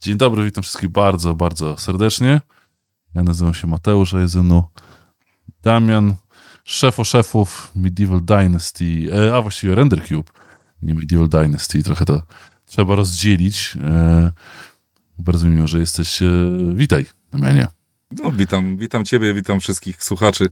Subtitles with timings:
[0.00, 2.40] Dzień dobry, witam wszystkich bardzo, bardzo serdecznie.
[3.14, 4.64] Ja nazywam się Mateusz, a jest ze mną
[5.62, 6.14] Damian,
[6.64, 10.30] szef o szefów Medieval Dynasty, e, a właściwie Render Cube,
[10.82, 12.22] nie Medieval Dynasty, trochę to
[12.66, 13.76] trzeba rozdzielić.
[13.84, 14.32] E,
[15.18, 16.22] bardzo miło, że jesteś.
[16.22, 16.28] E,
[16.74, 17.66] witaj, Damianie.
[18.10, 20.46] No, witam, witam ciebie, witam wszystkich słuchaczy.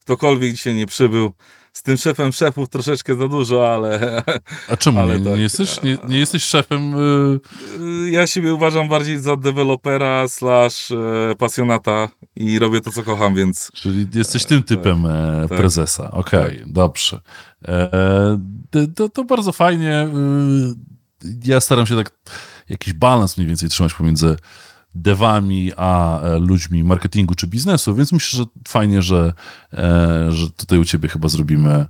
[0.00, 1.32] Ktokolwiek dzisiaj nie przybył,
[1.72, 4.22] z tym szefem szefów troszeczkę za dużo, ale...
[4.68, 5.00] A czemu?
[5.00, 6.94] Ale nie, tak, nie, jesteś, nie, nie jesteś szefem...
[6.94, 8.10] Y...
[8.10, 13.70] Ja siebie uważam bardziej za dewelopera slash e, pasjonata i robię to, co kocham, więc...
[13.74, 16.10] Czyli jesteś tym tak, typem e, tak, prezesa.
[16.10, 16.72] Okej, okay, tak.
[16.72, 17.20] dobrze.
[17.68, 18.38] E,
[18.94, 20.08] to, to bardzo fajnie.
[21.24, 22.10] Y, ja staram się tak
[22.68, 24.36] jakiś balans mniej więcej trzymać pomiędzy
[24.94, 29.32] devami, a e, ludźmi marketingu czy biznesu, więc myślę, że fajnie, że,
[29.72, 31.86] e, że tutaj u ciebie chyba zrobimy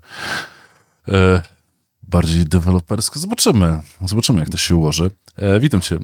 [1.09, 1.43] e,
[2.02, 3.19] bardziej dewelopersko.
[3.19, 3.80] Zobaczymy.
[4.07, 5.11] Zobaczymy, jak to się ułoży.
[5.61, 5.98] Witam cię.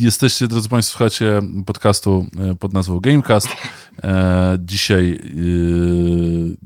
[0.00, 2.26] Jesteście, drodzy Państwo, słuchacie podcastu
[2.60, 3.48] pod nazwą Gamecast.
[4.58, 5.20] Dzisiaj,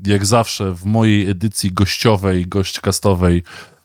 [0.05, 3.76] jak zawsze, w mojej edycji gościowej, gośćcastowej E, mm,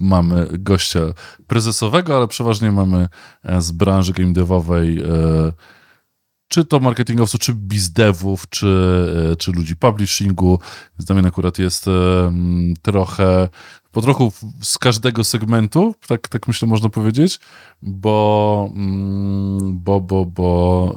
[0.00, 1.00] mamy gościa
[1.46, 3.08] prezesowego, ale przeważnie mamy
[3.44, 5.52] e, z branży game devowej e,
[6.48, 10.60] czy to marketingowców, czy bizdevów, czy, czy ludzi publishingu.
[10.98, 11.86] Damian akurat jest
[12.82, 13.48] trochę,
[13.92, 17.40] po trochu z każdego segmentu, tak, tak myślę można powiedzieć,
[17.82, 20.96] bo, mm, bo, bo, bo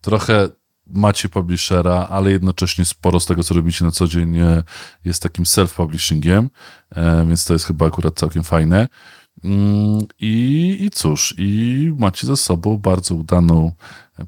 [0.00, 0.48] trochę
[0.86, 4.38] macie publishera, ale jednocześnie sporo z tego, co robicie na co dzień
[5.04, 6.48] jest takim self-publishingiem,
[6.90, 8.88] e, więc to jest chyba akurat całkiem fajne.
[9.44, 13.72] Mm, I, I cóż, i macie ze sobą bardzo udaną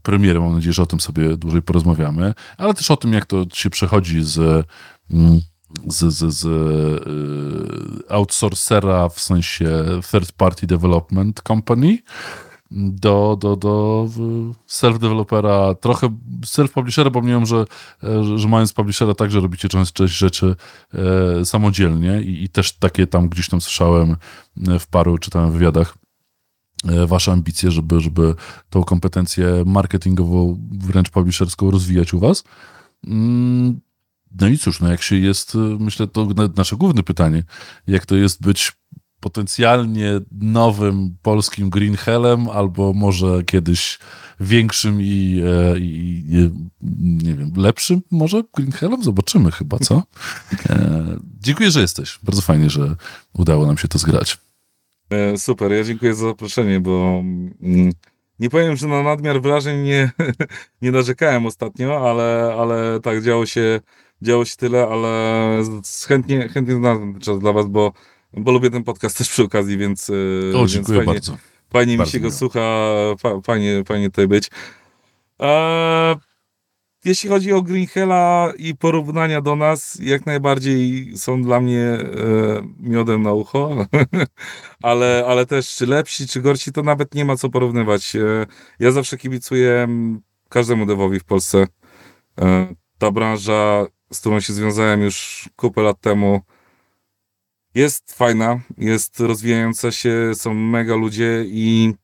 [0.03, 0.41] premierę.
[0.41, 3.71] Mam nadzieję, że o tym sobie dłużej porozmawiamy, ale też o tym, jak to się
[3.71, 4.67] przechodzi z,
[5.11, 5.41] mm,
[5.87, 11.99] z, z, z e, outsourcera w sensie third party development company
[12.71, 14.07] do, do, do
[14.67, 16.09] self-developera, trochę
[16.47, 17.65] self-publishera, bo mniemam, że,
[18.03, 20.57] że, że mając publishera także robicie część, część rzeczy
[20.95, 24.17] e, samodzielnie i, i, też takie tam gdzieś tam słyszałem
[24.81, 25.95] w paru czytałem wywiadach
[26.89, 28.35] e, wasze ambicje, żeby, żeby
[28.71, 32.45] tą kompetencję marketingową, wręcz publisherską rozwijać u was.
[33.07, 33.81] Mm,
[34.41, 37.45] no i cóż, no jak się jest, myślę, to nasze główne pytanie,
[37.87, 38.78] jak to jest być
[39.21, 43.99] potencjalnie nowym polskim Green Hellem, albo może kiedyś
[44.41, 46.51] większym i, e, i, i,
[47.25, 49.03] nie wiem, lepszym może Green Hellem?
[49.03, 50.03] Zobaczymy chyba, co?
[50.71, 51.05] E,
[51.41, 52.19] dziękuję, że jesteś.
[52.23, 52.97] Bardzo fajnie, że
[53.33, 54.39] udało nam się to zgrać.
[55.11, 57.23] E, super, ja dziękuję za zaproszenie, bo
[57.63, 57.93] mm,
[58.39, 60.11] nie powiem, że na nadmiar wrażeń nie,
[60.83, 63.81] nie narzekałem ostatnio, ale, ale tak, działo się,
[64.23, 65.09] działo się tyle, ale
[66.09, 67.93] chętnie, chętnie znalazłem czas dla was, bo
[68.33, 71.37] bo lubię ten podcast też przy okazji, więc, e, o, więc fajnie, bardzo.
[71.73, 72.31] fajnie bardzo mi się miło.
[72.31, 72.61] go słucha,
[73.45, 74.51] fajnie, fajnie tutaj być.
[77.05, 82.03] Jeśli chodzi o Green Hella i porównania do nas, jak najbardziej są dla mnie e,
[82.81, 83.87] miodem na ucho,
[84.83, 88.17] ale, ale też czy lepsi, czy gorsi, to nawet nie ma co porównywać.
[88.17, 88.47] E,
[88.79, 89.89] ja zawsze kibicuję
[90.49, 91.67] każdemu devowi w Polsce.
[92.41, 96.41] E, ta branża, z którą się związałem już kupę lat temu,
[97.79, 101.95] jest fajna, jest rozwijająca się, są mega ludzie i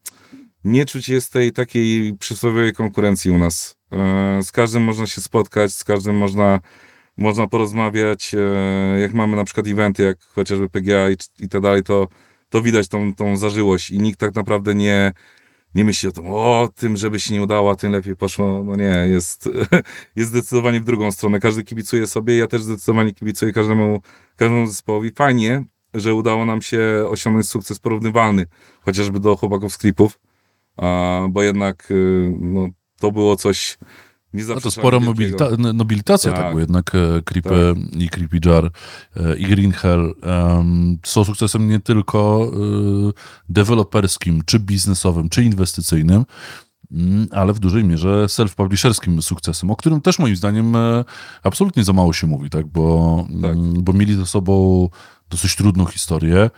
[0.64, 3.76] nie czuć jest tej takiej przysłowiowej konkurencji u nas.
[3.92, 6.60] E, z każdym można się spotkać, z każdym można,
[7.16, 8.34] można porozmawiać.
[8.34, 12.08] E, jak mamy na przykład eventy, jak chociażby PGA i, i tak dalej, to,
[12.48, 15.12] to widać tą, tą zażyłość i nikt tak naprawdę nie,
[15.74, 18.64] nie myśli o tym, o tym, żeby się nie udało, tym lepiej poszło.
[18.64, 19.48] No nie, jest,
[20.16, 21.40] jest zdecydowanie w drugą stronę.
[21.40, 24.00] Każdy kibicuje sobie, ja też zdecydowanie kibicuję każdemu,
[24.36, 25.10] każdemu zespołowi.
[25.10, 25.64] Fajnie,
[25.94, 28.46] że udało nam się osiągnąć sukces porównywalny,
[28.80, 30.20] chociażby do chłopaków z klipów,
[31.28, 32.68] bo jednak y, no,
[33.00, 33.78] to było coś
[34.34, 38.02] no to spora mobilita nobilitacja, tak, bo jednak e, Creepy tak.
[38.02, 38.70] i Creepy Jar
[39.16, 43.12] e, i Green Hell um, są sukcesem nie tylko e,
[43.48, 46.25] deweloperskim, czy biznesowym, czy inwestycyjnym,
[46.92, 51.04] mm, ale w dużej mierze self-publisherskim sukcesem, o którym też moim zdaniem e,
[51.42, 53.52] absolutnie za mało się mówi, tak, bo, tak.
[53.52, 54.88] Mm, bo mieli ze sobą
[55.30, 56.50] dosyć trudną historię,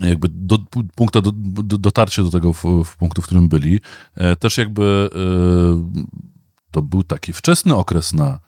[0.00, 0.58] jakby do
[0.94, 1.32] punktu do,
[1.62, 3.80] do, dotarcie do tego w, w punktu, w którym byli.
[4.14, 6.02] E, też jakby e,
[6.72, 8.38] to był taki wczesny okres na,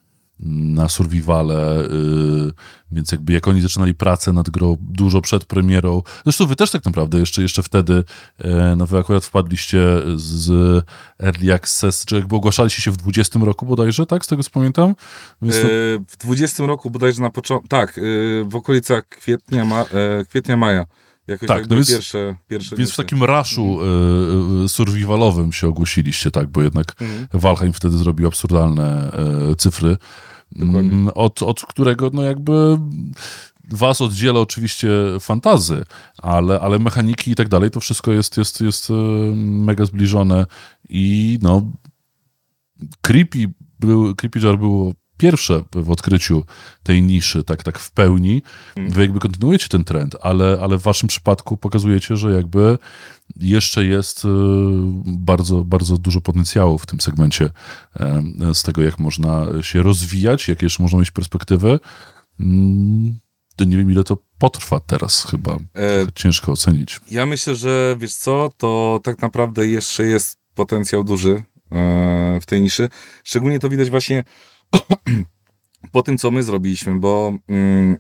[0.41, 2.53] na survivale, yy,
[2.93, 6.85] więc jakby jak oni zaczynali pracę nad grą dużo przed premierą, zresztą wy też tak
[6.85, 8.05] naprawdę jeszcze, jeszcze wtedy,
[8.45, 9.83] yy, no wy akurat wpadliście
[10.17, 10.51] z
[11.23, 14.95] Early Access, czy jakby ogłaszaliście się w 20 roku bodajże, tak, z tego co pamiętam?
[15.43, 15.63] Więc yy,
[16.09, 19.85] w 20 roku bodajże na początku, tak, yy, w okolicach kwietnia, ma,
[20.29, 20.87] kwietnia, maja
[21.27, 25.69] Jakoś Tak, tak, no więc- pierwsze, pierwsze Więc w takim raszu y, y, survivalowym się
[25.69, 27.27] ogłosiliście, tak, bo jednak Mhm.
[27.33, 29.97] Valheim wtedy zrobił absurdalne e, cyfry,
[30.53, 30.81] Dokładnie.
[30.93, 32.79] mm, od, od którego no jakby
[33.71, 34.89] was oddziela oczywiście
[35.21, 35.85] fantazy,
[36.19, 38.93] ale, ale mechaniki i tak dalej, to wszystko jest, jest, jest e,
[39.37, 40.47] mega zbliżone
[40.89, 41.63] i no
[43.01, 43.39] Creepy,
[43.81, 46.45] był, Creepy Jar było pierwsze w odkryciu
[46.83, 48.43] tej niszy, tak, tak w pełni.
[48.77, 48.91] Mhm.
[48.95, 52.79] Wy jakby kontynuujecie ten trend, ale, ale w waszym przypadku pokazujecie, że jakby
[53.37, 54.29] jeszcze jest e,
[55.05, 57.51] bardzo, bardzo dużo potencjału w tym segmencie
[58.55, 61.81] z tego, jak można się rozwijać, jakie jeszcze można mieć perspektywy.
[62.41, 63.19] Mm,
[63.57, 65.53] To nie wiem, ile to potrwa teraz chyba.
[65.77, 67.01] E, Ciężko ocenić.
[67.11, 72.61] Ja myślę, że wiesz co, to tak naprawdę jeszcze jest potencjał duży e, w tej
[72.63, 72.89] niszy.
[73.25, 74.25] Szczególnie to widać właśnie
[75.93, 77.97] po tym, co my zrobiliśmy, bo mm,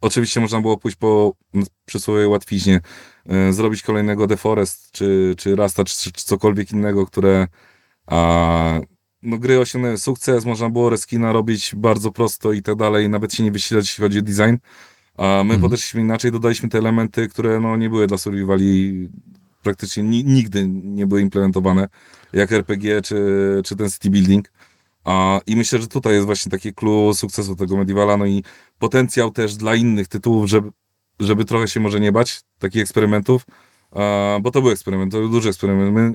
[0.00, 2.80] oczywiście można było pójść po mm, przysłowie łatwiźnie,
[3.26, 7.46] e, zrobić kolejnego Deforest, czy, czy Rasta, czy, czy cokolwiek innego, które
[8.06, 8.80] a,
[9.22, 13.42] no, gry osiągnęły sukces, można było reskina robić bardzo prosto i tak dalej, nawet się
[13.42, 14.56] nie wysilać, jeśli chodzi o design.
[15.16, 15.60] A my Mhm.
[15.60, 19.08] podeszliśmy inaczej, dodaliśmy te elementy, które no, nie były dla survivali
[19.62, 21.88] praktycznie ni nigdy nie były implementowane,
[22.32, 23.16] jak RPG czy,
[23.64, 24.52] czy ten city building.
[25.46, 28.44] I myślę, że tutaj jest właśnie taki clue sukcesu tego Medievala, no i
[28.78, 30.70] potencjał też dla innych tytułów, żeby,
[31.20, 33.46] żeby trochę się może nie bać takich eksperymentów,
[34.42, 35.94] bo to był eksperyment, to był duży eksperyment.
[35.94, 36.12] My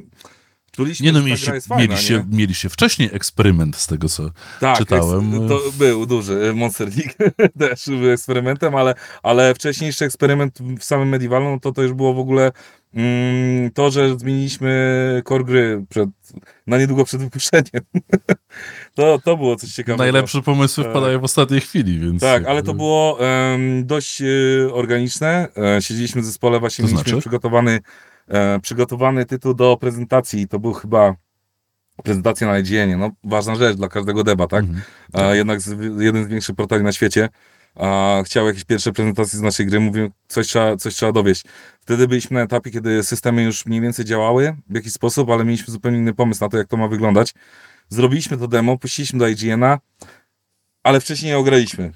[0.72, 2.38] czuliśmy, Nie no, mieliście, fajna, mieliście, nie?
[2.38, 4.30] mieliście wcześniej eksperyment z tego, co...
[4.60, 5.32] Tak, czytałem.
[5.34, 6.54] eks- To był duży.
[6.56, 11.82] Monster League też był eksperymentem, ale, ale wcześniejszy eksperyment w samym Medievalu, no to to
[11.84, 12.52] już było w ogóle
[13.74, 16.10] to, że zmieniliśmy core gry przed,
[16.68, 17.84] na niedługo przed wypuszczeniem.
[18.96, 20.04] to, to było coś ciekawego.
[20.04, 20.94] Najlepsze pomysły Tak.
[20.94, 22.22] wpadają w ostatniej chwili, więc...
[22.22, 24.26] Tak, ale to było em, dość e,
[24.74, 25.48] organiczne.
[25.78, 27.22] E, siedzieliśmy w zespole, właśnie To mieliśmy znaczy?
[27.22, 27.80] przygotowany,
[28.28, 30.48] e, przygotowany tytuł do prezentacji.
[30.48, 31.16] To był chyba
[32.04, 33.00] prezentacja na IGN.
[33.00, 34.64] No, ważna rzecz dla każdego deba, tak?
[34.64, 34.82] Mhm.
[35.14, 37.30] A jednak z, jeden z większych portali na świecie
[37.76, 41.44] a chciał jakieś pierwsze prezentacje z naszej gry, mówił, coś trzeba, coś trzeba dowieść.
[41.86, 45.72] Wtedy byliśmy na etapie, kiedy systemy już mniej więcej działały w jakiś sposób, ale mieliśmy
[45.72, 47.34] zupełnie inny pomysł na to, jak to ma wyglądać.
[47.90, 49.80] Zrobiliśmy to demo, puściliśmy do IGN-a,
[50.84, 51.92] ale wcześniej je ograliśmy.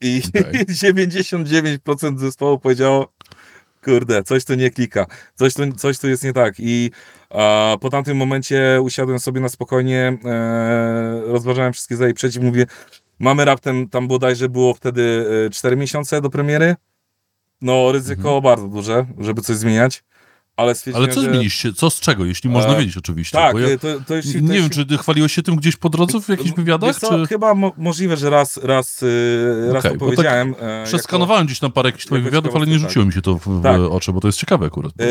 [0.00, 0.66] I Okej.
[0.66, 3.12] 99% zespołu powiedziało,
[3.84, 6.54] kurde, coś tu nie klika, coś tu, coś tu jest nie tak.
[6.58, 6.90] I
[7.30, 12.66] a, po tamtym momencie usiadłem sobie na spokojnie, e, rozważałem wszystkie za i przeciw, mówię,
[13.18, 16.76] mamy raptem, tam bodajże było wtedy e, 4 miesiące do premiery,
[17.62, 20.04] no ryzyko bardzo duże, żeby coś zmieniać,
[20.56, 21.28] ale Ale co że...
[21.28, 21.72] zmieniliście?
[21.72, 23.38] Co z czego, jeśli można E, wiedzieć oczywiście?
[23.38, 26.20] Tak, ja e, to, to to nie wiem, czy chwaliłeś się tym gdzieś po drodze
[26.20, 26.90] w jakichś wywiadach?
[26.90, 27.26] Wiesz co, Czy...
[27.26, 30.54] Chyba mo możliwe, że raz, raz, yy, raz Okej, to tak powiedziałem.
[30.60, 33.22] e, jako- Przeskanowałem gdzieś tam parę jakichś twoich jako wywiadów, ale nie rzuciło mi się
[33.22, 33.80] to w, Tak.
[33.80, 34.92] oczy, bo to jest ciekawe akurat.
[35.00, 35.04] E,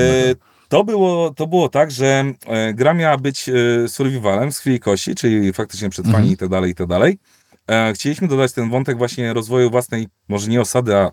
[0.68, 3.53] to, było, to było tak, że e, gra miała być e,
[3.88, 6.33] survivalem z krwi i kości, czyli faktycznie przetrwanie Mhm.
[6.33, 7.19] i tak dalej, i tak dalej.
[7.69, 11.12] E, chcieliśmy dodać ten wątek właśnie rozwoju własnej, może nie osady, a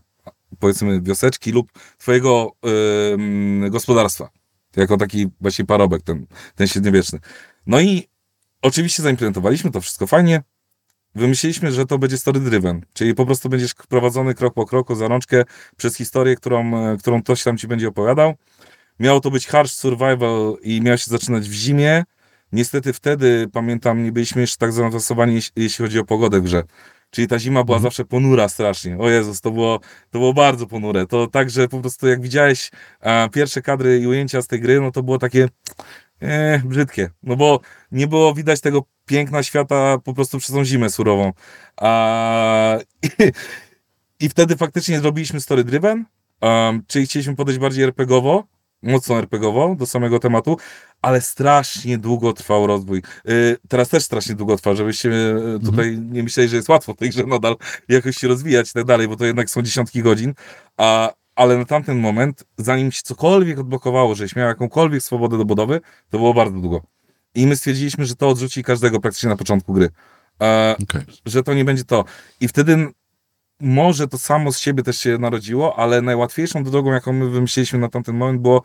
[0.59, 2.53] powiedzmy wioseczki lub twojego
[3.13, 4.29] mm, gospodarstwa.
[4.77, 7.19] Jako taki właśnie parobek, ten, ten średniowieczny.
[7.67, 8.09] No i
[8.63, 10.43] oczywiście zaimplementowaliśmy to wszystko fajnie.
[11.15, 15.09] Wymyśliliśmy, że to będzie story driven, czyli po prostu będziesz prowadzony krok po kroku za
[15.09, 15.45] rączkę
[15.77, 18.35] przez historię, którą, e, którą ktoś tam ci będzie opowiadał.
[19.01, 22.05] Miało to być harsh survival i miało się zaczynać w zimie.
[22.53, 26.63] Niestety wtedy, pamiętam, nie byliśmy jeszcze tak zaawansowani, jeśli chodzi o pogodę w grze.
[27.11, 27.83] Czyli ta zima była Mhm.
[27.91, 28.99] zawsze ponura strasznie.
[28.99, 31.07] O Jezus, to było, to było bardzo ponure.
[31.07, 32.71] To tak, że po prostu jak widziałeś
[33.33, 35.49] pierwsze kadry i ujęcia z tej gry, no to było takie
[36.23, 37.11] e, brzydkie.
[37.23, 37.61] No bo
[37.93, 41.33] nie było widać tego piękna świata po prostu przez tą zimę surową.
[41.77, 43.09] A, i,
[44.25, 46.05] I wtedy faktycznie zrobiliśmy story driven,
[46.41, 48.45] um, czyli chcieliśmy podejść bardziej RPGowo,
[48.83, 50.57] mocno RPGowo do samego tematu,
[51.03, 53.03] ale strasznie długo trwał rozwój.
[53.29, 56.97] Y, teraz też strasznie długo trwa, żebyście y, tutaj nie myśleli, że jest łatwo w
[56.97, 57.57] tej grze nadal
[57.89, 60.35] jakoś się rozwijać i tak dalej, bo to jednak są dziesiątki godzin,
[60.77, 65.81] a, ale na tamten moment, zanim się cokolwiek odblokowało, żeś miał jakąkolwiek swobodę do budowy,
[66.11, 66.83] to było bardzo długo.
[67.35, 69.91] I my stwierdziliśmy, że to odrzuci każdego praktycznie na początku gry.
[70.43, 71.03] E, Okej.
[71.27, 72.05] że to nie będzie to.
[72.41, 72.89] I wtedy
[73.61, 77.89] może to samo z siebie też się narodziło, ale najłatwiejszą drogą, jaką my wymyśliliśmy na
[77.89, 78.63] tamten moment, było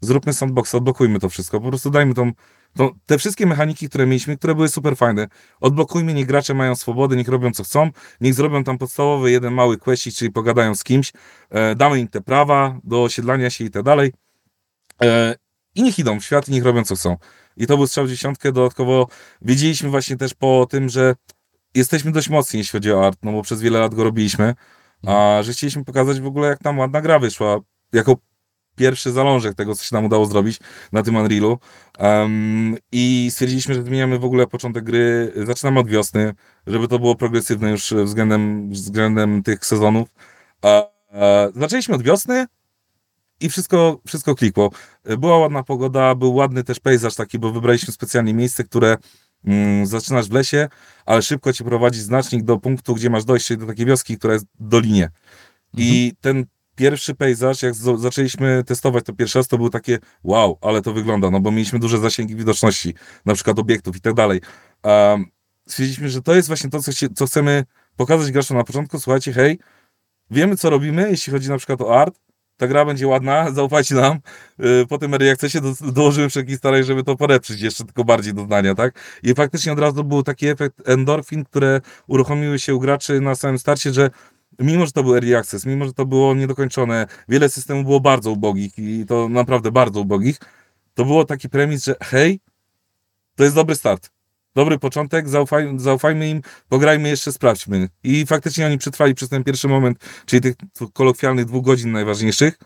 [0.00, 2.32] zróbmy sandbox, odblokujmy to wszystko, po prostu dajmy tą,
[2.76, 5.28] tą, te wszystkie mechaniki, które mieliśmy, które były super fajne,
[5.60, 9.78] odblokujmy, niech gracze mają swobodę, niech robią co chcą, niech zrobią tam podstawowy jeden mały
[9.78, 11.12] questik, czyli pogadają z kimś,
[11.50, 14.12] e, damy im te prawa do osiedlania się i tak dalej.
[15.02, 15.34] E,
[15.74, 17.16] i niech idą w świat i niech robią co chcą.
[17.56, 19.08] I to był strzał w dziesiątkę, dodatkowo
[19.42, 21.14] wiedzieliśmy właśnie też po tym, że
[21.74, 24.54] jesteśmy dość mocni, jeśli chodzi o art, no bo przez wiele lat go robiliśmy,
[25.06, 27.60] a że chcieliśmy pokazać w ogóle, jak tam ładna gra wyszła.
[27.92, 28.16] jako
[28.76, 30.58] pierwszy zalążek tego, co się nam udało zrobić
[30.92, 31.58] na tym Unrealu.
[31.98, 36.34] Um, I stwierdziliśmy, że zmieniamy w ogóle początek gry, zaczynamy od wiosny,
[36.66, 40.08] żeby to było progresywne już względem, względem tych sezonów.
[40.62, 42.46] A, a, zaczęliśmy od wiosny
[43.40, 44.70] i wszystko, wszystko klikło.
[45.18, 48.96] Była ładna pogoda, był ładny też pejzaż taki, bo wybraliśmy specjalnie miejsce, które
[49.84, 50.68] zaczynasz w lesie,
[51.06, 54.46] ale szybko cię prowadzi znacznik do punktu, gdzie masz dojście do takiej wioski, która jest
[54.60, 55.04] w dolinie.
[55.04, 55.14] Mhm.
[55.74, 56.44] I ten
[56.78, 61.30] pierwszy pejzaż, jak zaczęliśmy testować to pierwszy raz, to było takie wow, ale to wygląda,
[61.30, 64.40] no bo mieliśmy duże zasięgi widoczności, na przykład obiektów i tak dalej.
[64.84, 65.24] Um,
[65.68, 67.64] stwierdziliśmy, że to jest właśnie to, co, co chcemy
[67.96, 68.98] pokazać graczom na początku.
[68.98, 69.58] Słuchajcie, hej,
[70.30, 72.20] wiemy co robimy, jeśli chodzi na przykład o art,
[72.58, 74.18] ta gra będzie ładna, zaufajcie nam.
[74.58, 78.44] Yy, potem jak chcecie, do, dołożymy wszelkich starań, żeby to polepszyć jeszcze tylko bardziej do
[78.44, 79.18] zdania, tak?
[79.22, 83.58] I faktycznie od razu był taki efekt endorfin, które uruchomiły się u graczy na samym
[83.58, 84.10] starcie, że
[84.58, 88.30] mimo, że to był early access, mimo, że to było niedokończone, wiele systemów było bardzo
[88.30, 90.38] ubogich i to naprawdę bardzo ubogich,
[90.94, 92.40] to było taki premis, że hej,
[93.36, 94.17] to jest dobry start.
[94.54, 97.88] Dobry początek, zaufaj, zaufajmy im, pograjmy jeszcze, sprawdźmy.
[98.04, 100.54] I faktycznie oni przetrwali przez ten pierwszy moment, czyli tych
[100.92, 102.58] kolokwialnych dwóch godzin najważniejszych.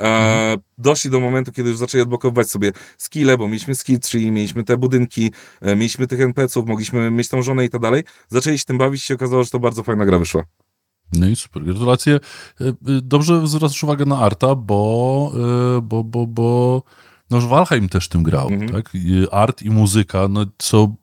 [0.00, 4.64] E, doszli do momentu, kiedy już zaczęli odblokowywać sobie skille, bo mieliśmy skill tree, mieliśmy
[4.64, 8.02] te budynki, e, mieliśmy tych NPC-ów, mogliśmy mieć tą żonę i tak dalej.
[8.28, 10.44] Zaczęli się tym bawić i się okazało, że to bardzo fajna gra wyszła.
[11.12, 12.14] No i super, gratulacje.
[12.60, 12.72] E, e,
[13.02, 15.32] dobrze zwracasz uwagę na Arta, bo,
[15.76, 16.82] e, bo, bo, bo
[17.34, 18.72] no już Walheim też tym grał, mhm.
[18.72, 18.90] tak?
[19.30, 20.94] Art i muzyka, no co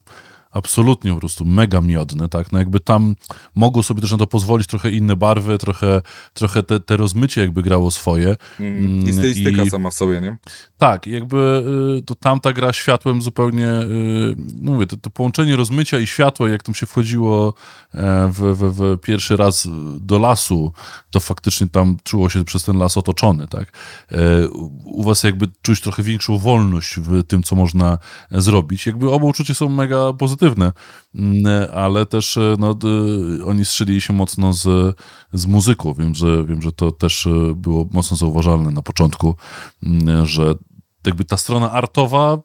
[0.52, 2.52] absolutnie po prostu mega miodne, tak?
[2.52, 3.16] No jakby tam
[3.56, 6.02] mogło sobie też na to pozwolić trochę inne barwy, trochę,
[6.34, 8.36] trochę te, te rozmycie jakby grało swoje.
[8.60, 10.38] Mm, I stylistyka I, sama w sobie, nie?
[10.78, 11.64] Tak, jakby
[12.00, 16.50] y, to tamta gra światłem zupełnie, y, no mówię, to, to połączenie rozmycia i światła,
[16.50, 17.54] jak tam się wchodziło
[17.94, 19.68] e, w, w, w, pierwszy raz
[20.00, 20.74] do lasu,
[21.12, 23.72] to faktycznie tam czuło się przez ten las otoczony, tak?
[24.12, 24.48] E,
[24.84, 27.98] u was jakby czuć trochę większą wolność w tym, co można
[28.32, 28.86] zrobić.
[28.86, 30.41] Jakby oba uczucia są mega pozytywne,
[31.16, 32.78] mm, ale też e, no,
[33.46, 34.96] oni strzelili się mocno z,
[35.34, 35.94] z muzyką.
[35.94, 39.36] Wiem że, wiem, że to też było mocno zauważalne na początku,
[39.84, 40.56] mm, że
[41.06, 42.38] jakby ta strona artowa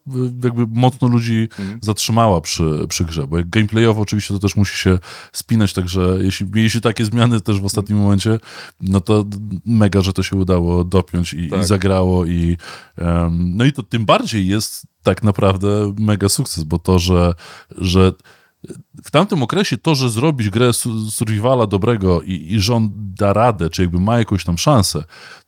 [0.45, 1.79] jakby mocno ludzi mhm.
[1.83, 4.99] zatrzymała przy, przy grze, bo jak gameplayowo oczywiście to też musi się
[5.33, 8.39] spinać, także jeśli mieliście takie zmiany też w ostatnim momencie,
[8.81, 9.25] no to
[9.67, 11.61] mega, że to się udało dopiąć i, tak.
[11.61, 12.57] i zagrało i
[12.99, 17.35] um, no i to tym bardziej jest tak naprawdę mega sukces, bo to, że,
[17.79, 18.13] że
[19.05, 20.73] w tamtym okresie to, że zrobić grę
[21.11, 25.05] survivala dobrego i, i że on da radę, czy jakby ma jakąś tam szansę,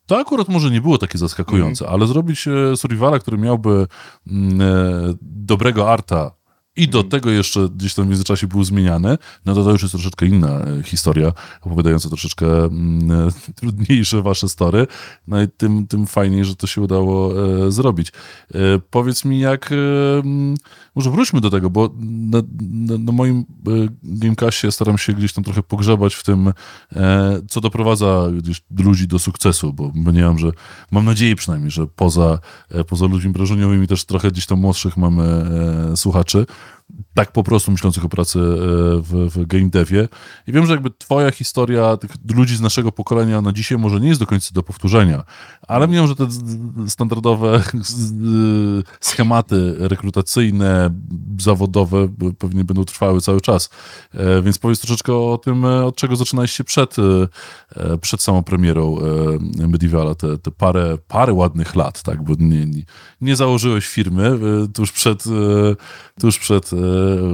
[0.07, 1.95] to akurat może nie było takie zaskakujące, mm.
[1.95, 3.87] ale zrobić e, survivala, który miałby
[4.27, 6.31] mm, e, dobrego arta,
[6.78, 7.11] i do mhm.
[7.11, 10.49] tego jeszcze gdzieś tam w międzyczasie był zmieniany, no to to już jest troszeczkę inna
[10.49, 13.30] e, historia, opowiadająca troszeczkę mm, e,
[13.61, 14.87] trudniejsze wasze story,
[15.28, 17.32] no i tym, tym fajniej, że to się udało
[17.66, 18.12] e, zrobić.
[18.54, 18.58] E,
[18.90, 19.73] powiedz mi, jak...
[19.73, 19.75] E,
[20.18, 20.54] mm,
[20.99, 23.45] może wróćmy do tego, bo na, na, na moim e,
[24.02, 26.52] Gamecastie staram się gdzieś tam trochę pogrzebać w tym,
[27.49, 28.25] co doprowadza
[28.78, 30.50] ludzi do sukcesu, bo nie mam, że
[30.90, 32.38] mam nadzieję przynajmniej, że poza,
[32.88, 35.45] poza ludźmi wrażeniowymi też trochę gdzieś tam młodszych mamy
[35.97, 36.47] słuchaczy
[37.14, 38.43] tak po prostu myślących o pracy e,
[39.02, 40.09] w, w game devie.
[40.47, 44.09] I wiem, że jakby twoja historia tych ludzi z naszego pokolenia na dzisiaj może nie
[44.09, 45.25] jest do końca do powtórzenia,
[45.69, 46.28] ale wiem, że te
[46.88, 47.62] standardowe
[49.00, 50.90] schematy rekrutacyjne,
[51.38, 53.71] zawodowe pewnie będą trwały cały czas.
[54.14, 56.97] E, więc powiedz troszeczkę o tym, e, od czego zaczynaliście przed,
[58.00, 58.99] przed samą premierą
[59.69, 62.83] Medievala, te, te parę, parę ładnych lat, tak, bo nie, nie,
[63.21, 64.38] nie założyłeś firmy
[64.75, 65.25] tuż przed,
[66.21, 66.71] tuż przed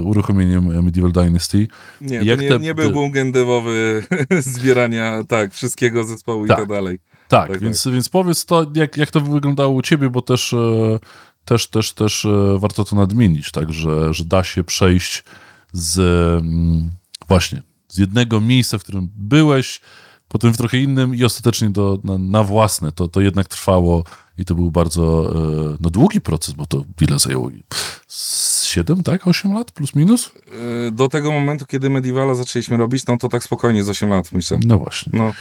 [0.04, 1.68] uruchomieniem Medieval Dynasty.
[2.00, 4.02] Nie, Jak nie, te, nie był boom gendewowy
[4.54, 6.98] zbierania tak, wszystkiego zespołu tak, i tak dalej.
[7.28, 7.92] Tak, tak więc, tak.
[7.92, 10.98] więc powiedz to, jak, jak to wyglądało u ciebie, bo też, e,
[11.44, 15.24] też, też, też e, warto to nadmienić, tak, że, że da się przejść
[15.72, 15.98] z
[16.40, 16.90] mm,
[17.28, 19.80] właśnie z jednego miejsca, w którym byłeś,
[20.28, 22.92] potem w trochę innym i ostatecznie do, na, na własne.
[22.92, 24.04] To, to jednak trwało
[24.38, 25.32] i to był bardzo
[25.72, 27.50] e, no, długi proces, bo to ile zajęło?
[28.62, 29.26] 7, tak?
[29.26, 30.32] 8 lat plus minus?
[30.86, 34.32] E, do tego momentu, kiedy Medievala zaczęliśmy robić, no to tak spokojnie z 8 lat,
[34.32, 34.58] myślę.
[34.66, 35.12] No właśnie.
[35.18, 35.32] No,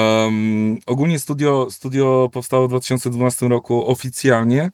[0.00, 4.70] um, ogólnie studio, studio powstało w 2012 roku oficjalnie,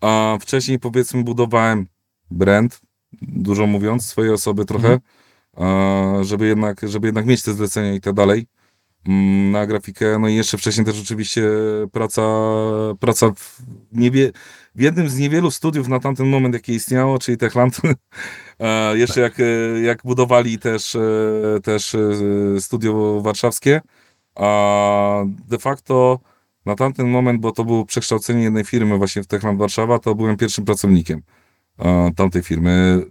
[0.00, 1.86] a wcześniej powiedzmy budowałem
[2.30, 2.80] brand,
[3.22, 4.98] dużo mówiąc, swojej osoby trochę,
[5.56, 6.24] mhm.
[6.24, 8.46] żeby, jednak, żeby jednak mieć te zlecenia i tak dalej.
[9.06, 10.18] Mm, na grafikę.
[10.18, 11.42] No i jeszcze wcześniej też oczywiście
[11.92, 12.22] praca,
[13.00, 13.62] praca w,
[13.92, 14.32] niebie,
[14.74, 17.80] w jednym z niewielu studiów na tamten moment, jakie istniało, czyli Techland.
[18.60, 19.34] E, jeszcze jak,
[19.84, 23.80] jak budowali też, e, też e, studio warszawskie.
[24.34, 26.20] A de facto
[26.66, 30.36] Na tamten moment, bo to było przekształcenie jednej firmy właśnie w Techland Warszawa, to byłem
[30.36, 31.22] pierwszym pracownikiem
[31.78, 33.02] e, tamtej firmy.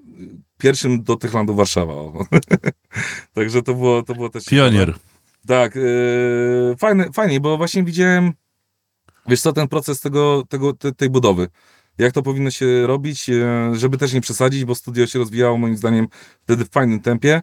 [0.58, 1.94] Pierwszym do Techlandu Warszawa.
[3.34, 4.46] Także to było, to było też...
[4.46, 4.94] Pionier.
[5.46, 8.34] Tak, yy, fajne, fajnie, bo właśnie widziałem,
[9.27, 11.48] wiesz co, ten proces tego, tego, te, tej budowy.
[11.98, 13.39] Jak to powinno się robić, yy,
[13.74, 16.08] żeby też nie przesadzić, bo studio się rozwijało moim zdaniem
[16.44, 17.41] wtedy w fajnym tempie.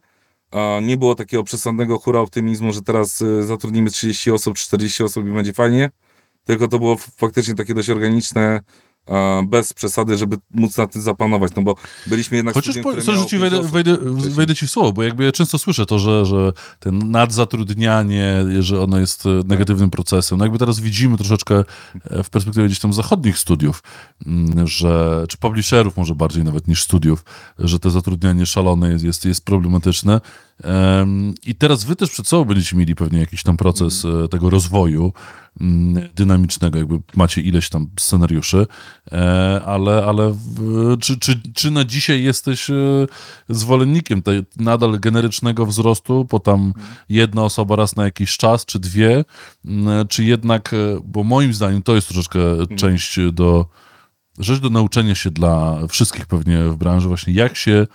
[0.82, 5.30] Nie było takiego przesadnego hura optymizmu, że teraz yy, zatrudnimy 30 osób, 40 osób i
[5.30, 5.90] będzie fajnie.
[6.44, 8.60] Tylko to było faktycznie takie dość organiczne,
[9.46, 12.54] bez przesady, żeby móc na tym zapanować, no bo byliśmy jednak...
[12.54, 15.58] Chociaż po, co, że ci wejdę, wejdę, wejdę, ci w słowo, bo jakby ja często
[15.58, 20.38] słyszę to, że, że ten nadzatrudnianie, że ono jest e, negatywnym procesem.
[20.38, 21.64] No jakby teraz widzimy troszeczkę
[22.11, 23.82] e, w perspektywie gdzieś tam zachodnich studiów,
[24.26, 27.25] mm, że, czy publisherów może bardziej nawet niż studiów,
[27.58, 30.20] że to zatrudnianie szalone jest, jest, jest problematyczne.
[31.46, 35.12] I teraz wy też przed sobą będziecie mieli pewnie jakiś tam proces e, tego rozwoju,
[35.61, 38.66] Mm, dynamicznego, jakby macie ileś tam scenariuszy,
[39.12, 40.37] e, ale, ale
[41.00, 42.75] czy, czy, czy na dzisiaj jesteś e,
[43.49, 46.73] zwolennikiem tej nadal generycznego wzrostu, po tam
[47.08, 49.25] jedna osoba raz na jakiś czas, czy dwie,
[49.64, 52.40] mm, czy jednak, bo moim zdaniem to jest troszeczkę
[52.76, 53.66] część do,
[54.38, 57.87] rzecz do nauczenia się dla wszystkich pewnie w branży, właśnie jak się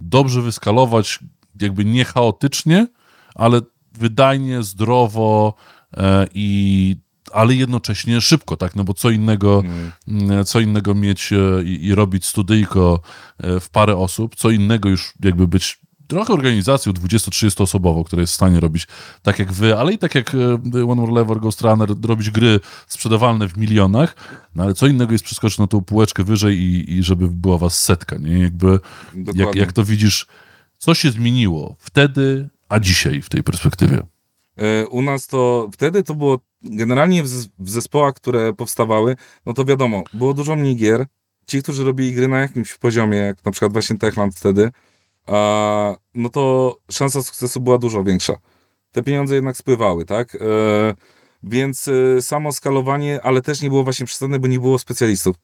[0.00, 1.18] dobrze wyskalować,
[1.60, 2.86] jakby nie chaotycznie,
[3.34, 3.60] ale
[3.92, 5.54] wydajnie, zdrowo,
[5.96, 6.96] E, i
[7.32, 9.62] ale jednocześnie szybko, tak, no bo co innego,
[10.06, 10.44] mm.
[10.44, 13.00] co innego mieć e, i, i, robić studyjko
[13.38, 18.32] e, w parę osób, co innego już jakby być trochę organizacją 20-30 osobową, która jest
[18.32, 18.86] w stanie robić
[19.22, 20.34] tak jak wy, ale i tak jak
[20.74, 24.16] One More Lever, Ghost Runner, robić gry sprzedawalne w milionach,
[24.54, 27.82] no ale co innego jest przeskoczyć na tą półeczkę wyżej i, i żeby była was
[27.82, 28.38] setka, nie?
[28.38, 28.80] Jakby,
[29.34, 30.26] jak, jak to widzisz,
[30.80, 34.02] co się zmieniło wtedy, a dzisiaj w tej perspektywie?
[34.56, 37.22] E, u nas to wtedy to było generalnie
[37.58, 41.06] w, zespołach, które powstawały, no to wiadomo, było dużo mniej gier.
[41.46, 44.70] Ci, którzy robili gry na jakimś poziomie, jak na przykład właśnie Techland wtedy,
[46.14, 48.34] no to szansa sukcesu była dużo większa.
[48.92, 50.34] Te pieniądze jednak spływały, tak?
[50.34, 50.38] E,
[51.42, 55.36] więc e, samo skalowanie, ale też nie było właśnie przesadne, bo nie było specjalistów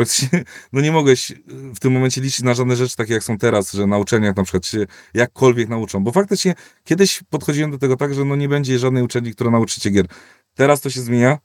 [0.00, 1.32] praktycznie no nie mogłeś
[1.74, 4.42] w tym momencie liczyć na żadne rzeczy takie jak są teraz, że na uczelniach na
[4.42, 8.78] przykład się jakkolwiek nauczą, bo faktycznie kiedyś podchodziłem do tego tak, że no nie będzie
[8.78, 10.06] żadnej uczelni, która nauczy cię gier.
[10.54, 11.38] Teraz to się zmienia.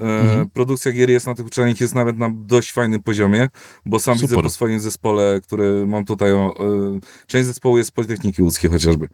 [0.00, 0.50] E, mhm.
[0.50, 3.48] Produkcja gier jest na tych uczelniach jest nawet na dość fajnym poziomie,
[3.86, 4.30] bo sam Super.
[4.30, 6.54] widzę po swoim zespole, który mam tutaj, o,
[6.96, 9.08] e, część zespołu jest z Politechniki Łódzkiej chociażby.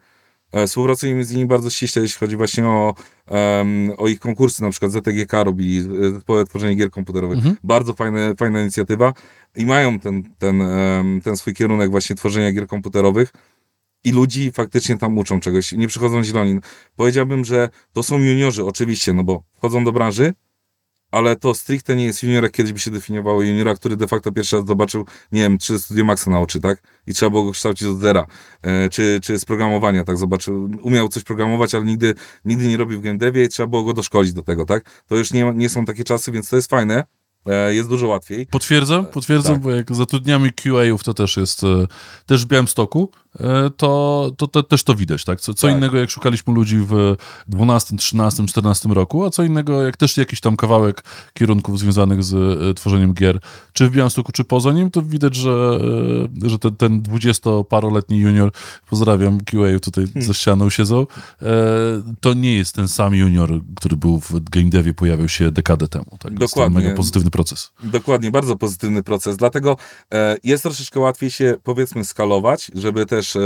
[0.51, 2.95] E, współpracujemy z nimi bardzo ściśle, jeśli chodzi właśnie o,
[3.27, 5.81] um, o ich konkursy, na przykład ZTGK robi
[6.13, 7.37] zespoły tworzenie gier komputerowych.
[7.37, 7.55] Mhm.
[7.63, 9.13] Bardzo fajne, fajna inicjatywa
[9.55, 13.33] i mają ten, ten, um, ten swój kierunek właśnie tworzenia gier komputerowych
[14.03, 16.59] i ludzi faktycznie tam uczą czegoś, nie przychodzą zieloni.
[16.95, 20.33] Powiedziałbym, że to są juniorzy oczywiście, no bo wchodzą do branży,
[21.11, 24.31] ale to stricte nie jest junior, jak kiedyś by się definiowało juniora, który de facto
[24.31, 26.83] pierwszy raz zobaczył, nie wiem, czy Studio Maxa na oczy, tak?
[27.07, 28.25] I trzeba było go kształcić od zera,
[28.61, 30.17] e, czy, czy z programowania, tak?
[30.17, 33.83] Zobaczył, umiał coś programować, ale nigdy, nigdy nie robił w game devie i trzeba było
[33.83, 35.03] go doszkolić do tego, tak?
[35.07, 37.03] To już nie, nie są takie czasy, więc to jest fajne,
[37.45, 38.47] E, jest dużo łatwiej.
[38.47, 39.61] Potwierdzam, e, potwierdzam, tak.
[39.61, 41.87] bo jak zatrudniamy QA-ów, to też jest, e,
[42.25, 43.11] też w Białymstoku,
[43.77, 45.41] to, to, to też to widać, tak?
[45.41, 45.77] Co, co tak.
[45.77, 47.15] innego, jak szukaliśmy ludzi w
[47.47, 52.77] 12, 13, 14 roku, a co innego, jak też jakiś tam kawałek kierunków związanych z
[52.77, 53.39] tworzeniem gier,
[53.73, 55.79] czy w Białymstoku, czy poza nim, to widać, że,
[56.41, 58.51] że ten, ten 20-paroletni junior,
[58.89, 60.23] pozdrawiam QA tutaj hmm.
[60.23, 61.07] za ścianą siedzą,
[62.19, 66.17] to nie jest ten sam junior, który był w game devie, pojawił się dekadę temu.
[66.19, 66.33] Tak?
[66.39, 66.79] Dokładnie.
[66.79, 67.71] mega pozytywny proces.
[67.83, 69.37] Dokładnie, bardzo pozytywny proces.
[69.37, 69.77] Dlatego
[70.13, 73.37] e, jest troszeczkę łatwiej się, powiedzmy, skalować, żeby też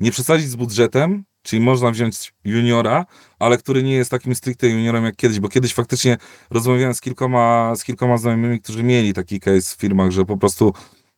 [0.00, 3.06] nie przesadzić z budżetem, czyli można wziąć juniora,
[3.38, 6.16] ale który nie jest takim stricte juniorem jak kiedyś, bo kiedyś faktycznie
[6.50, 10.72] rozmawiałem z kilkoma, z kilkoma znajomymi, którzy mieli taki case w firmach, że po prostu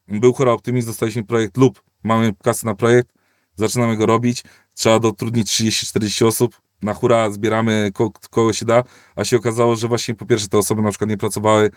[0.09, 3.13] był chora optymizm, dostaliśmy projekt lub mamy kasę na projekt,
[3.57, 4.43] zaczynamy go robić,
[4.75, 8.85] trzeba dotrudnić 30-40 osób, na hura zbieramy ko kogo się da,
[9.17, 11.71] a się okazało, że właśnie po pierwsze te osoby na przykład nie pracowały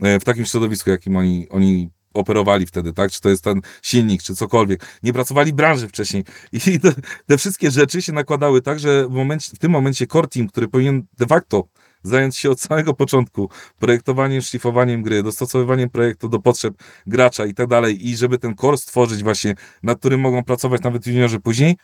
[0.00, 3.10] E, w takim środowisku, jakim oni, oni operowali wtedy, tak?
[3.10, 4.86] Czy to jest ten silnik, czy cokolwiek.
[5.02, 6.24] Nie pracowali branży wcześniej.
[6.52, 6.92] I te,
[7.26, 10.68] te, wszystkie rzeczy się nakładały tak, że w, momencie, w tym momencie core team, który
[10.68, 11.68] powinien de facto
[12.02, 16.74] zająć się od samego początku projektowaniem, szlifowaniem gry, dostosowywaniem projektu do potrzeb
[17.06, 21.06] gracza i tak dalej, i żeby ten core stworzyć właśnie, nad którym mogą pracować nawet
[21.06, 21.76] juniorzy później,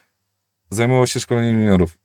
[0.71, 1.99] zajmował się szkoleniem juniorów.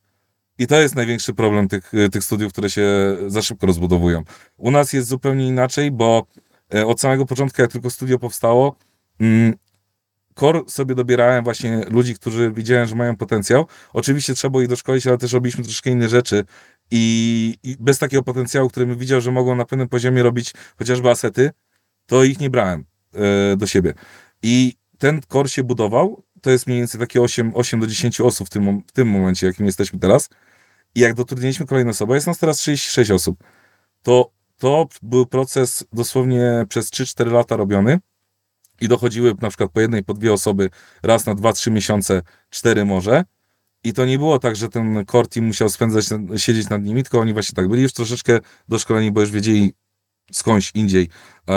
[0.60, 2.88] I to jest największy problem tych, tych studiów, które się
[3.28, 4.24] za szybko rozbudowują.
[4.58, 6.28] U nas jest zupełnie inaczej, bo
[6.86, 8.76] od samego początku, jak tylko studio powstało,
[9.20, 9.54] mm,
[10.38, 13.68] Kor sobie dobierałem właśnie ludzi, którzy widziałem, że mają potencjał.
[13.94, 16.46] Oczywiście trzeba ich doszkolić, ale też robiliśmy troszkę inne rzeczy
[16.92, 21.10] i, i bez takiego potencjału, który bym widział, że mogą na pewnym poziomie robić chociażby
[21.10, 21.52] asety,
[22.06, 23.94] to ich nie brałem e, do siebie.
[24.44, 28.48] I ten core się budował, to jest mniej więcej takie 8, 8 do 10 osób
[28.48, 30.30] w tym, w tym momencie, jakim jesteśmy teraz.
[30.96, 33.44] I jak dotrudniliśmy kolejne osoby, jest nas teraz 36 osób,
[34.04, 38.00] to to był proces dosłownie przez 3-4 lata robiony
[38.82, 40.70] i dochodziły na przykład po jednej, po dwie osoby
[41.04, 43.24] raz na 2-3 miesiące, 4 może.
[43.84, 46.06] I to nie było tak, że ten core team musiał spędzać,
[46.38, 49.74] siedzieć nad nimi, tylko oni właśnie tak byli już troszeczkę doszkoleni, bo już wiedzieli
[50.32, 51.10] skądś indziej
[51.50, 51.54] e,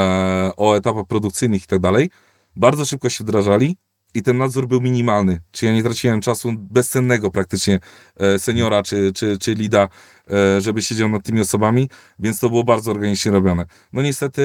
[0.56, 2.10] o etapach produkcyjnych i tak dalej.
[2.56, 3.76] Bardzo szybko się wdrażali
[4.14, 5.40] i ten nadzór był minimalny.
[5.50, 7.80] Czyli ja nie traciłem czasu bezcennego praktycznie
[8.16, 9.88] e, seniora czy, czy, czy lida,
[10.30, 13.64] e, żeby siedział nad tymi osobami, więc to było bardzo organicznie robione.
[13.92, 14.42] No niestety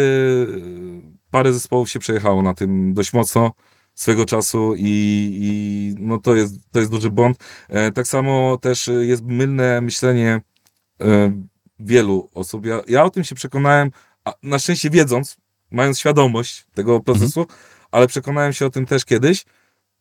[1.07, 3.51] e, parę zespołów się przejechało na tym dość mocno
[3.93, 4.83] swego czasu i,
[5.41, 7.37] i no to, jest, to jest duży błąd.
[7.93, 10.41] Tak samo też jest mylne myślenie
[11.79, 12.65] wielu osób.
[12.65, 13.91] Ja, ja o tym się przekonałem,
[14.43, 15.37] na szczęście wiedząc,
[15.71, 17.59] mając świadomość tego procesu, mhm
[17.95, 19.45] ale przekonałem się o tym też kiedyś.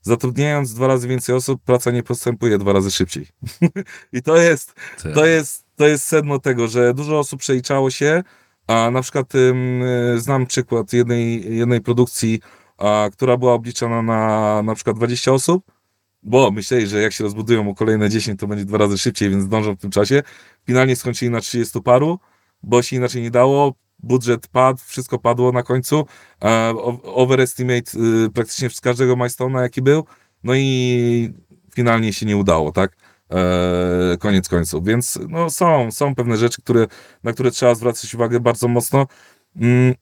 [0.04, 3.26] Zatrudniając dwa razy więcej osób, praca nie postępuje dwa razy szybciej.
[4.12, 4.74] I to jest,
[5.14, 8.22] to jest, to jest sedno tego, że dużo osób przeliczało się,
[8.66, 9.82] a na przykład ym,
[10.16, 12.40] znam przykład jednej, jednej produkcji,
[12.78, 15.72] a, która była obliczona na na przykład 20 osób,
[16.22, 19.44] bo myśleli, że jak się rozbudują o kolejne 10, to będzie dwa razy szybciej, więc
[19.44, 20.22] zdążą w tym czasie.
[20.66, 22.18] Finalnie skończyli na 30 paru,
[22.62, 26.06] bo się inaczej nie dało budżet padł, wszystko padło na końcu.
[27.02, 30.04] Overestimate y, praktycznie z każdego milestone'a, jaki był.
[30.44, 31.34] No i
[31.74, 32.96] finalnie się nie udało, tak?
[33.30, 34.84] E, koniec końców.
[34.86, 36.86] Więc no, są, są pewne rzeczy, które,
[37.22, 39.06] na które trzeba zwracać uwagę bardzo mocno.
[39.56, 39.94] Mm,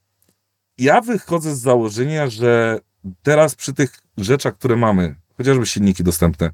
[0.78, 2.78] ja wychodzę z założenia, że
[3.22, 6.50] teraz przy tych rzeczach, które mamy, chociażby silniki dostępne,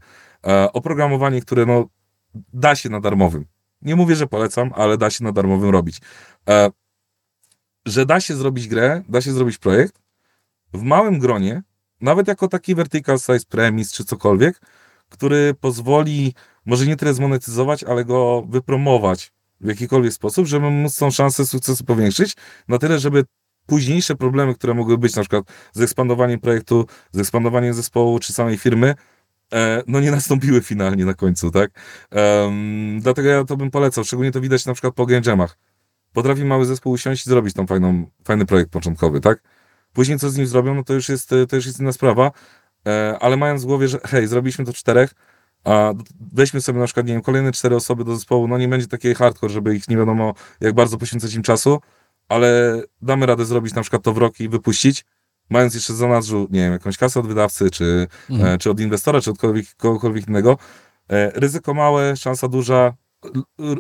[0.47, 1.89] e, oprogramowanie, które no,
[2.53, 3.47] da się na darmowym.
[3.83, 6.01] Nie mówię, że polecam, ale da się na darmowym robić.
[7.89, 10.03] Że da się zrobić grę, da się zrobić projekt
[10.73, 11.63] w małym gronie,
[12.01, 14.61] nawet jako taki vertical size premise czy cokolwiek,
[15.09, 16.35] który pozwoli
[16.67, 21.85] może nie tyle zmonetyzować, ale go wypromować w jakikolwiek sposób, żeby móc tą szansę sukcesu
[21.85, 22.37] powiększyć,
[22.69, 23.25] na tyle, żeby
[23.67, 28.59] późniejsze problemy, które mogły być na przykład z ekspandowaniem projektu, z ekspandowaniem zespołu czy samej
[28.59, 28.95] firmy,
[29.53, 31.71] e, no nie nastąpiły finalnie na końcu, tak?
[33.01, 35.68] Dlatego ja to bym polecał, szczególnie to widać na przykład po game jamach
[36.19, 39.43] potrafi mały zespół usiąść i zrobić tam fajną, fajny projekt początkowy, tak?
[39.93, 42.31] Później co z nim zrobią, no to już jest, to już jest inna sprawa,
[42.87, 45.15] e, ale mając w głowie, że hej, zrobiliśmy to czterech,
[45.65, 45.93] a
[46.33, 49.15] weźmy sobie na przykład, nie wiem, kolejne cztery osoby do zespołu, no nie będzie takiej
[49.15, 51.81] hardcore, żeby ich nie wiadomo jak bardzo poświęcać im czasu,
[52.29, 55.05] ale damy radę zrobić na przykład to w rok i wypuścić,
[55.51, 58.55] mając jeszcze za nadrzu, nie wiem, jakąś kasę od wydawcy, czy, mhm.
[58.55, 60.59] e, czy od inwestora, czy od kogokolwiek, kogokolwiek innego.
[61.11, 62.95] E, ryzyko małe, szansa duża,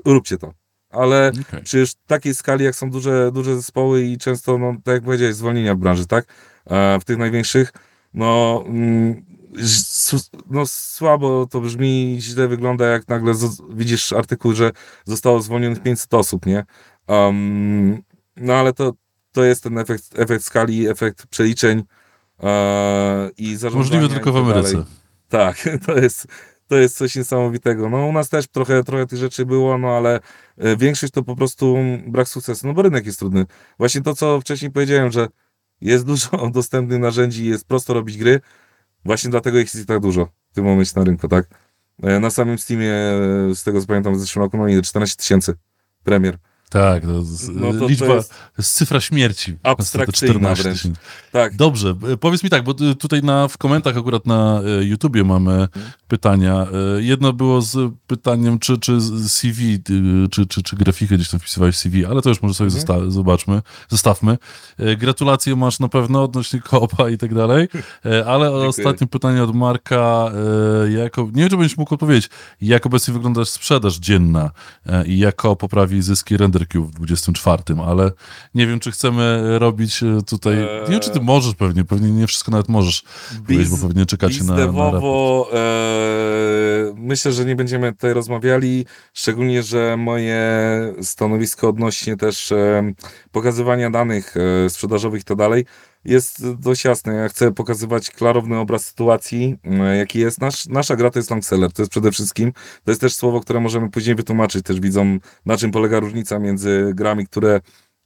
[0.04, 0.57] róbcie to
[0.90, 1.62] ale okay.
[1.62, 5.74] przy takiej skali, jak są duże, duże zespoły i często, no, tak jak powiedziałeś, zwolnienia
[5.74, 6.24] w branży, tak?
[6.66, 7.72] E, w tych największych,
[8.14, 9.24] no, mm,
[10.50, 13.34] no słabo to brzmi, źle wygląda, jak nagle
[13.70, 14.70] widzisz artykuł, że
[15.04, 16.64] zostało zwolnionych 500 osób, nie?
[17.08, 18.02] Um,
[18.36, 18.92] no ale to,
[19.32, 21.82] to jest ten efekt, efekt skali, efekt przeliczeń
[22.42, 24.00] e, i zarządzania.
[24.00, 24.84] Możliwe tylko w tak Ameryce.
[25.28, 26.26] Tak, to jest,
[26.68, 27.90] to jest coś niesamowitego.
[27.90, 30.20] No u nas też trochę, trochę tych rzeczy było, no ale
[30.58, 31.76] e, większość to po prostu
[32.06, 32.66] brak sukcesu.
[32.66, 33.46] No bo rynek jest trudny.
[33.78, 35.28] Właśnie to, co wcześniej powiedziałem, że
[35.80, 38.40] jest dużo dostępnych narzędzi, jest prosto robić gry.
[39.04, 41.48] Właśnie dlatego ich jest tak dużo w tym momencie na rynku, tak?
[42.02, 45.16] E, na samym Steamie, e, z tego co pamiętam, w zeszłym roku, no nie, 14
[45.16, 45.54] tysięcy
[46.04, 46.38] premier.
[46.70, 49.56] Tak, to, no to liczba, to jest, cyfra śmierci.
[49.62, 50.82] Abstrakcyjna wręcz.
[51.32, 51.56] Tak.
[51.56, 55.50] Dobrze, e, powiedz mi tak, bo tutaj na, w komentarzach akurat na e, YouTubie mamy
[55.50, 55.92] hmm.
[56.08, 56.66] pytania.
[56.96, 59.78] E, jedno było z pytaniem, czy, czy CV,
[60.30, 63.10] czy, czy, czy grafikę gdzieś tam wpisywałeś CV, ale to już może sobie hmm.
[63.10, 64.38] zobaczmy, zostawmy.
[64.98, 67.68] Gratulacje masz na pewno odnośnie kopa i tak dalej,
[68.26, 70.32] ale ostatnie pytanie od Marka,
[70.88, 74.50] jako, nie wiem, czy będziesz mógł odpowiedzieć, jak obecnie wygląda sprzedaż dzienna
[75.06, 78.10] i jako poprawi zyski render w 24, ale
[78.54, 80.56] nie wiem, czy chcemy robić e, tutaj.
[80.56, 83.04] Nie wiem, czy ty możesz pewnie, pewnie nie wszystko nawet możesz
[83.40, 85.00] Biz, bo pewnie czekacie na, na.
[85.52, 85.58] E,
[86.96, 90.38] myślę, że nie będziemy tutaj rozmawiali, szczególnie, że moje
[91.02, 92.92] stanowisko odnośnie też e,
[93.32, 95.64] pokazywania danych e, sprzedażowych i tak dalej
[96.04, 97.14] jest dość jasne.
[97.14, 100.40] Ja chcę pokazywać klarowny obraz sytuacji, e, jaki jest.
[100.40, 102.52] Nasz, nasza gra to jest long seller, to jest przede wszystkim.
[102.84, 106.92] To jest też słowo, które możemy później wytłumaczyć też widzom, na czym polega różnica między
[106.94, 107.60] grami, które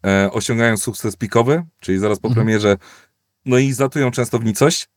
[0.06, 2.46] e, osiągają sukces pikowy, czyli zaraz po mhm.
[2.46, 2.76] premierze,
[3.44, 4.88] no i zatują często w nicość,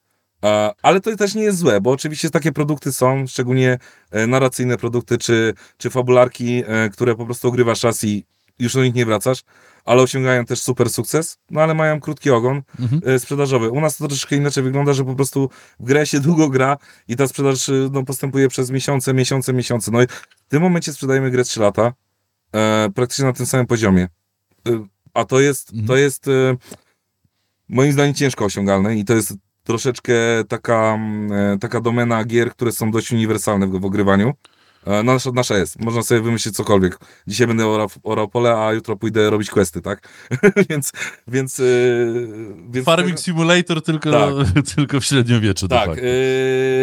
[0.45, 3.79] E, ale to też nie jest złe, bo oczywiście takie produkty są, szczególnie
[4.11, 8.25] e, narracyjne produkty, czy, czy fabularki, e, które po prostu ogrywasz raz i
[8.59, 9.43] już do nich nie wracasz,
[9.85, 13.19] ale osiągają też super sukces, no ale mają krótki ogon mhm.
[13.19, 13.69] sprzedażowy.
[13.69, 17.15] U nas to troszeczkę inaczej wygląda, że po prostu w grę się długo gra i
[17.15, 19.91] ta sprzedaż no, postępuje przez miesiące, miesiące, miesiące.
[19.91, 20.07] No i
[20.45, 21.93] w tym momencie sprzedajemy grę 3 lata,
[22.51, 24.07] e, praktycznie na tym samym poziomie.
[24.67, 25.87] E, a to jest, mhm.
[25.87, 26.57] to jest e,
[27.69, 30.13] moim zdaniem ciężko osiągalne i to jest troszeczkę
[30.47, 34.33] taka, mm, e, taka domena gier, które są dość uniwersalne w, w ogrywaniu.
[34.85, 35.79] E, no, nasza, nasza jest.
[35.79, 36.99] Można sobie wymyślić cokolwiek.
[37.27, 40.09] Dzisiaj będę orał, orał pole, a jutro pójdę robić questy, tak?
[40.69, 40.91] więc,
[41.27, 42.27] więc, yy,
[42.69, 42.85] więc...
[42.85, 44.31] Farming Simulator tylko, tak.
[44.75, 45.67] tylko w średniowieczu.
[45.67, 46.03] Tak, yy,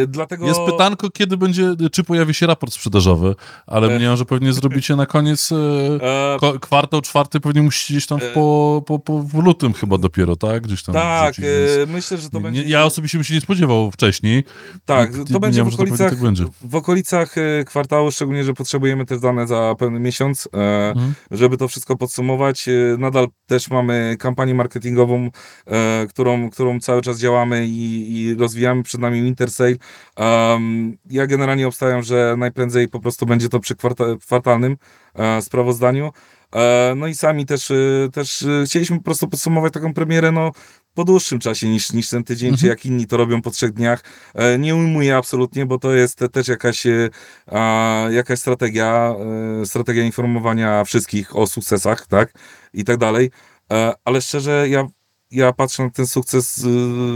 [0.08, 0.46] dlatego...
[0.46, 3.34] Jest pytanko, kiedy będzie, czy pojawi się raport sprzedażowy,
[3.66, 3.98] ale e...
[3.98, 6.58] mniemam, że pewnie zrobicie na koniec e...
[6.60, 10.62] kwartał czwarty, pewnie musicie gdzieś tam po, po, po, w lutym chyba dopiero, tak?
[10.62, 11.50] Gdzieś tam tak, wrzucić,
[11.86, 12.62] myślę, że to będzie...
[12.62, 14.44] Ja osobiście bym się nie spodziewał wcześniej.
[14.84, 16.44] Tak, to będzie w okolicach, tak będzie.
[16.62, 17.34] w okolicach
[17.66, 21.14] kwartału szczególnie, że potrzebujemy też dane za pełny miesiąc, e, mhm.
[21.30, 22.68] żeby to wszystko podsumować.
[22.68, 25.30] E, nadal też mamy kampanię marketingową,
[25.66, 28.82] e, którą, którą cały czas działamy i, i rozwijamy.
[28.82, 29.76] Przed nami Winter Sale.
[31.10, 33.74] Ja generalnie obstawiam, że najprędzej po prostu będzie to przy
[34.20, 34.76] kwartalnym
[35.40, 36.12] sprawozdaniu.
[36.96, 37.72] No i sami też,
[38.12, 40.52] też chcieliśmy po prostu podsumować taką premierę, no
[40.94, 42.60] po dłuższym czasie niż, niż ten tydzień, mhm.
[42.60, 44.04] czy jak inni to robią po trzech dniach.
[44.34, 47.10] E, nie ujmuję absolutnie, bo to jest też jakaś, e,
[48.10, 49.14] jakaś strategia,
[49.62, 52.32] e, strategia informowania wszystkich o sukcesach, tak,
[52.74, 53.30] i tak dalej.
[54.04, 54.86] Ale szczerze, ja
[55.30, 56.62] ja patrzę na ten sukces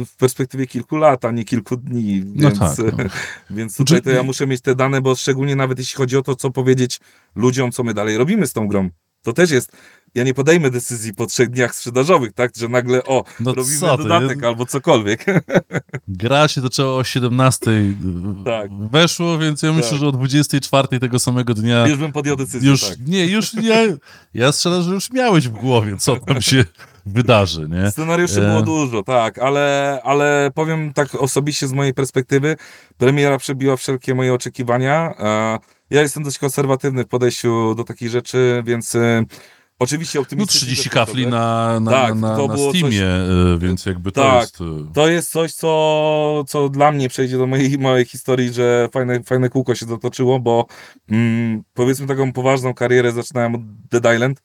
[0.07, 3.05] w perspektywie kilku lat, a nie kilku dni, no więc, no tak, no.
[3.57, 6.37] więc tutaj to ja muszę mieć te dane, bo szczególnie nawet jeśli chodzi o to,
[6.37, 7.01] co powiedzieć
[7.35, 8.91] ludziom, co my dalej robimy z tą grą.
[9.27, 9.73] To też jest
[10.15, 13.97] ja nie podejmę decyzji po trzech dniach sprzedażowych, tak, że nagle o, no robimy co,
[13.97, 15.25] dodatek albo cokolwiek.
[16.09, 17.71] Gra się zaczęła o 17
[18.45, 18.71] tak.
[18.91, 19.99] weszło, więc ja myślę, tak.
[19.99, 21.87] że o 24 tego samego dnia...
[21.87, 22.99] Już bym podjął decyzję, już, tak.
[23.07, 23.97] Nie, już nie,
[24.35, 26.65] ja strzelam, że już miałeś w głowie, co tam się
[27.07, 27.91] wydarzy, nie?
[27.91, 28.49] Scenariuszy e...
[28.49, 32.57] było dużo, tak, ale, ale powiem tak osobiście z mojej perspektywy,
[32.99, 35.15] premiera przebiła wszelkie moje oczekiwania,
[35.90, 39.25] ja jestem dość konserwatywny w podejściu do takich rzeczy, więc e,
[39.79, 40.68] Oczywiście optymistycznie.
[40.68, 42.94] No 30 kafli na, na, tak, na, na, Steamie, coś...
[42.94, 44.61] E, więc jakby to tak, jest...
[44.61, 49.22] E, to jest coś, co, co dla mnie przejdzie do mojej małej historii, że fajne,
[49.22, 50.66] fajne kółko się zatoczyło, bo
[51.11, 54.42] mm, powiedzmy taką poważną karierę zaczynałem od Dead Island.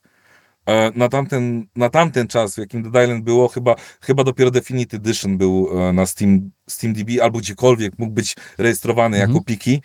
[0.65, 4.97] E, na tamten, na tamten czas, w jakim Dead Island było, chyba, chyba dopiero Definite
[4.97, 9.81] Edition był na Steam, SteamDB albo gdziekolwiek mógł być rejestrowany mm jako piki.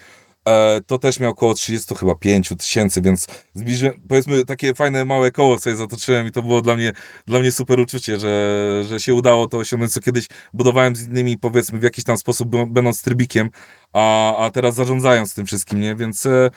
[0.49, 5.31] E, to też miał około 30 chyba 5 tysięcy, więc zbliżyłem, powiedzmy takie fajne małe
[5.31, 6.93] koło sobie zatoczyłem i to było dla mnie,
[7.27, 11.39] dla mnie super uczucie, że, że się udało to osiągnąć, co kiedyś budowałem z innymi
[11.39, 13.51] powiedzmy w jakiś tam sposób będąc trybikiem,
[13.93, 15.95] a, a teraz zarządzając tym wszystkim, nie?
[15.95, 16.51] Więc, e,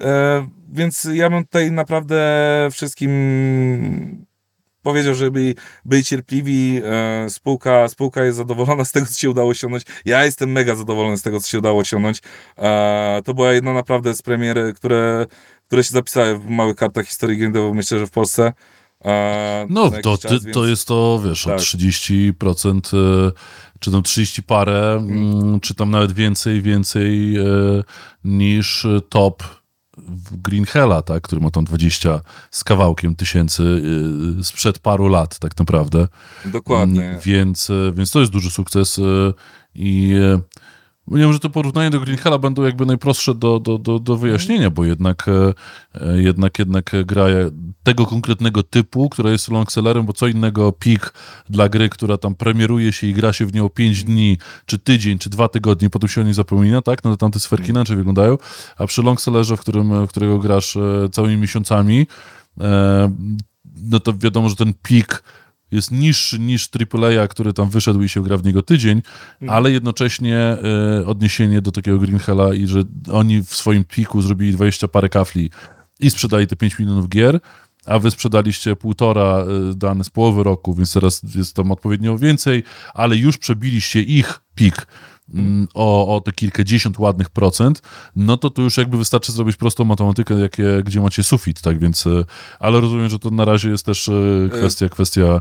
[0.00, 2.18] e, więc ja bym tutaj naprawdę
[2.72, 4.26] wszystkim
[4.84, 9.84] powiedział, żeby byli cierpliwi, e, spółka, spółka jest zadowolona z tego, co się udało osiągnąć.
[10.04, 12.20] Ja jestem mega zadowolony z tego, co się udało osiągnąć.
[12.58, 15.26] E, to była jedna naprawdę z premier, które,
[15.66, 18.52] które się zapisały w małych kartach historii gaming myślę, że w Polsce.
[19.04, 20.54] E, no, to, czas, więc...
[20.54, 21.54] to jest to, wiesz, tak.
[21.54, 22.80] o 30%,
[23.80, 25.60] czy tam 30 parę, hmm.
[25.60, 27.36] czy tam nawet więcej, więcej
[28.24, 29.42] niż top
[30.32, 33.82] Green Hella, tak, który ma tam 20 z kawałkiem tysięcy
[34.36, 36.08] yy, sprzed paru lat tak naprawdę.
[36.44, 37.04] Dokładnie.
[37.04, 39.34] Mm, więc, y, więc to jest duży sukces y,
[39.74, 40.14] i
[41.08, 44.70] Wiem, że to porównanie do Green Hella będą jakby najprostsze do, do, do, do wyjaśnienia,
[44.70, 45.54] bo jednak, e,
[46.00, 47.26] e, jednak, jednak gra
[47.82, 51.12] tego konkretnego typu, która jest longsellerem, bo co innego pik
[51.50, 55.18] dla gry, która tam premieruje się i gra się w nią 5 dni, czy tydzień,
[55.18, 57.04] czy dwa tygodnie, potem się o niej zapomina, tak?
[57.04, 58.38] No to tamte sferki inaczej wyglądają,
[58.76, 62.06] a przy longsellerze, w, którym, w którego grasz e, całymi miesiącami,
[63.76, 65.22] no to wiadomo, że ten pik
[65.74, 69.02] jest niższy niż AAA, który tam wyszedł i się gra w niego tydzień,
[69.40, 69.50] mhm.
[69.50, 70.56] ale jednocześnie
[71.00, 72.82] y, odniesienie do takiego Green Hella i że
[73.12, 75.50] oni w swoim piku zrobili 20 parę kafli
[76.00, 77.40] i sprzedali te 5 milionów gier,
[77.86, 82.62] a wy sprzedaliście półtora y, dane z połowy roku, więc teraz jest tam odpowiednio więcej,
[82.94, 84.86] ale już przebiliście ich pik
[85.74, 87.82] o, o te kilkadziesiąt ładnych procent,
[88.16, 92.06] no to tu już jakby wystarczy zrobić prostą matematykę, jakie, gdzie macie sufit, tak więc,
[92.06, 92.24] e,
[92.58, 94.12] ale rozumiem, że to na razie jest też e,
[94.48, 95.40] kwestia, kwestia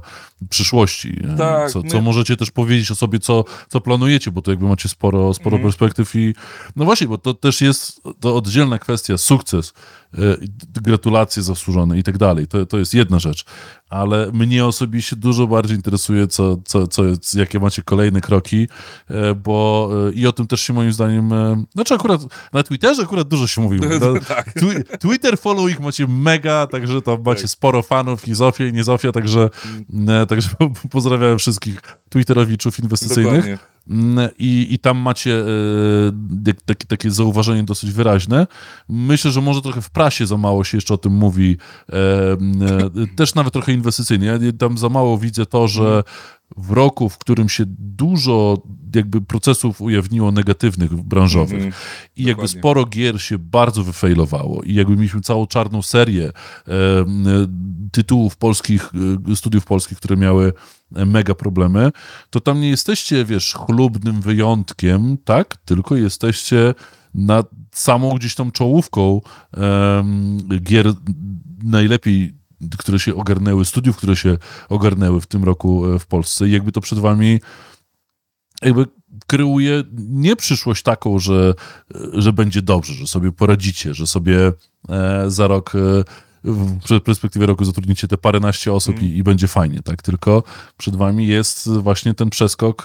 [0.49, 1.21] przyszłości.
[1.37, 2.01] Tak, co, co my...
[2.01, 5.67] możecie też powiedzieć o sobie, co, co planujecie, bo to jakby macie sporo, sporo mm.
[5.67, 6.35] perspektyw i
[6.75, 9.73] no właśnie, bo to też jest to oddzielna kwestia, sukces
[10.81, 12.47] gratulacje zasłużone i tak dalej.
[12.47, 13.45] To, to jest jedna rzecz.
[13.89, 18.67] Ale mnie osobiście dużo bardziej interesuje, co, co, co, jakie macie kolejne kroki,
[19.43, 21.29] bo i o tym też się moim zdaniem,
[21.73, 22.21] znaczy akurat
[22.53, 23.79] na Twitterze akurat dużo się mówi.
[24.27, 24.53] tak.
[24.99, 27.49] Twitter following macie mega, także tam macie tak.
[27.49, 29.49] sporo fanów i Zofia i nie Zofia, także,
[29.93, 30.27] mm.
[30.27, 30.49] także
[30.91, 33.33] pozdrawiam wszystkich Twitterowiczów inwestycyjnych.
[33.33, 33.73] Dokładnie.
[33.87, 38.47] Mm, I, I tam macie e, takie, takie zauważenie dosyć wyraźne.
[38.89, 41.57] Myślę, że może trochę w prasie za mało się jeszcze o tym mówi.
[41.89, 41.95] E,
[42.31, 42.37] e,
[43.15, 44.27] też nawet trochę inwestycyjnie.
[44.27, 46.03] Ja tam za mało widzę to, że
[46.57, 48.61] w roku, w którym się dużo
[48.95, 51.75] jakby procesów ujawniło negatywnych, branżowych mm -hmm.
[52.15, 52.59] i jakby Dokładnie.
[52.59, 56.71] sporo gier się bardzo wyfejlowało i jakby mieliśmy całą czarną serię e,
[57.91, 58.91] tytułów polskich,
[59.35, 60.53] studiów polskich, które miały
[60.95, 61.91] mega problemy,
[62.29, 65.57] to tam nie jesteście, wiesz, chlubnym wyjątkiem, tak?
[65.57, 66.73] Tylko jesteście
[67.13, 69.21] nad samą gdzieś tam czołówką
[70.61, 70.93] gier
[71.63, 72.33] najlepiej
[72.77, 74.37] które się ogarnęły, studiów, które się
[74.69, 77.39] ogarnęły w tym roku e, w Polsce i jakby to przed wami
[78.61, 78.85] jakby
[79.27, 81.53] kreuje nie przyszłość taką, że,
[82.13, 84.51] że będzie dobrze, że sobie poradzicie, że sobie
[84.89, 85.79] e, za rok e,
[86.43, 89.09] w perspektywie roku zatrudnicie te paręnaście osób mm.
[89.09, 90.01] i, i, będzie fajnie, tak?
[90.01, 90.43] Tylko
[90.77, 92.83] przed wami jest właśnie ten przeskok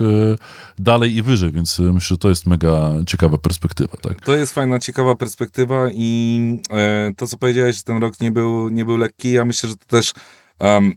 [0.78, 4.20] dalej i wyżej, więc myślę, że to jest mega ciekawa perspektywa, tak?
[4.20, 6.40] To jest fajna, ciekawa perspektywa i
[6.70, 9.76] e, to, co powiedziałeś, że ten rok nie był, nie był lekki, ja myślę, że
[9.76, 10.12] to też
[10.60, 10.92] um,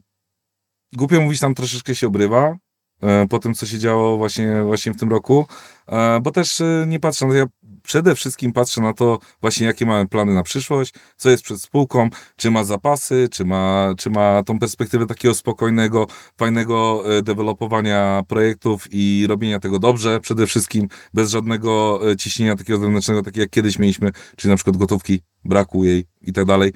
[0.94, 2.58] głupio mówić, tam troszeczkę się obrywa,
[3.02, 5.46] E, po tym, co się działo właśnie, właśnie w tym roku,
[5.88, 7.46] e, bo też e, nie patrzę, no ja
[7.84, 12.10] przede wszystkim patrzę na to właśnie, jakie mamy plany na przyszłość, co jest przed spółką,
[12.36, 19.26] czy ma zapasy, czy ma, czy ma tą perspektywę takiego spokojnego, fajnego dewelopowania projektów i
[19.30, 24.52] robienia tego dobrze, przede wszystkim bez żadnego ciśnienia takiego zewnętrznego, takiego jak kiedyś mieliśmy, czyli
[24.52, 26.74] na przykład gotówki, braku jej i tak dalej.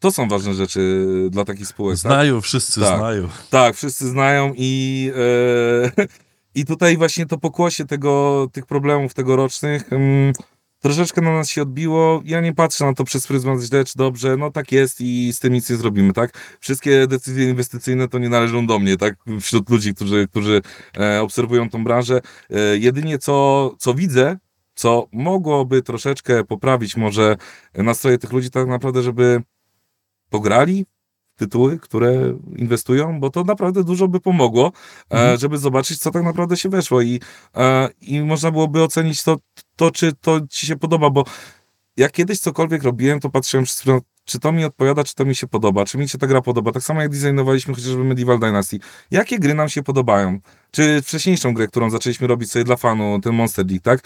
[0.00, 1.96] To są ważne rzeczy dla takich spółek.
[1.96, 2.00] Tak?
[2.00, 2.44] Znają, tak?
[2.44, 3.28] wszyscy tak, znają.
[3.50, 5.12] Tak, wszyscy znają i,
[5.96, 6.06] e,
[6.56, 10.32] i tutaj właśnie to pokłosie tego, tych problemów tegorocznych mm,
[10.80, 12.22] troszeczkę na nas się odbiło.
[12.24, 15.38] Ja nie patrzę na to przez pryzmat źle czy dobrze, no tak jest i z
[15.38, 16.56] tym nic nie zrobimy, tak?
[16.60, 19.14] Wszystkie decyzje inwestycyjne to nie należą do mnie, tak?
[19.40, 20.62] Wśród ludzi, którzy, którzy
[20.98, 22.20] e, obserwują tą branżę.
[22.50, 24.36] E, jedynie co, co widzę,
[24.74, 27.36] co mogłoby troszeczkę poprawić może
[27.74, 29.42] nastroje tych ludzi tak naprawdę, żeby
[30.30, 30.86] pograli
[31.36, 34.72] tytuły, które inwestują, bo to naprawdę dużo by pomogło,
[35.10, 35.38] e, mhm.
[35.38, 37.20] żeby zobaczyć, co tak naprawdę się weszło i,
[37.56, 39.36] e, i można byłoby ocenić to,
[39.76, 41.24] to, czy to ci się podoba, bo
[41.96, 43.66] jak kiedyś cokolwiek robiłem, to patrzyłem
[44.26, 46.72] czy to mi odpowiada, czy to mi się podoba, czy mi się ta gra podoba.
[46.72, 48.78] Tak samo jak designowaliśmy chociażby Medieval Dynasty.
[49.10, 50.40] Jakie gry nam się podobają?
[50.70, 54.00] Czy wcześniejszą grę, którą zaczęliśmy robić sobie dla fanu, ten Monster League, tak?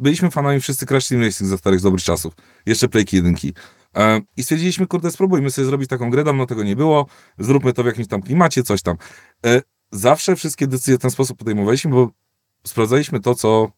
[0.00, 2.34] Byliśmy fanami wszyscy Crash Team Racing za starych dobrych czasów.
[2.66, 3.54] Jeszcze Playki jedynki.
[3.96, 7.06] E, I stwierdziliśmy, kurde, spróbujmy sobie zrobić taką grę, dawno tego nie było,
[7.38, 8.96] zróbmy to w jakimś tam klimacie, coś tam.
[9.46, 12.10] E, zawsze wszystkie decyzje w ten sposób podejmowaliśmy, bo
[12.64, 13.72] sprawdzaliśmy to, co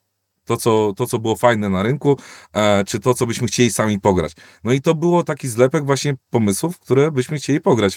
[0.45, 2.19] to, co, to, co było fajne na rynku,
[2.53, 4.33] e, czy to, co byśmy chcieli sami pograć.
[4.65, 7.97] No i to było taki zlepek właśnie pomysłów, które byśmy chcieli pograć.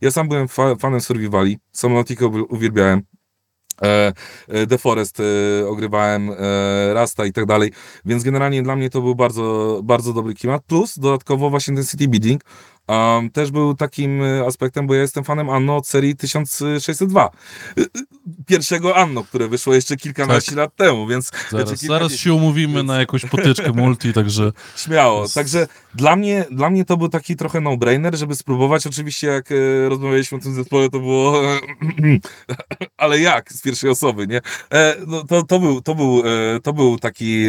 [0.00, 3.02] Ja sam byłem fa fanem Survivali, Subnautica uwielbiałem,
[4.68, 5.24] The Forest e,
[5.68, 7.72] ogrywałem, e, Rasta i tak dalej,
[8.04, 12.08] więc generalnie dla mnie to był bardzo, bardzo dobry klimat, plus dodatkowo właśnie ten city
[12.08, 12.42] building,
[12.88, 17.24] um, też był takim e, aspektem, bo ja jestem fanem Anno od serii 1602.
[17.24, 17.84] E, e,
[18.46, 20.58] pierwszego Anno, które wyszło jeszcze kilkanaście tak.
[20.58, 21.30] lat temu, więc...
[21.50, 22.86] Zaraz, znaczy zaraz się umówimy więc...
[22.86, 24.52] na jakąś potyczkę multi, także...
[24.76, 28.86] Śmiało, także dla mnie, dla mnie to był taki trochę no-brainer, żeby spróbować.
[28.86, 31.42] Oczywiście jak e, rozmawialiśmy o tym zespole, to było
[32.96, 34.40] ale jak z pierwszej osoby, nie?
[34.72, 37.46] E, no, to, to, był, to, był, e, to był taki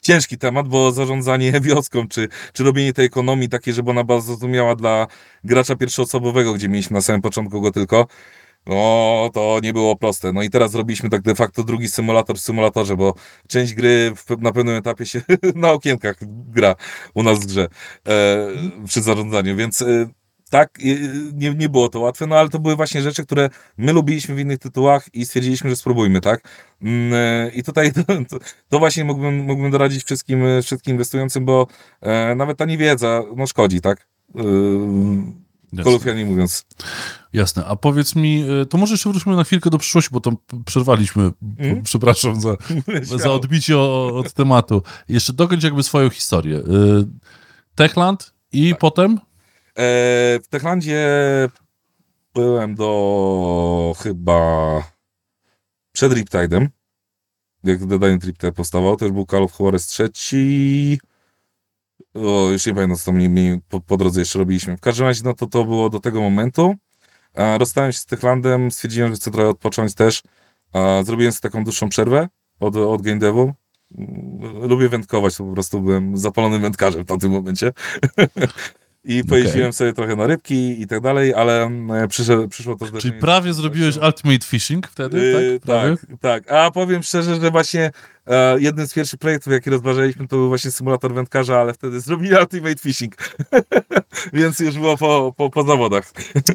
[0.00, 4.76] ciężki temat, bo zarządzanie wioską, czy, czy robienie tej ekonomii takiej, żeby ona była zrozumiała
[4.76, 5.06] dla
[5.44, 8.06] gracza pierwszoosobowego, gdzie mieliśmy na samym początku go tylko,
[8.66, 10.32] no, to nie było proste.
[10.32, 13.14] No i teraz zrobiliśmy tak de facto drugi symulator w symulatorze, bo
[13.48, 15.22] część gry w, na pewnym etapie się
[15.54, 16.16] na okienkach
[16.48, 16.74] gra
[17.14, 17.68] u nas w grze
[18.08, 18.48] e,
[18.86, 20.08] przy zarządzaniu, więc e,
[20.50, 20.78] tak,
[21.34, 24.38] nie, nie było to łatwe, no ale to były właśnie rzeczy, które my lubiliśmy w
[24.38, 26.48] innych tytułach i stwierdziliśmy, że spróbujmy, tak?
[26.82, 31.66] Mm, e, I tutaj to, to, to, właśnie mógłbym, mógłbym doradzić wszystkim, wszystkim inwestującym, bo
[32.00, 34.15] e, nawet ta niewiedza, no szkodzi, tak?
[34.36, 36.66] E, kolokwialnie mówiąc.
[37.32, 40.36] Jasne, a powiedz mi, e, to może jeszcze wróćmy na chwilkę do przyszłości, bo tam
[40.66, 41.82] przerwaliśmy, mm?
[41.90, 42.56] przepraszam za,
[43.24, 44.82] za odbicie od tematu.
[45.08, 46.58] Jeszcze dokończ jakby swoją historię.
[46.58, 46.62] E,
[47.74, 48.78] Techland i tak.
[48.78, 49.12] potem?
[49.12, 49.20] E,
[50.42, 51.08] w Techlandzie
[52.34, 54.82] byłem do chyba
[55.92, 56.68] przed Riptide'em,
[57.64, 60.98] jak dodanie Riptide powstawał, też był Call of Juarez trzeci.
[62.16, 64.76] O, już nie pamiętam, co to mniej, po, po drodze jeszcze robiliśmy.
[64.76, 66.74] W każdym razie, no to to było do tego momentu.
[67.34, 70.22] A, rozstałem się z Techlandem, stwierdziłem, że chcę trochę odpocząć też.
[70.72, 72.28] A, zrobiłem sobie taką dłuższą przerwę
[72.60, 73.52] od, od game devu.
[73.98, 77.72] Mm, Lubię wędkować, po prostu byłem zapalonym wędkarzem w tamtym momencie.
[79.08, 81.70] I pojeździłem sobie trochę na rybki i tak dalej, ale
[82.02, 83.20] e, przyszło, przyszło to Czyli zdarzenie.
[83.20, 85.66] prawie zrobiłeś Ultimate Fishing wtedy, Yy, tak?
[85.66, 85.96] Prawie?
[85.96, 86.52] tak, tak.
[86.52, 87.90] A powiem szczerze, że właśnie
[88.26, 92.34] e, jednym z pierwszych projektów, jaki rozważaliśmy, to był właśnie symulator wędkarza, ale wtedy zrobili
[92.34, 93.14] Ultimate Fishing.
[94.32, 96.12] więc już było po, po, po zawodach.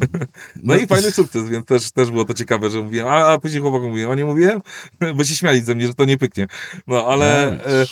[0.64, 3.62] no i fajny sukces, więc też, też było to ciekawe, że mówiłem, a, a później
[3.62, 4.62] chłopakom mówiłem, a nie mówiłem?
[5.16, 6.48] Bo się śmiali ze mnie, że to nie pyknie.
[6.88, 7.52] No ale...
[7.66, 7.86] E,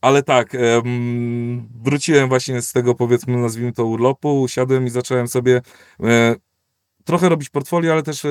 [0.00, 5.62] ale tak, em, wróciłem właśnie z tego, powiedzmy, nazwijmy to urlopu, usiadłem i zacząłem sobie
[6.02, 6.36] e,
[7.04, 8.28] trochę robić portfolio, ale też e,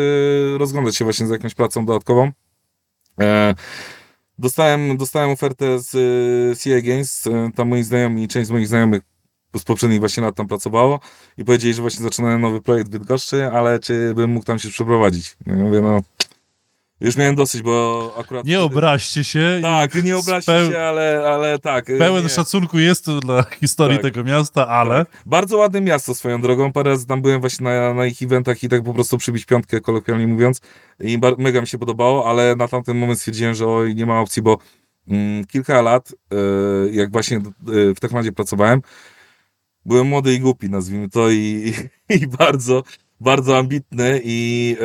[0.57, 2.31] rozglądać się właśnie za jakąś pracą dodatkową.
[3.21, 3.55] E,
[4.39, 7.23] dostałem, dostałem ofertę z e, CA Games,
[7.55, 9.01] tam moi znajomi, część z moich znajomych
[9.59, 10.99] z poprzednich właśnie lat tam pracowało
[11.37, 14.69] i powiedzieli, że właśnie zaczynają nowy projekt w Bydgoszczy, ale czy bym mógł tam się
[14.69, 15.37] przeprowadzić.
[15.45, 16.01] Ja mówię, no
[17.05, 18.45] już miałem dosyć, bo akurat...
[18.45, 19.59] Nie obraźcie się.
[19.61, 21.85] Tak, nie obraźcie peł- się, ale, ale tak.
[21.85, 22.29] Pełen nie.
[22.29, 24.03] szacunku jest to dla historii Tak.
[24.03, 25.23] tego miasta, ale Tak.
[25.25, 26.71] Bardzo ładne miasto swoją drogą.
[26.71, 29.81] Parę razy tam byłem właśnie na, na ich eventach i tak po prostu przybić piątkę,
[29.81, 30.61] kolokwialnie mówiąc.
[30.99, 34.41] I mega mi się podobało, ale na tamten moment stwierdziłem, że oj, nie ma opcji,
[34.41, 34.57] bo
[35.07, 36.35] mm, kilka lat, e,
[36.91, 37.41] jak właśnie e,
[37.95, 38.81] w Techlandzie pracowałem,
[39.85, 41.73] byłem młody i głupi, nazwijmy to, i,
[42.09, 42.83] i bardzo,
[43.19, 44.75] bardzo ambitny i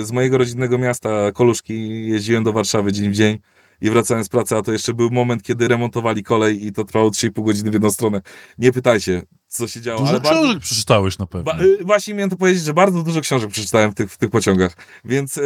[0.00, 3.38] e, z mojego rodzinnego miasta, Koluszki, jeździłem do Warszawy dzień w dzień
[3.80, 7.10] i wracałem z pracy, a to jeszcze był moment, kiedy remontowali kolej i to trwało
[7.10, 8.22] 3,5 godziny w jedną stronę.
[8.58, 9.98] Nie pytajcie, co się działo.
[10.00, 11.52] dużo ale bardzo- książek przeczytałeś na pewno.
[11.52, 14.30] Ba, y, właśnie miałem to powiedzieć, że bardzo dużo książek przeczytałem w tych, w tych
[14.30, 15.42] pociągach, więc, e,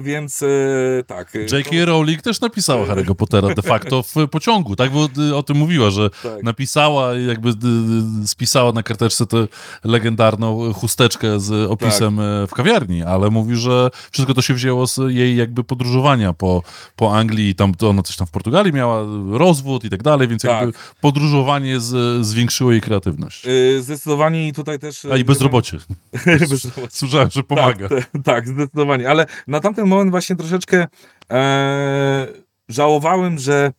[0.00, 0.46] więc e,
[1.06, 1.34] tak.
[1.34, 1.70] J.K.
[1.84, 4.90] Rowling też napisała Harry'ego Pottera de facto w pociągu, tak?
[4.92, 6.42] Bo y, o tym mówiła, że tak.
[6.42, 7.52] napisała i jakby y,
[8.24, 9.46] y, spisała na karteczce tę
[9.84, 12.50] legendarną chusteczkę z opisem Tak.
[12.50, 16.62] w kawiarni, ale mówi, że wszystko to się wzięło z jej jakby podróżowania po,
[16.96, 20.28] po Anglii i tam to ona coś tam w Portugalii miała, rozwód i tak dalej,
[20.28, 20.94] więc jakby Tak.
[21.00, 23.33] podróżowanie z, zwiększyło jej kreatywność.
[23.46, 25.04] Y, Zdecydowanie i tutaj też...
[25.04, 25.78] A i bezrobocie.
[26.50, 26.88] bezrobocie.
[26.90, 27.88] Słyszałem, że pomaga.
[27.88, 29.10] Tak, tak, tak, zdecydowanie.
[29.10, 30.86] Ale na tamten moment właśnie troszeczkę
[31.30, 32.26] e,
[32.68, 33.72] żałowałem, że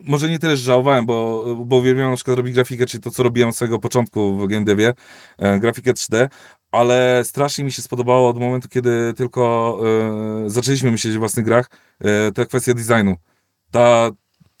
[0.00, 3.22] może nie tyle, że żałowałem, bo, bo uwielbiam na przykład robić grafikę, czyli to, co
[3.22, 4.94] robiłem od samego początku w game devie,
[5.38, 6.28] e, grafikę 3D,
[6.72, 9.78] ale strasznie mi się spodobało od momentu, kiedy tylko
[10.46, 11.70] e, zaczęliśmy myśleć o własnych grach,
[12.00, 13.16] e, ta kwestia designu.
[13.70, 14.10] Ta,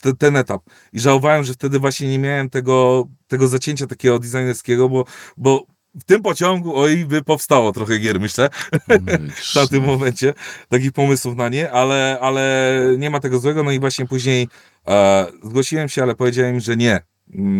[0.04, 0.62] te, ten etap.
[0.92, 5.04] I żałowałem, że wtedy właśnie nie miałem tego, tego zacięcia takiego designerskiego, bo,
[5.36, 8.50] bo w tym pociągu, oj, by powstało trochę gier, myślę,
[9.50, 10.34] w tamtym momencie,
[10.68, 14.48] takich pomysłów na nie, ale, ale nie ma tego złego, no i właśnie później
[14.86, 17.00] e, zgłosiłem się, ale powiedziałem że nie,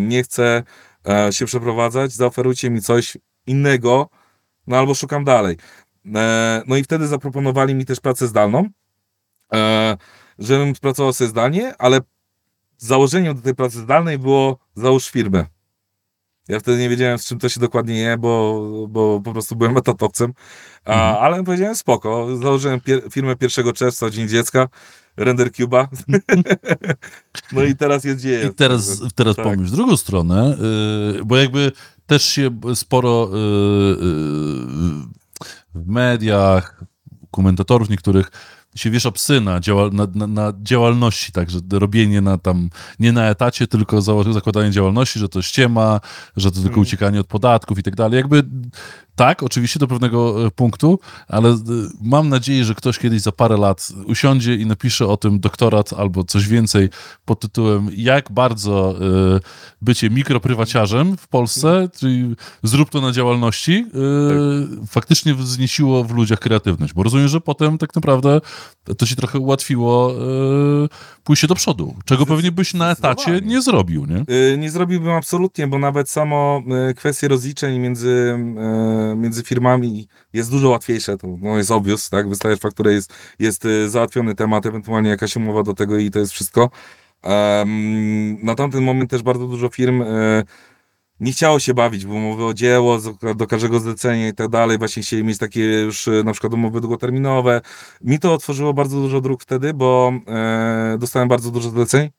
[0.07, 0.63] nie chcę
[1.07, 3.17] e, się przeprowadzać, zaoferujcie mi coś
[3.47, 4.09] innego,
[4.67, 5.57] no albo szukam dalej.
[6.15, 8.69] E, no i wtedy zaproponowali mi też pracę zdalną,
[9.53, 9.97] e,
[10.39, 11.99] żebym pracował sobie zdalnie, ale
[12.77, 15.45] założeniem do tej pracy zdalnej było załóż firmę.
[16.47, 19.77] Ja wtedy nie wiedziałem, z czym to się dokładnie je, bo, bo po prostu byłem
[19.77, 20.33] etatowcem,
[20.85, 21.23] a, Mhm.
[21.23, 22.37] ale powiedziałem spoko.
[22.37, 24.67] Założyłem pier firmę 1 czerwca, Dzień Dziecka,
[25.17, 25.87] Render Cuba.
[27.51, 28.47] no i teraz jest dzieje.
[28.47, 29.45] I teraz, teraz Tak.
[29.45, 30.57] pomyśl w drugą stronę,
[31.15, 31.71] yy, bo jakby
[32.05, 35.05] też się sporo yy, yy,
[35.75, 36.83] w mediach,
[37.31, 38.31] komentatorów niektórych
[38.75, 42.69] się wiesza psy na, działa, na, na, na działalności, także robienie na tam,
[42.99, 45.99] nie na etacie, tylko zakładanie działalności, że to ściema,
[46.37, 46.81] że to tylko Mhm.
[46.81, 48.17] uciekanie od podatków i tak dalej.
[48.17, 48.43] Jakby
[49.15, 51.55] tak, oczywiście do pewnego e, punktu, ale e,
[52.01, 56.23] mam nadzieję, że ktoś kiedyś za parę lat usiądzie i napisze o tym doktorat albo
[56.23, 56.89] coś więcej
[57.25, 58.95] pod tytułem jak bardzo
[59.35, 59.39] e,
[59.81, 63.85] bycie mikroprywaciarzem w Polsce, czyli zrób to na działalności,
[64.83, 66.93] e, faktycznie wzniesiło w ludziach kreatywność.
[66.93, 68.41] Bo rozumiem, że potem tak naprawdę
[68.97, 70.87] to ci trochę ułatwiło e,
[71.23, 74.35] pójście do przodu, czego pewnie byś na etacie nie zrobił, nie?
[74.53, 78.37] Y, Nie zrobiłbym absolutnie, bo nawet samo y, kwestie rozliczeń między,
[79.13, 81.17] y, między firmami jest dużo łatwiejsze.
[81.17, 82.29] To no, jest obvious, tak?
[82.29, 86.31] Wystajesz fakturę, jest, jest y, załatwiony temat, ewentualnie jakaś umowa do tego i to jest
[86.31, 86.69] wszystko.
[87.23, 90.03] Em, Na tamten moment też bardzo dużo firm
[91.19, 92.99] nie chciało się bawić w umowy o dzieło,
[93.35, 94.77] do każdego zlecenia i tak dalej.
[94.77, 97.61] Właśnie chcieli mieć takie już y, na przykład umowy długoterminowe.
[98.01, 102.09] Mi to otworzyło bardzo dużo dróg wtedy, bo e, dostałem bardzo dużo zleceń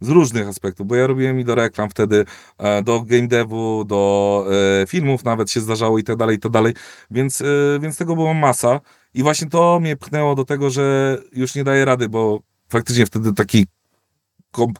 [0.00, 2.24] z różnych aspektów, bo ja robiłem i do reklam wtedy,
[2.58, 4.44] e, do game devu, do
[4.82, 6.74] e, filmów nawet się zdarzało i tak dalej, i tak dalej,
[7.10, 7.44] więc, e,
[7.80, 8.80] więc tego było masa
[9.14, 13.32] i właśnie to mnie pchnęło do tego, że już nie daję rady, bo faktycznie wtedy
[13.32, 13.66] taki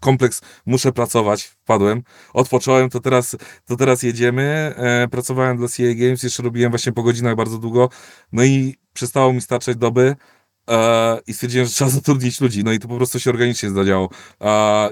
[0.01, 2.03] kompleks, muszę pracować, wpadłem,
[2.33, 4.75] odpocząłem, to teraz, to teraz jedziemy.
[4.77, 7.89] E, pracowałem dla CA Games, jeszcze robiłem właśnie po godzinach bardzo długo,
[8.33, 10.17] no i przestało mi starczać doby.
[10.71, 12.65] E, I stwierdziłem, że trzeba zatrudnić ludzi.
[12.65, 14.11] No i to po prostu się organicznie zadziało.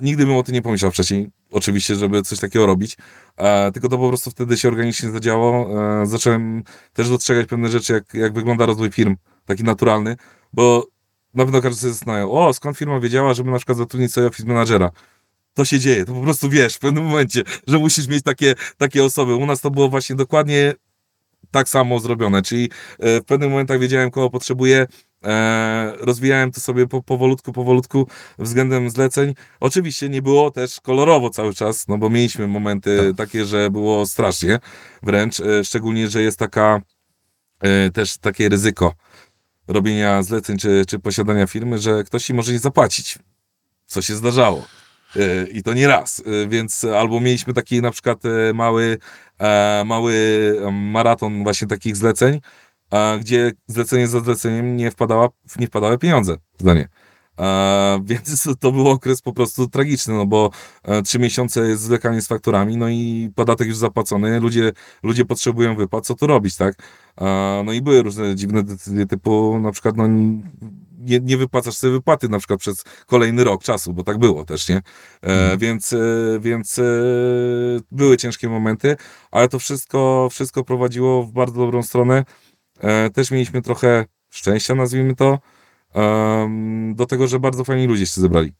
[0.02, 2.96] Nigdy bym o tym nie pomyślał wcześniej, oczywiście, żeby coś takiego robić.
[3.36, 5.82] E, tylko to po prostu wtedy się organicznie zadziałało.
[6.02, 6.62] E, zacząłem
[6.92, 9.16] też dostrzegać pewne rzeczy, jak, jak wygląda rozwój firm,
[9.46, 10.16] taki naturalny,
[10.52, 10.93] bo
[11.34, 14.48] na pewno każdy sobie zastanawiał, o, skąd firma wiedziała, żeby na przykład zatrudnić sobie office
[14.48, 14.90] managera.
[15.54, 19.04] To się dzieje, to po prostu wiesz w pewnym momencie, że musisz mieć takie, takie
[19.04, 19.34] osoby.
[19.34, 20.74] U nas to było właśnie dokładnie
[21.50, 24.86] tak samo zrobione, czyli e, w pewnych momentach wiedziałem, kogo potrzebuję,
[25.24, 28.08] e, rozwijałem to sobie po, powolutku, powolutku
[28.38, 29.34] względem zleceń.
[29.60, 33.16] Oczywiście nie było też kolorowo cały czas, no bo mieliśmy momenty tak.
[33.16, 34.58] takie, że było strasznie
[35.02, 36.80] wręcz, e, szczególnie, że jest taka
[37.92, 38.94] też takie ryzyko
[39.68, 43.18] robienia zleceń czy, czy posiadania firmy, że ktoś ci może nie zapłacić,
[43.86, 44.66] co się zdarzało.
[45.52, 48.22] I to nie raz, więc albo mieliśmy taki na przykład
[48.54, 48.98] mały
[49.38, 50.14] E, mały
[50.72, 52.40] maraton właśnie takich zleceń,
[52.90, 56.88] e, gdzie zlecenie za zleceniem nie, wpadała, nie wpadały pieniądze zdanie.
[57.38, 60.50] E, więc to był okres po prostu tragiczny, no bo
[61.04, 64.72] trzy miesiące jest zwlekanie z fakturami, no i podatek już zapłacony, ludzie,
[65.02, 66.74] ludzie potrzebują wypłat, co tu robić, tak?
[67.64, 70.06] no i były różne dziwne decyzje typu na przykład no
[71.04, 74.68] nie, nie wypłacasz sobie wypłaty na przykład przez kolejny rok czasu, bo tak było też,
[74.68, 74.76] nie?
[74.76, 74.82] E,
[75.22, 75.58] mhm.
[75.58, 75.96] Więc, e,
[76.40, 76.82] więc e,
[77.90, 78.96] były ciężkie momenty,
[79.30, 82.24] ale to wszystko, wszystko prowadziło w bardzo dobrą stronę.
[82.80, 85.38] E, też mieliśmy trochę szczęścia, nazwijmy to,
[86.94, 88.52] do tego, że bardzo fajni ludzie się zebrali.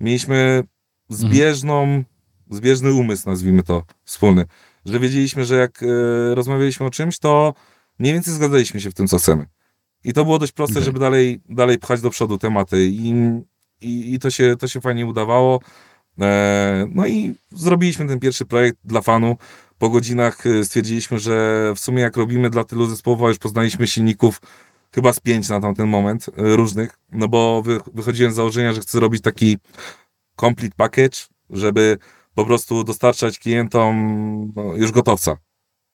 [0.00, 0.62] Mieliśmy
[1.08, 2.04] zbieżną, mhm.
[2.50, 4.44] zbieżny umysł, nazwijmy to, wspólny,
[4.84, 5.86] że wiedzieliśmy, że jak e,
[6.34, 7.54] rozmawialiśmy o czymś, to
[7.98, 9.46] mniej więcej zgadzaliśmy się w tym, co chcemy.
[10.04, 10.84] I to było dość proste, okay.
[10.84, 13.14] żeby dalej, dalej pchać do przodu tematy i,
[13.80, 15.60] i, i to, się, to się fajnie udawało.
[16.20, 19.36] E, no i zrobiliśmy ten pierwszy projekt dla fanu.
[19.78, 23.86] Po godzinach e, stwierdziliśmy, że w sumie jak robimy dla tylu zespołów, a już poznaliśmy
[23.86, 24.40] silników
[24.94, 28.80] chyba z pięć na tamten moment e, różnych, no bo wy, wychodziłem z założenia, że
[28.80, 29.58] chcę robić taki
[30.40, 31.16] complete package,
[31.50, 31.98] żeby
[32.34, 35.36] po prostu dostarczać klientom no, już gotowca.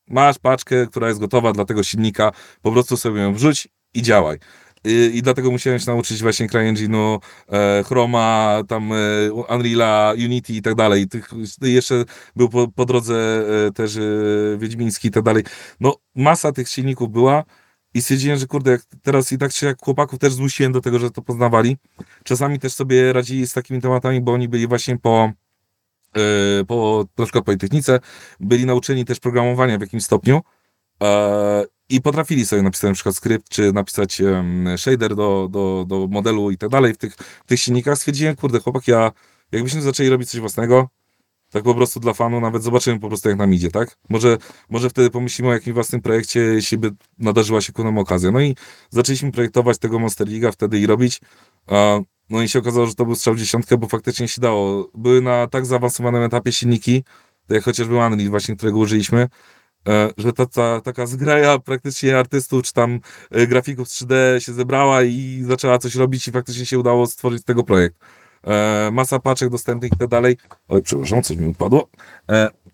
[0.09, 2.33] Masz paczkę, która jest gotowa dla tego silnika,
[2.63, 4.39] po prostu sobie ją wrzuć i działaj.
[4.85, 8.97] I, I, dlatego musiałem się nauczyć właśnie CryEngine'u, e, Chroma, tam e,
[9.31, 11.09] Unreal'a, Unity i tak dalej.
[11.09, 11.29] Tych,
[11.63, 12.05] jeszcze
[12.37, 14.01] był po, po drodze e, też e,
[14.59, 15.45] Wiedźmiński i tak dalej.
[15.81, 17.45] No, masa tych silników była
[17.95, 20.99] i stwierdziłem, że kurde, jak teraz i tak się jak chłopaków też zmusiłem do tego,
[20.99, 21.77] że to poznawali.
[22.25, 25.33] Czasami też sobie radzili z takimi tematami, bo oni byli właśnie po
[26.17, 28.01] e, po na przykład Politechnice,
[28.41, 30.41] byli nauczeni też programowania w jakimś stopniu
[31.03, 36.07] e, i potrafili sobie napisać na przykład skrypt, czy napisać um, shader do, do, do
[36.11, 39.13] modelu i tak dalej w tych, w tych silnikach, stwierdziłem, kurde, chłopak, ja
[39.53, 40.89] jakbyśmy zaczęli robić coś własnego,
[41.51, 43.97] tak po prostu dla fanu, nawet zobaczymy po prostu jak nam idzie, tak?
[44.09, 44.39] Może,
[44.71, 48.31] może wtedy pomyślimy o jakimś własnym projekcie, jeśli by nadarzyła się ku nam okazja.
[48.31, 48.57] No i
[48.91, 51.21] zaczęliśmy projektować tego Monster League'a wtedy i robić.
[52.31, 54.91] No i się okazało, że to był strzał w dziesiątkę, bo faktycznie się dało.
[54.95, 57.03] Były na tak zaawansowanym etapie silniki,
[57.47, 59.29] tak jak chociażby Unreal właśnie, którego użyliśmy,
[59.89, 65.03] E, że ta, ta taka zgraja praktycznie artystów, czy tam e, grafików 3D się zebrała
[65.03, 67.97] i zaczęła coś robić i faktycznie się udało stworzyć tego projekt.
[68.47, 70.37] E, masa paczek dostępnych i tak dalej.
[70.69, 71.89] Oj, przepraszam, coś mi upadło.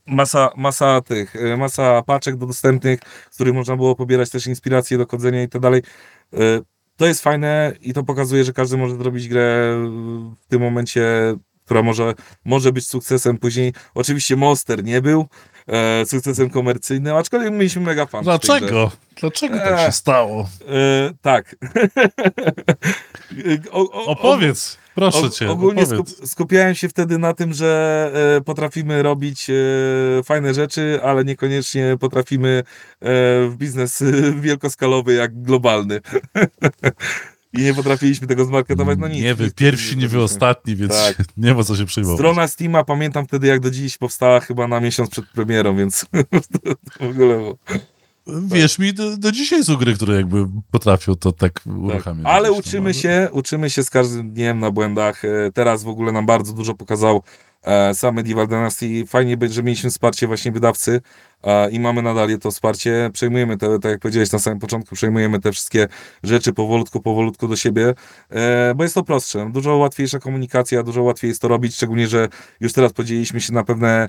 [0.07, 3.01] Masa, masa tych, masa paczek do dostępnych,
[3.31, 5.83] z których można było pobierać też inspiracje do kodzenia i tak dalej.
[6.97, 9.77] To jest fajne i to pokazuje, że każdy może zrobić grę
[10.41, 11.37] w tym momencie,
[11.67, 12.15] która może,
[12.45, 13.73] może być sukcesem później.
[13.95, 15.27] Oczywiście Monster nie był,
[15.67, 18.25] e, sukcesem komercyjnym, aczkolwiek mieliśmy mega fan.
[18.25, 18.91] Dlaczego?
[19.21, 20.49] Dlaczego tak się e, stało?
[20.69, 21.57] E, tak.
[23.71, 24.79] o, o, Opowiedz.
[24.97, 25.51] Proszę cię.
[25.51, 29.55] Ogólnie skup, skupiałem się wtedy na tym, że e, potrafimy robić e,
[30.23, 32.65] fajne rzeczy, ale niekoniecznie potrafimy e,
[33.49, 34.05] w biznes
[34.41, 36.01] wielkoskalowy jak globalny.
[37.53, 39.23] i nie potrafiliśmy tego zmarketować, no nic.
[39.23, 41.17] Nie wy pierwsi, nie wy ostatni, więc tak.
[41.37, 42.19] nie ma co się przejmować.
[42.19, 46.07] Strona Steama, pamiętam wtedy, jak do dziś powstała chyba na miesiąc przed premierą, więc
[47.01, 47.39] w ogóle...
[47.39, 47.57] Bo...
[48.27, 51.67] Wiesz mi, do, do, dzisiaj są gry, które jakby potrafią to tak, tak.
[51.67, 52.25] uruchamiać.
[52.25, 52.35] Tak.
[52.35, 55.25] Ale uczymy się, uczymy się z każdym dniem na błędach.
[55.25, 57.23] E, teraz w ogóle nam bardzo dużo pokazał
[57.63, 59.07] e, sam Medieval Dynasty.
[59.07, 61.01] Fajnie być, że mieliśmy wsparcie właśnie wydawcy
[61.43, 63.11] e, i mamy nadal to wsparcie.
[63.13, 65.89] Przejmujemy te, tak jak powiedziałeś na samym początku, przejmujemy te wszystkie
[66.23, 67.95] rzeczy powolutku, powolutku do siebie,
[68.31, 69.51] e, bo jest to prostsze.
[69.53, 72.29] Dużo łatwiejsza komunikacja, dużo łatwiej jest to robić, szczególnie, że
[72.61, 74.09] już teraz podzieliliśmy się na pewne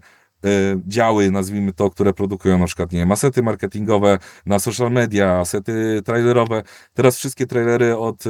[0.88, 6.02] działy, nazwijmy to, które produkują na przykład, nie wiem, asety marketingowe, na social media, asety
[6.06, 6.64] trailerowe.
[6.94, 8.30] Teraz wszystkie trailery od y,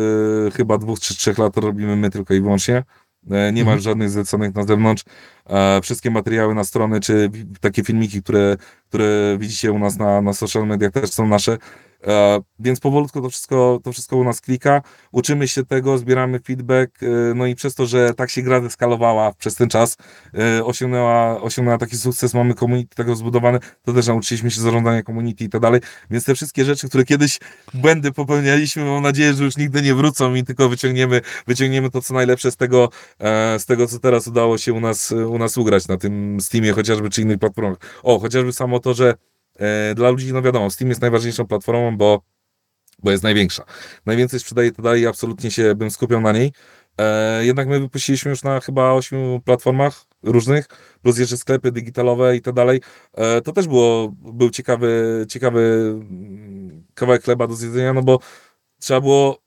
[0.55, 2.83] chyba dwóch czy trzech lat robimy my tylko i wyłącznie
[3.31, 3.79] E, nie ma mhm.
[3.79, 5.03] żadnych zleconych na zewnątrz.
[5.49, 7.29] E, wszystkie materiały na strony, czy
[7.61, 8.57] takie filmiki, które,
[8.89, 11.57] które widzicie u nas na, na social mediach też są nasze.
[12.03, 14.81] E, więc powolutku to wszystko, to wszystko u nas klika,
[15.11, 19.33] uczymy się tego, zbieramy feedback, e, no i przez to, że tak się gra deskalowała
[19.33, 19.97] przez ten czas,
[20.33, 25.43] e, osiągnęła, osiągnęła taki sukces, mamy community tego zbudowane, to też nauczyliśmy się zarządzania community
[25.43, 25.81] i tak dalej,
[26.11, 27.39] więc te wszystkie rzeczy, które kiedyś
[27.73, 32.13] błędy popełnialiśmy, mam nadzieję, że już nigdy nie wrócą i tylko wyciągniemy, wyciągniemy to, co
[32.13, 32.89] najlepsze z tego,
[33.57, 37.09] z tego, co teraz udało się u nas, u nas ugrać na tym Steamie chociażby,
[37.09, 37.77] czy innych platformach.
[38.03, 39.13] O, chociażby samo to, że
[39.95, 42.21] dla ludzi, no wiadomo, Steam jest najważniejszą platformą, bo,
[43.03, 43.63] bo jest największa.
[44.05, 46.51] Najwięcej sprzedaje to dalej absolutnie się bym skupiał na niej.
[46.97, 50.67] E, jednak my wypuściliśmy już na chyba ośmiu platformach różnych,
[51.01, 52.81] plus jeszcze sklepy digitalowe i tak dalej.
[53.13, 58.19] E, to też było, był ciekawy, ciekawy mm, kawałek chleba do zjedzenia, no bo
[58.79, 59.46] trzeba było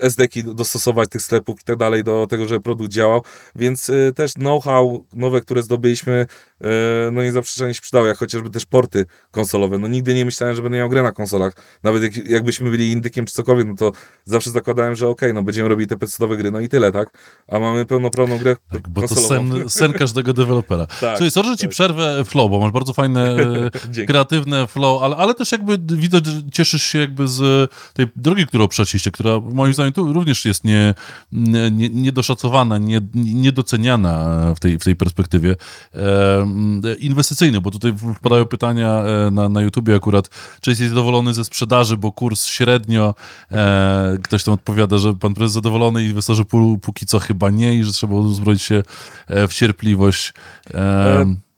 [0.00, 3.22] SDK dostosować tych sklepów i tak dalej do tego, żeby produkt działał,
[3.56, 6.26] więc y, też know-how nowe, które zdobyliśmy,
[6.60, 6.66] y,
[7.12, 9.78] no niezaprzeczalnie się przydało, jak chociażby też porty konsolowe.
[9.78, 11.52] No nigdy nie myślałem, że będę miał grę na konsolach.
[11.82, 13.92] Nawet jak, jakbyśmy byli indykiem czy cokolwiek, no to
[14.24, 17.18] zawsze zakładałem, że okej, okay, no będziemy robili te pc gry, no i tyle, tak?
[17.48, 20.86] A mamy pełnoprawną grę tak, bo to sen, sen każdego dewelopera.
[21.00, 21.70] tak, Czyli sorry, że ci tak.
[21.70, 23.36] przerwę flow, bo masz bardzo fajne,
[24.08, 28.68] kreatywne flow, ale, ale też jakby widać, że cieszysz się jakby z tej drogi, którą
[28.68, 30.94] przeszliście która moim zdaniem tu również jest nie,
[31.32, 35.56] nie, niedoszacowana, nie, niedoceniana w tej, w tej perspektywie
[35.94, 40.28] e, inwestycyjnej, bo tutaj wpadają pytania e, na, na YouTubie akurat,
[40.60, 43.14] czy jesteś zadowolony ze sprzedaży, bo kurs średnio,
[43.52, 46.44] e, ktoś tam odpowiada, że pan prezes zadowolony, inwestorzy
[46.82, 48.82] póki co chyba nie i że trzeba uzbroić się
[49.28, 50.32] e, w cierpliwość.
[50.74, 51.51] E,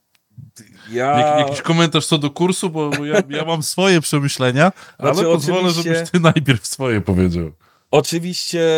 [0.91, 1.19] ja...
[1.19, 5.29] Jak, jakiś komentarz co do kursu, bo, bo ja, ja, mam swoje przemyślenia, ale znaczy,
[5.29, 5.95] pozwolę, oczywiście...
[5.95, 7.53] żebyś ty najpierw swoje powiedział.
[7.91, 8.69] Oczywiście,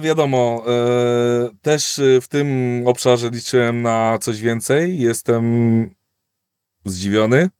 [0.00, 2.48] wiadomo, e, też w tym
[2.86, 4.98] obszarze liczyłem na coś więcej.
[4.98, 5.44] Jestem
[6.84, 7.50] zdziwiony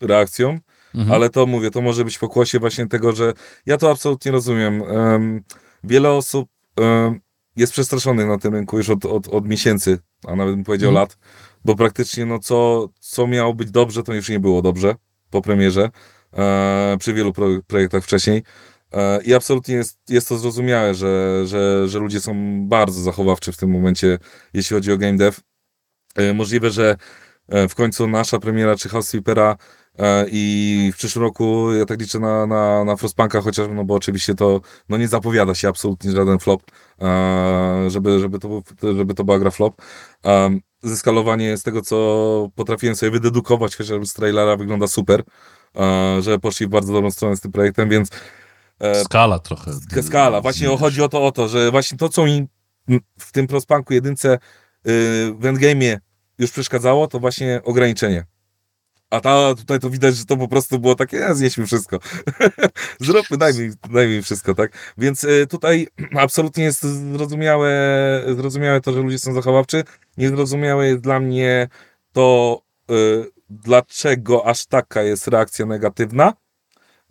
[0.00, 0.58] reakcją,
[0.94, 1.12] mhm.
[1.12, 3.32] ale to mówię, to może być pokłosie właśnie tego, że
[3.66, 4.82] ja to absolutnie rozumiem.
[4.82, 5.20] E,
[5.84, 6.48] wiele osób
[6.80, 7.14] e,
[7.56, 11.02] jest przestraszonych na tym rynku już od, od, od miesięcy, a nawet bym powiedział mhm.
[11.02, 11.18] lat
[11.64, 14.94] bo praktycznie no co, co miało być dobrze, to już nie było dobrze
[15.30, 15.90] po premierze
[16.32, 18.42] e, przy wielu pro, projektach wcześniej.
[18.92, 23.56] E, I absolutnie jest, jest to zrozumiałe, że, że, że ludzie są bardzo zachowawczy w
[23.56, 24.18] tym momencie,
[24.54, 25.40] jeśli chodzi o game dev.
[26.16, 26.96] E, możliwe, że
[27.48, 29.56] e, w końcu nasza premiera czy House Sweepera
[29.98, 33.94] e, i w przyszłym roku ja tak liczę na, na, na Frostpunka chociażby, no bo
[33.94, 36.62] oczywiście to no nie zapowiada się absolutnie żaden flop,
[37.02, 39.82] e, żeby, żeby, to, żeby to była gra flop
[40.82, 45.22] zeskalowanie z tego, co potrafiłem sobie wydedukować, chociażby z trailera wygląda super,
[46.20, 48.08] że poszli w bardzo dobrą stronę z tym projektem, więc...
[48.80, 49.72] E, skala trochę.
[50.02, 50.40] Skala.
[50.40, 52.46] Właśnie chodzi o to, o to, że właśnie to, co mi
[53.18, 54.38] w tym Prospanku jedynce y,
[55.38, 55.98] w endgame'ie
[56.38, 58.24] już przeszkadzało, to właśnie ograniczenie.
[59.10, 61.98] A ta, tutaj to widać, że to po prostu było takie, ja znieśmy wszystko.
[63.00, 64.72] Zróbmy, daj mi, daj mi wszystko, tak?
[64.98, 67.70] Więc y, tutaj absolutnie jest zrozumiałe,
[68.36, 69.84] zrozumiałe to, że ludzie są zachowawczy.
[70.16, 71.68] Niezrozumiałe jest dla mnie
[72.12, 76.32] to, y, dlaczego aż taka jest reakcja negatywna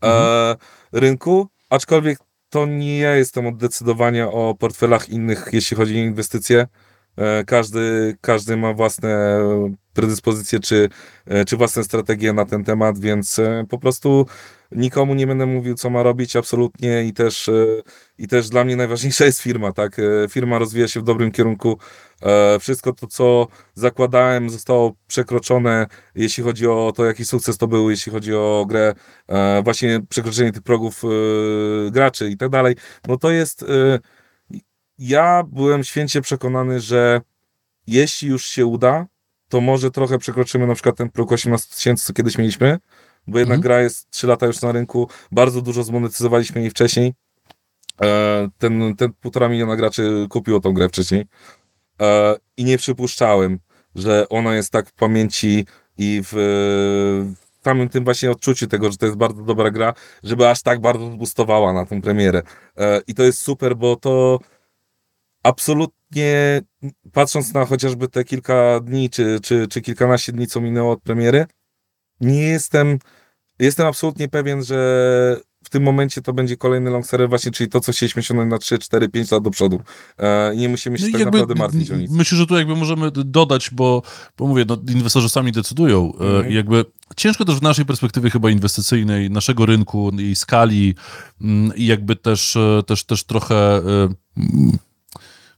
[0.03, 0.57] e, mhm.
[0.91, 6.67] rynku, aczkolwiek to nie ja jestem od decydowania o portfelach innych, jeśli chodzi o inwestycje.
[7.17, 9.39] E, każdy, każdy ma własne
[9.93, 10.89] predyspozycje czy,
[11.25, 14.25] e, czy własne strategie na ten temat, więc e, po prostu
[14.71, 17.49] nikomu nie będę mówił, co ma robić, absolutnie i też,
[18.17, 20.01] i też dla mnie najważniejsza jest firma, tak?
[20.29, 21.77] Firma rozwija się w dobrym kierunku.
[22.59, 28.11] Wszystko to, co zakładałem, zostało przekroczone, jeśli chodzi o to, jaki sukces to był, jeśli
[28.11, 28.93] chodzi o grę,
[29.63, 31.01] właśnie przekroczenie tych progów
[31.91, 32.75] graczy i tak dalej.
[33.07, 33.65] No to jest
[35.01, 37.21] ja byłem święcie przekonany, że
[37.87, 39.07] jeśli już się uda,
[39.49, 42.79] to może trochę przekroczymy na przykład ten próg 18 tysięcy, co kiedyś mieliśmy,
[43.27, 43.61] bo jednak mhm.
[43.61, 47.13] gra jest 3 lata już na rynku, bardzo dużo zmonetyzowaliśmy jej wcześniej.
[48.01, 51.25] E, ten, ten półtora miliona graczy kupiło tą grę wcześniej
[52.01, 53.59] e, i nie przypuszczałem,
[53.95, 55.65] że ona jest tak w pamięci
[55.97, 56.33] i w,
[57.59, 59.93] w samym tym właśnie odczuciu tego, że to jest bardzo dobra gra,
[60.23, 62.41] żeby aż tak bardzo zbustowała na tę premierę.
[62.77, 64.39] E, I to jest super, bo to
[65.43, 66.61] absolutnie,
[67.13, 71.45] patrząc na chociażby te kilka dni, czy, czy, czy kilkanaście dni, co minęło od premiery,
[72.21, 72.99] nie jestem,
[73.59, 77.79] jestem absolutnie pewien, że w tym momencie to będzie kolejny long seller właśnie, czyli to,
[77.79, 79.81] co chcieliśmy osiągnąć na 3, 4, 5 lat do przodu.
[80.17, 82.11] E, nie musimy się no tak jakby, naprawdę martwić o nic.
[82.11, 84.01] Myślę, że tu jakby możemy dodać, bo,
[84.37, 86.13] bo mówię, no, inwestorzy sami decydują.
[86.19, 86.53] E, mhm.
[86.53, 86.85] jakby
[87.15, 90.95] ciężko też w naszej perspektywie chyba inwestycyjnej, naszego rynku i skali
[91.41, 93.55] mm, i jakby też, e, też, też trochę...
[93.55, 94.09] E,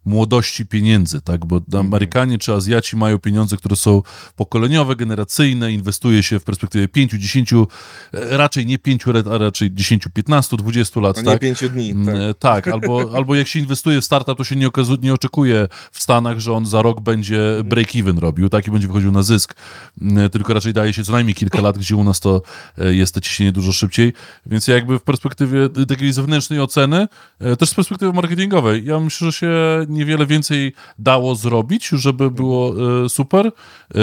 [0.05, 1.45] młodości pieniędzy, tak?
[1.45, 1.85] Bo Mhm.
[1.87, 4.01] Amerykanie czy Azjaci mają pieniądze, które są
[4.35, 10.03] pokoleniowe, generacyjne, inwestuje się w perspektywie 5, 10, e, raczej nie 5, a raczej 10,
[10.13, 11.39] 15, 20 lat, nie tak?
[11.39, 11.91] pięciu dni.
[11.91, 12.15] Mm, Tak.
[12.15, 15.67] e, Tak, albo, albo jak się inwestuje w startup, to się nie, okazu- nie oczekuje
[15.91, 19.53] w Stanach, że on za rok będzie break-even robił, tak, i będzie wychodził na zysk,
[20.01, 22.41] Mm, tylko raczej daje się co najmniej kilka lat, gdzie u nas to
[22.77, 24.13] e, jest to ciśnienie dużo szybciej,
[24.45, 27.07] więc jakby w perspektywie takiej zewnętrznej oceny,
[27.39, 29.51] e, też z perspektywy marketingowej, ja myślę, że się
[29.93, 32.75] niewiele więcej dało zrobić, żeby było
[33.05, 33.47] e, super.
[33.47, 33.99] E,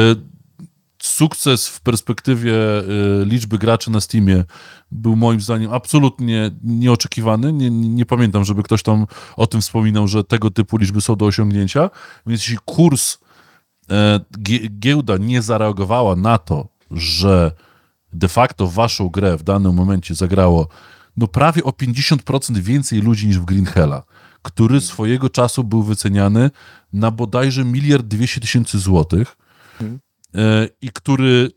[1.02, 2.82] Sukces w perspektywie e,
[3.24, 4.44] liczby graczy na Steamie
[4.90, 7.52] był moim zdaniem absolutnie nieoczekiwany.
[7.52, 11.26] Nie, nie, pamiętam, żeby ktoś tam o tym wspominał, że tego typu liczby są do
[11.26, 11.90] osiągnięcia.
[12.26, 13.18] Więc jeśli kurs
[14.38, 17.52] gie- giełda nie zareagowała na to, że
[18.12, 20.68] de facto waszą grę w danym momencie zagrało
[21.16, 24.02] no prawie o 50% więcej ludzi niż w Green Hella,
[24.42, 26.50] który swojego czasu był wyceniany
[26.92, 29.36] na bodajże miliard dwieście tysięcy złotych
[30.34, 31.50] e, i który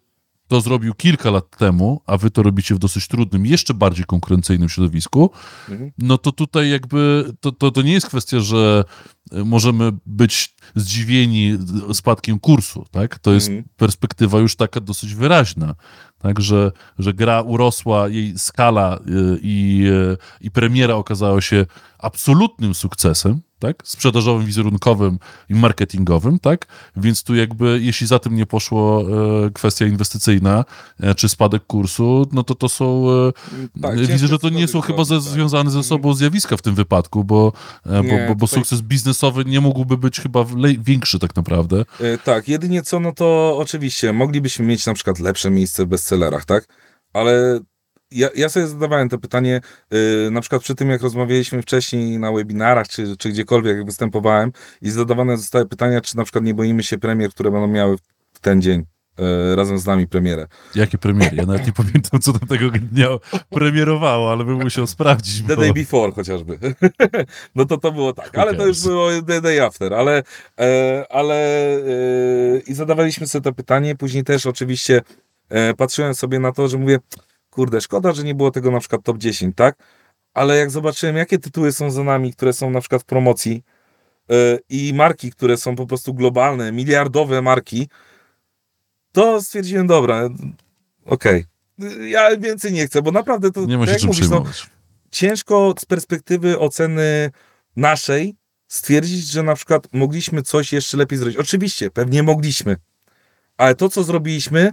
[0.48, 4.70] to zrobił kilka lat temu, a wy to robicie w dosyć trudnym, jeszcze bardziej konkurencyjnym
[4.70, 5.30] środowisku,
[5.70, 5.92] Mhm.
[5.98, 8.84] no to tutaj jakby to, to, to nie jest kwestia, że
[9.32, 11.58] e, możemy być zdziwieni
[11.94, 13.20] spadkiem kursu, tak?
[13.20, 13.66] To jest Mhm.
[13.78, 15.76] perspektywa już taka dosyć wyraźna,
[16.24, 16.42] tak?
[16.42, 21.66] Że, że gra urosła, jej skala y, i, y, i premiera okazała się
[22.00, 23.76] absolutnym sukcesem, tak?
[23.84, 26.66] Sprzedażowym, wizerunkowym i marketingowym, tak?
[26.98, 30.66] Więc tu jakby, jeśli za tym nie poszło e, kwestia inwestycyjna,
[31.00, 33.32] e, czy spadek kursu, no to to są, e,
[33.82, 35.24] Tak, widzę, że to nie są chyba ze, tak.
[35.24, 37.54] związane ze sobą zjawiska w tym wypadku, bo,
[37.86, 40.46] e, Nie, bo, bo, bo sukces biznesowy nie mógłby być chyba
[40.80, 41.86] większy tak naprawdę.
[42.00, 46.46] E, Tak, jedynie co, no to oczywiście moglibyśmy mieć na przykład lepsze miejsce w bestsellerach,
[46.46, 46.68] tak?
[47.14, 47.60] Ale
[48.14, 49.62] ja, ja sobie zadawałem to pytanie,
[50.28, 54.52] e, na przykład przy tym, jak rozmawialiśmy wcześniej na webinarach, czy, czy gdziekolwiek jak występowałem
[54.82, 57.98] i zadawane zostały pytania, czy na przykład nie boimy się premier, które będą miały
[58.34, 58.86] w ten dzień
[59.20, 60.48] e, razem z nami premierę.
[60.76, 61.36] Jakie premiery?
[61.36, 63.08] Ja nawet nie pamiętam, co tam tego dnia
[63.50, 65.42] premierowało, ale bym musiał sprawdzić.
[65.48, 65.62] The Bo...
[65.62, 66.60] day before chociażby.
[67.56, 70.24] no to to było tak, ale to już było the day after, ale,
[70.60, 71.36] e, ale
[71.76, 75.02] e, i zadawaliśmy sobie to pytanie, później też oczywiście
[75.78, 77.00] patrzyłem sobie na to, że mówię,
[77.54, 79.76] kurde, szkoda, że nie było tego na przykład top 10, tak?
[80.34, 83.64] Ale jak zobaczyłem, jakie tytuły są za nami, które są na przykład w promocji
[84.30, 87.90] e, i marki, które są po prostu globalne, miliardowe marki,
[89.12, 90.30] to stwierdziłem, dobra,
[91.06, 91.46] okej.
[92.10, 94.44] Ja więcej nie chcę, bo naprawdę to Nie ma się czym mówisz, no,
[95.12, 97.32] ciężko z perspektywy oceny
[97.76, 98.36] naszej
[98.68, 101.38] stwierdzić, że na przykład mogliśmy coś jeszcze lepiej zrobić.
[101.38, 102.76] Oczywiście, pewnie mogliśmy,
[103.58, 104.72] ale to, co zrobiliśmy,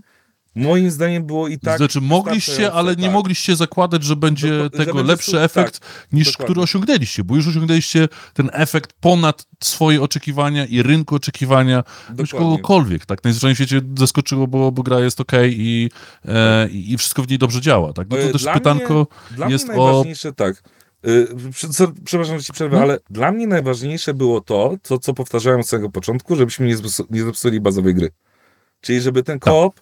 [0.55, 1.77] moim zdaniem było i tak.
[1.79, 3.13] znaczy, mogliście, ale nie tak.
[3.13, 5.81] mogliście zakładać, że będzie że tego będzie lepszy su- efekt
[6.13, 6.45] niż dokładnie.
[6.45, 12.39] który osiągnęliście, bo już osiągnęliście ten efekt ponad swoje oczekiwania i rynku oczekiwania Dokładnie.
[12.39, 13.25] kogokolwiek, tak?
[13.25, 15.91] Najzwyczajniej w świecie zaskoczyło, bo, bo gra jest okej i,
[16.25, 18.09] e, i i wszystko w niej dobrze działa, tak?
[18.11, 19.85] No to E, też dla pytanko Dla jest mnie o...
[19.87, 20.63] najważniejsze, tak.
[21.07, 22.83] y, przy- co- Przepraszam, że ci przerwę, No.
[22.83, 27.05] ale dla mnie najważniejsze było to, to, co powtarzałem od samego początku, żebyśmy nie, zepsu-
[27.11, 28.11] nie zepsuli bazowej gry.
[28.81, 29.53] Czyli żeby ten Tak.
[29.53, 29.81] koop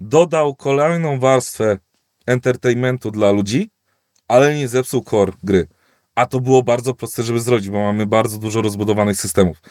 [0.00, 1.78] dodał kolejną warstwę
[2.26, 3.70] entertainmentu dla ludzi,
[4.28, 5.66] ale nie zepsuł core gry.
[6.14, 9.62] A to było bardzo proste, żeby zrobić, bo mamy bardzo dużo rozbudowanych systemów.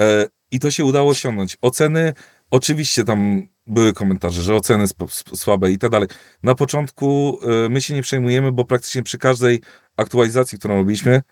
[0.00, 1.56] E, I to się udało osiągnąć.
[1.60, 2.12] Oceny,
[2.50, 4.84] oczywiście tam były komentarze, że oceny
[5.34, 6.08] słabe i tak dalej.
[6.42, 9.60] Na początku e, my się nie przejmujemy, bo praktycznie przy każdej
[9.96, 11.22] aktualizacji, którą robiliśmy,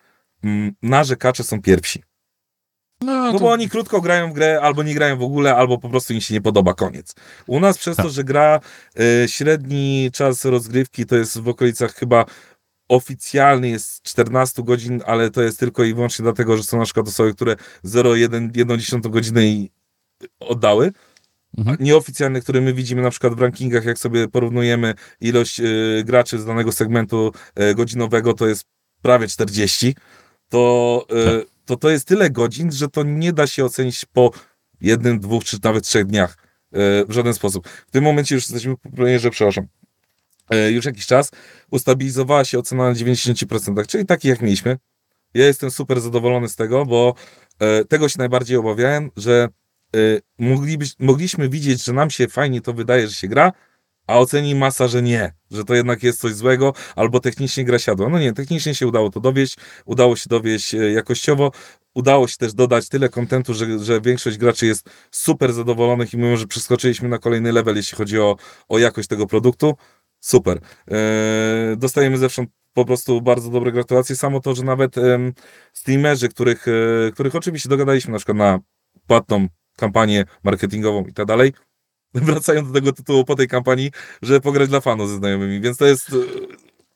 [0.45, 2.03] mm, narzekacze są pierwsi.
[3.01, 5.79] No, No to- bo oni krótko grają w grę, albo nie grają w ogóle, albo
[5.79, 7.15] po prostu im się nie podoba, koniec.
[7.47, 8.13] U nas przez to, Tak.
[8.13, 8.61] że gra
[9.25, 12.25] e, średni czas rozgrywki to jest w okolicach chyba
[12.89, 17.09] oficjalny jest 14 godzin, ale to jest tylko i wyłącznie dlatego, że są na przykład
[17.09, 19.71] osoby, które 0,1 godzinę i
[20.41, 20.93] oddały.
[21.59, 21.77] Mhm.
[21.81, 25.65] Nieoficjalne, które my widzimy na przykład w rankingach, jak sobie porównujemy ilość e,
[26.05, 28.65] graczy z danego segmentu e, godzinowego, to jest
[29.03, 29.95] prawie 40.
[30.49, 34.31] To, e, to to jest tyle godzin, że to nie da się ocenić po
[34.81, 36.37] jednym, dwóch czy nawet trzech dniach
[36.73, 37.69] e, w żaden sposób.
[37.69, 39.67] W tym momencie już jesteśmy po premierze, przepraszam,
[40.51, 41.31] e, już jakiś czas
[41.71, 44.79] ustabilizowała się ocena na 90%, czyli taki jak mieliśmy.
[45.35, 47.15] Ja jestem super zadowolony z tego, bo
[47.59, 49.49] e, tego się najbardziej obawiałem, że
[50.39, 53.53] moglibyś, mogliśmy widzieć, że nam się fajnie to wydaje, że się gra,
[54.07, 58.09] a oceni masa, że nie, że to jednak jest coś złego, albo technicznie gra siadła.
[58.09, 61.53] No nie, technicznie się udało to dowieść, udało się dowieść e, jakościowo,
[61.95, 66.37] udało się też dodać tyle kontentu, że, że większość graczy jest super zadowolonych i mimo,
[66.37, 68.37] że przeskoczyliśmy na kolejny level, jeśli chodzi o,
[68.69, 69.75] o jakość tego produktu,
[70.21, 70.61] super.
[70.89, 74.17] Eee, dostajemy zewsząd po prostu bardzo dobre gratulacje.
[74.17, 75.33] Samo to, że nawet um,
[75.73, 78.59] streamerzy, których, e, których oczywiście dogadaliśmy na przykład na
[79.07, 81.53] płatną kampanię marketingową i tak dalej,
[82.15, 83.91] wracają do tego tytułu po tej kampanii,
[84.23, 86.09] żeby pograć dla fanów ze znajomymi, więc to jest...
[86.09, 86.15] e,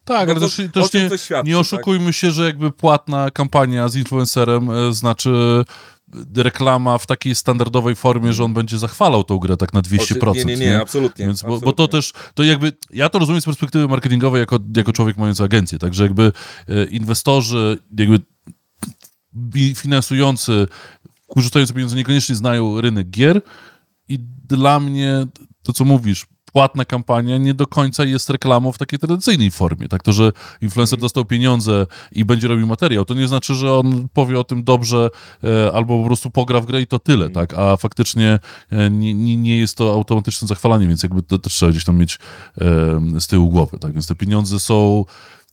[0.04, 1.60] Tak, no ale też, też nie, świadczy, nie tak?
[1.60, 5.30] oszukujmy się, że jakby płatna kampania z influencerem e, znaczy
[6.36, 10.34] e, reklama w takiej standardowej formie, że on będzie zachwalał tą grę tak na 200%.
[10.34, 11.26] Nie, nie, nie, absolutnie.
[11.26, 11.76] Więc, bo, bo absolutnie.
[11.76, 15.78] to też, to jakby, ja to rozumiem z perspektywy marketingowej jako, jako człowiek mający agencję,
[15.78, 16.32] także jakby
[16.68, 18.20] e, inwestorzy, jakby
[19.74, 20.66] finansujący,
[21.34, 23.42] korzystający pieniądze niekoniecznie znają rynek gier
[24.08, 24.18] i
[24.56, 25.26] dla mnie
[25.62, 29.88] to, co mówisz, płatna kampania nie do końca jest reklamą w takiej tradycyjnej formie.
[29.88, 30.32] Tak to, że
[30.62, 34.64] influencer dostał pieniądze i będzie robił materiał, to nie znaczy, że on powie o tym
[34.64, 35.10] dobrze
[35.44, 37.54] e, albo po prostu pogra w grę i to tyle, tak?
[37.54, 38.38] A faktycznie
[38.90, 42.18] nie, nie, nie jest to automatyczne zachwalanie, więc jakby to też trzeba gdzieś tam mieć
[42.60, 43.92] e, z tyłu głowy, tak?
[43.92, 45.04] Więc te pieniądze są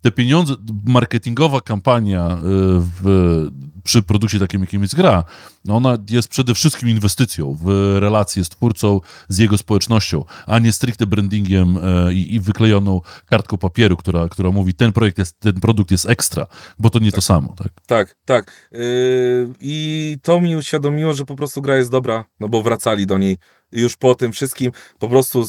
[0.01, 3.47] te pieniądze, marketingowa kampania e, w,
[3.87, 5.23] przy produkcie takim, jakim jest gra,
[5.65, 10.71] no ona jest przede wszystkim inwestycją w relacje z twórcą, z jego społecznością, a nie
[10.71, 15.59] stricte brandingiem e, i, i wyklejoną kartką papieru, która, która mówi, ten projekt jest, ten
[15.59, 16.47] produkt jest ekstra,
[16.79, 17.67] bo to nie to samo, tak?
[17.85, 18.69] Tak, tak.
[18.71, 23.17] Yy, I to mi uświadomiło, że po prostu gra jest dobra, no bo wracali do
[23.17, 23.37] niej
[23.71, 25.45] już po tym wszystkim, po prostu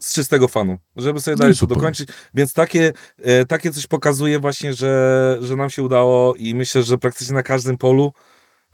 [0.00, 2.08] z, czystego fanu, żeby sobie No dalej to dokończyć.
[2.34, 6.98] Więc takie, e, takie coś pokazuje właśnie, że, że nam się udało i myślę, że
[6.98, 8.12] praktycznie na każdym polu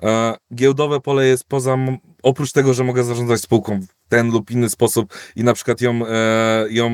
[0.03, 1.79] e, giełdowe pole jest poza,
[2.23, 6.07] oprócz tego, że mogę zarządzać spółką w ten lub inny sposób i na przykład ją,
[6.07, 6.91] e, ją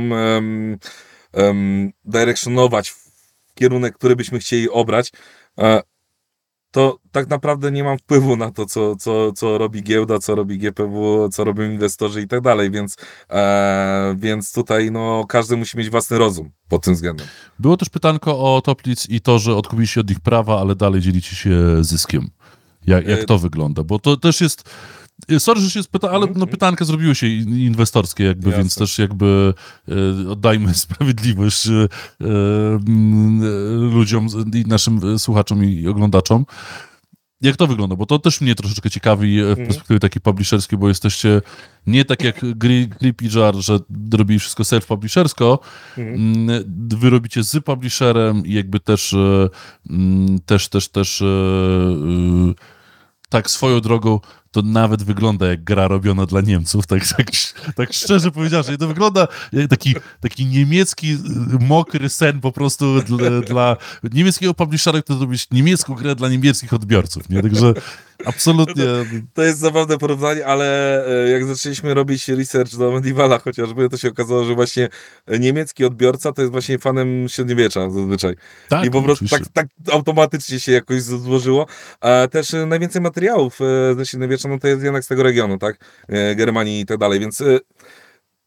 [1.32, 3.08] em, directionować w
[3.54, 5.12] kierunek, który byśmy chcieli obrać,
[5.58, 5.82] e,
[6.70, 10.58] to tak naprawdę nie mam wpływu na to, co, co, co robi giełda, co robi
[10.58, 12.96] GPW, co robią inwestorzy i tak dalej, więc,
[13.30, 17.26] e, więc tutaj no, każdy musi mieć własny rozum pod tym względem.
[17.58, 21.36] Było też pytanko o Toplic i to, że odkupiliście od nich prawa, ale dalej dzielicie
[21.36, 22.30] się zyskiem.
[22.86, 23.84] Jak, jak E, to wygląda?
[23.84, 24.70] Bo to też jest.
[25.38, 28.62] Sorry, że się spyta, ale no, pytanka zrobiły się in- inwestorskie, jakby, Jasne.
[28.62, 29.54] więc też jakby
[30.26, 31.88] e, oddajmy sprawiedliwość e, e,
[33.94, 36.46] ludziom i naszym słuchaczom i oglądaczom.
[37.40, 37.96] Jak to wygląda?
[37.96, 41.42] Bo to też mnie troszeczkę ciekawi w perspektywie takiej publisherskiej, bo jesteście
[41.86, 43.78] nie tak jak Gri- Creepy Jar, że
[44.14, 45.58] robili wszystko self-publishersko,
[45.98, 46.64] Mm,
[46.98, 49.14] wy robicie z publisherem i jakby też
[49.90, 51.22] mm, też, też, też
[53.28, 57.26] tak swoją drogą to nawet wygląda jak gra robiona dla Niemców, tak, tak,
[57.76, 58.78] tak szczerze powiedziawszy.
[58.78, 61.18] To wygląda jak taki, taki niemiecki e,
[61.66, 63.76] mokry sen po prostu dla, dla
[64.12, 67.42] niemieckiego publishera, który robić niemiecką grę dla niemieckich odbiorców, nie?
[67.42, 67.74] Także
[68.24, 68.84] absolutnie...
[69.34, 70.66] To jest zabawne porównanie, ale
[71.24, 74.88] e, jak zaczęliśmy robić research do Medievala chociażby, to się okazało, że właśnie
[75.40, 78.34] niemiecki odbiorca to jest właśnie fanem średniowiecza zazwyczaj.
[78.68, 81.66] Tak, I po prostu tak, tak automatycznie się jakoś złożyło.
[82.00, 85.58] A też e, najwięcej materiałów e, ze średniowiecza, no to jest jednak z tego regionu,
[85.58, 85.78] tak?
[86.36, 87.42] Germanii i tak dalej, więc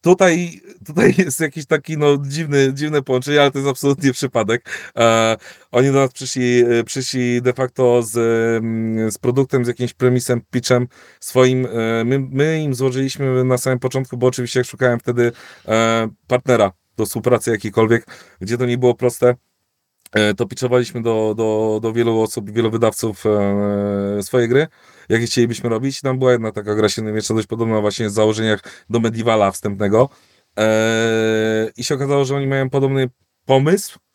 [0.02, 4.92] tutaj, tutaj jest jakiś taki no, dziwny, dziwne połączenie, ale to jest absolutnie przypadek.
[4.96, 5.36] E,
[5.72, 8.16] oni do nas przyszli, e, przyszli de facto z,
[8.64, 10.88] mm, z produktem, z jakimś premisem, pitchem
[11.20, 11.66] swoim.
[11.66, 15.32] E, my, my im złożyliśmy na samym początku, bo oczywiście szukałem wtedy
[15.68, 18.06] e, partnera do współpracy jakiejkolwiek,
[18.40, 19.34] gdzie to nie było proste,
[20.36, 24.66] to pitchowaliśmy do, do, do wielu osób, wielu wydawców e, swoje gry,
[25.08, 26.00] jakie chcielibyśmy robić.
[26.00, 30.08] Tam była jedna taka gra średniowieczna, dość podobna właśnie w założeniach do Medievala wstępnego.
[30.58, 33.10] E, I się okazało, że oni mają podobny
[33.46, 34.11] pomysł, e,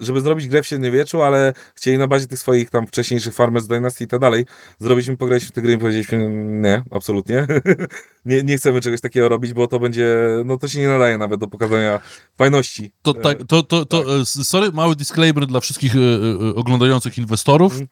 [0.00, 4.04] żeby zrobić grę w średniowieczu, ale chcieli na bazie tych swoich tam wcześniejszych Farmers Dynasty
[4.04, 4.46] i tak dalej
[4.78, 7.46] zrobić, my pograliśmy w tę grę i powiedzieliśmy nie, absolutnie.
[8.24, 11.40] nie, nie chcemy czegoś takiego robić, bo to będzie, no to się nie nadaje nawet
[11.40, 12.00] do pokazania
[12.38, 12.92] fajności.
[13.02, 17.72] To, tak, to, to, to e, sorry, mały disclaimer dla wszystkich e, e, oglądających inwestorów,
[17.72, 17.88] Mhm.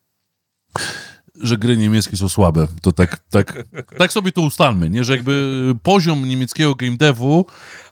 [1.41, 2.67] że gry niemieckie są słabe.
[2.83, 3.65] To tak, tak,
[3.99, 5.05] tak sobie to ustalmy, nie?
[5.05, 7.47] Że jakby poziom niemieckiego game devu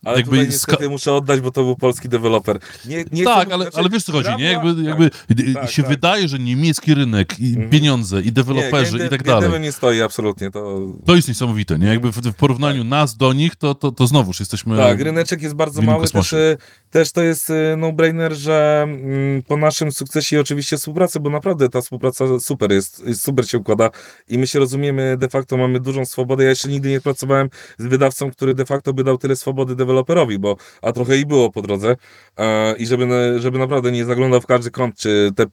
[0.04, 2.58] Ale jakby tutaj niestety muszę oddać, bo to był polski deweloper.
[2.86, 4.44] Nie, nie tak, chcę- ale, znaczy, ale wiesz co chodzi, nie?
[4.52, 4.84] Jakby, tak.
[4.84, 5.10] jakby
[5.54, 5.90] tak, się tak.
[5.90, 7.70] wydaje, że niemiecki rynek i Mhm.
[7.70, 9.42] pieniądze i deweloperzy nie, i tak dalej.
[9.42, 10.50] devem nie stoi absolutnie.
[10.50, 10.80] To...
[11.06, 11.86] To jest niesamowite, nie?
[11.86, 14.76] Jakby w, w porównaniu nas do nich, to, to, to znowuż jesteśmy...
[14.76, 16.56] Tak, ryneczek jest bardzo mały, też, y,
[16.90, 21.68] też to jest y, no-brainer, że mm, po naszym sukcesie i oczywiście współpracy, bo naprawdę
[21.68, 23.90] ta współpraca super jest, super się układa
[24.28, 27.86] i my się rozumiemy, de facto mamy dużą swobodę, ja jeszcze nigdy nie pracowałem z
[27.86, 31.62] wydawcą, który de facto by dał tyle swobody deweloperowi, bo a trochę i było po
[31.62, 31.96] drodze
[32.38, 35.46] e, i żeby, żeby naprawdę nie zaglądał w każdy kąt, czy te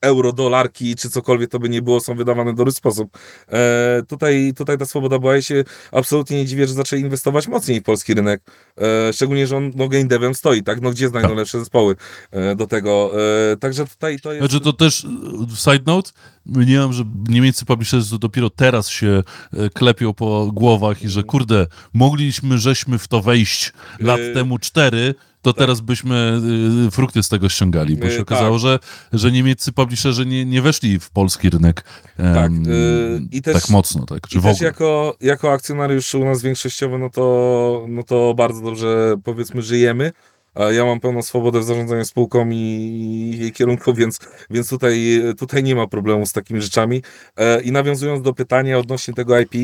[0.00, 3.18] euro, dolarki, czy cokolwiek to by nie było, są wydawane w dobry sposób.
[3.48, 5.36] E, tutaj, tutaj ta swoboda była.
[5.36, 8.42] Ja się absolutnie nie dziwię, że zaczęli inwestować mocniej w polski rynek.
[8.78, 10.80] E, szczególnie, że on no, game devem stoi, tak?
[10.80, 11.38] No gdzie znajdą tak.
[11.38, 11.96] lepsze zespoły
[12.30, 13.10] e, do tego.
[13.52, 14.50] E, także tutaj to jest...
[14.50, 16.10] Znaczy to też, e, side note,
[16.46, 19.22] mniemam, że niemieccy publisherzy dopiero teraz się
[19.52, 25.14] e, klepią po głowach i że kurde, mogliśmy żeśmy w to wejść lat temu cztery,
[25.44, 25.58] to tak.
[25.58, 26.40] teraz byśmy
[26.86, 28.20] y, frukty z tego ściągali, bo się tak.
[28.20, 28.78] okazało, że,
[29.12, 31.84] że niemieccy publisherzy nie, nie weszli w polski rynek
[32.16, 34.06] tak, y, i też, tak mocno.
[34.06, 38.60] Tak, czy i też jako, jako akcjonariusz u nas większościowy, no to, no to bardzo
[38.60, 40.12] dobrze powiedzmy żyjemy.
[40.72, 44.18] Ja mam pełną swobodę w zarządzaniu spółką i jej kierunku, więc,
[44.50, 47.02] więc tutaj, tutaj nie ma problemu z takimi rzeczami.
[47.36, 49.54] E, I nawiązując do pytania odnośnie tego IP,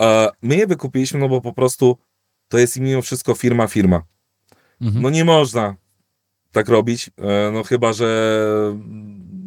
[0.00, 1.98] e, my je wykupiliśmy, no bo po prostu
[2.48, 4.02] to jest mimo wszystko firma, firma.
[4.80, 5.02] Mhm.
[5.02, 5.76] No nie można
[6.52, 8.38] tak robić, e, no chyba, że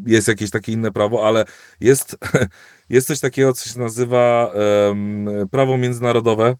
[0.05, 1.45] jest jakieś takie inne prawo, ale
[1.79, 2.17] jest,
[2.89, 4.51] jest coś takiego, co się nazywa
[4.87, 6.55] um, prawo międzynarodowe,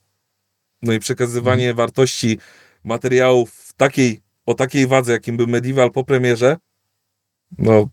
[0.81, 1.77] no i przekazywanie mhm.
[1.77, 2.39] wartości
[2.83, 6.57] materiałów takiej, o takiej wadze, jakim był Medieval po premierze,
[7.57, 7.89] no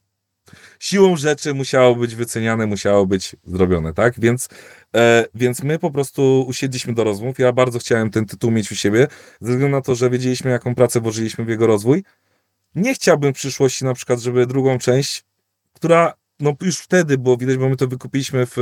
[0.80, 4.20] siłą rzeczy musiało być wyceniane, musiało być zrobione, tak?
[4.20, 4.48] Więc,
[4.94, 7.38] e, więc my po prostu usiedliśmy do rozmów.
[7.38, 9.06] Ja bardzo chciałem ten tytuł mieć u siebie,
[9.40, 12.04] ze względu na to, że wiedzieliśmy, jaką pracę włożyliśmy w jego rozwój.
[12.74, 15.24] Nie chciałbym w przyszłości na przykład, żeby drugą część,
[15.72, 18.56] która no już wtedy było widać, bo my to wykupiliśmy w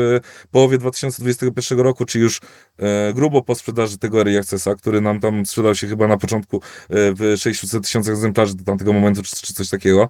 [0.50, 2.40] połowie 2021 roku, czy już
[2.78, 6.56] e, grubo po sprzedaży tego Early Accessa, który nam tam sprzedał się chyba na początku
[6.56, 6.60] e,
[6.90, 10.08] w 600 tysięcy egzemplarzy do tamtego momentu, czy, czy coś takiego.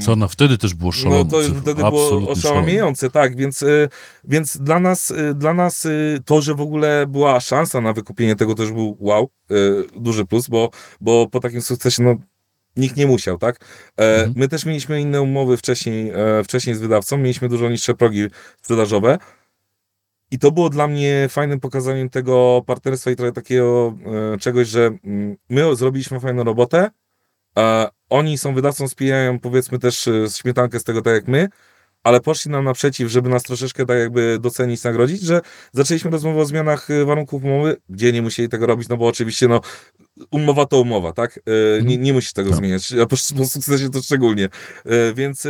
[0.00, 1.18] Co na wtedy też było szalone.
[1.18, 3.88] No to wtedy było oszałamiające, tak, więc, y,
[4.24, 8.36] więc dla nas, y, dla nas y, to, że w ogóle była szansa na wykupienie
[8.36, 9.30] tego też był wow,
[9.96, 10.70] duży plus, bo,
[11.00, 12.16] bo po takim sukcesie no,
[12.78, 13.56] nikt nie musiał, tak?
[14.00, 14.32] E, mhm.
[14.36, 18.26] My też mieliśmy inne umowy wcześniej, e, wcześniej z wydawcą, mieliśmy dużo niższe progi
[18.62, 19.18] sprzedażowe
[20.30, 23.94] i to było dla mnie fajnym pokazaniem tego partnerstwa i trochę takiego
[24.34, 26.90] e, czegoś, że mm, my zrobiliśmy fajną robotę,
[28.10, 31.48] oni są wydawcą, spijają powiedzmy też e, śmietankę z tego tak jak my,
[32.02, 35.40] ale poszli nam naprzeciw, żeby nas troszeczkę tak jakby docenić, nagrodzić, że
[35.72, 39.48] zaczęliśmy rozmowę o zmianach e, warunków umowy, gdzie nie musieli tego robić, no bo oczywiście
[39.48, 39.60] no
[40.30, 41.40] umowa to umowa, tak?
[41.78, 42.56] E, nie, nie musisz tego no.
[42.56, 44.48] zmieniać, a po, po sukcesie to szczególnie.
[45.14, 45.46] Więc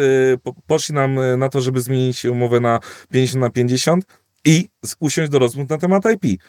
[0.66, 2.80] poszli nam na to, żeby zmienić umowę na
[3.10, 4.04] 50 na 50
[4.44, 4.68] i
[5.00, 6.42] usiąść do rozmów na temat IP.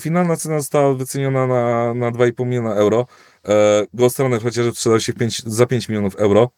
[0.00, 3.06] Finalna cena została wyceniona na, na 2,5 miliona euro.
[3.48, 6.50] E, Ghost Runner chociażby sprzedał się 5, za 5 milionów euro.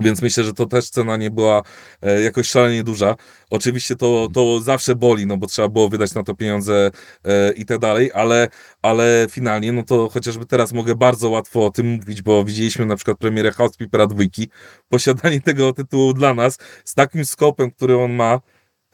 [0.00, 1.62] Więc myślę, że to też cena nie była
[2.02, 3.16] e, jakoś szalenie duża.
[3.50, 6.90] Oczywiście to, to zawsze boli, no bo trzeba było wydać na to pieniądze
[7.24, 8.48] e, i tak dalej, ale,
[8.82, 12.96] ale finalnie, no to chociażby teraz mogę bardzo łatwo o tym mówić, bo widzieliśmy na
[12.96, 14.48] przykład premierę Housekeepera dwójki.
[14.88, 18.40] Posiadanie tego tytułu dla nas z takim skopem, który on ma, e,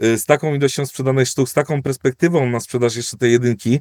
[0.01, 3.81] z taką ilością sprzedanych sztuk, z taką perspektywą na sprzedaż jeszcze tej jedynki,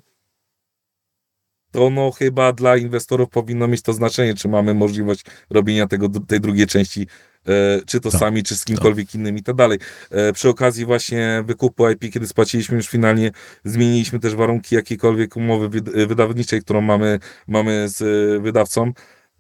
[1.72, 6.40] to no chyba dla inwestorów powinno mieć to znaczenie, czy mamy możliwość robienia tego, tej
[6.40, 7.08] drugiej części,
[7.48, 9.16] e, czy to tak, sami, czy z kimkolwiek tak.
[9.16, 9.80] innym i tak dalej.
[10.12, 13.32] E, przy okazji właśnie wykupu IP, kiedy spłaciliśmy już finalnie,
[13.64, 15.70] zmieniliśmy też warunki jakiejkolwiek umowy
[16.08, 17.98] wydawniczej, którą mamy, mamy z
[18.44, 18.92] wydawcą.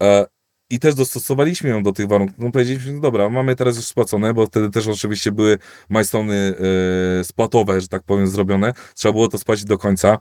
[0.03, 0.25] E,
[0.69, 2.39] i też dostosowaliśmy ją do tych warunków.
[2.39, 5.57] No powiedzieliśmy, no dobra, mamy teraz już spłacone, bo wtedy też oczywiście były
[5.89, 6.53] majstony
[7.19, 8.73] e, spłatowe, że tak powiem, zrobione.
[8.95, 10.17] Trzeba było to spłacić do końca.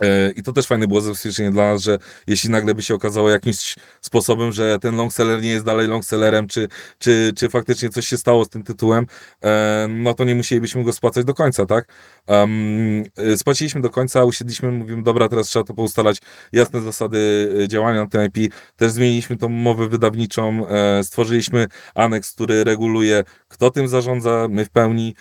[0.00, 3.30] E, I to też fajne było zabezpieczenie dla nas, że jeśli nagle by się okazało
[3.30, 6.68] jakimś sposobem, że ten longseller nie jest dalej longsellerem, czy,
[6.98, 9.06] czy, czy faktycznie coś się stało z tym tytułem,
[9.44, 11.92] e, no to nie musielibyśmy go spłacać do końca, tak?
[12.26, 13.04] Um,
[13.36, 16.18] spłaciliśmy do końca, usiedliśmy, mówimy, dobra, teraz trzeba to poustalać,
[16.52, 20.66] jasne zasady działania na tym IP, też zmieniliśmy tą umowę wydawniczą,
[21.02, 25.14] stworzyliśmy aneks, który reguluje, kto tym zarządza, my w pełni,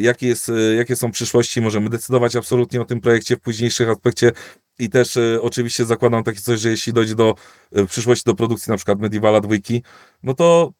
[0.00, 4.32] jakie, jest, jakie są przyszłości, możemy decydować absolutnie o tym projekcie w późniejszych aspekcie
[4.78, 7.34] i też e, oczywiście zakładam takie coś, że jeśli dojdzie do
[7.72, 9.82] e, w przyszłości do produkcji na przykład Medievala dwójki,
[10.22, 10.72] no to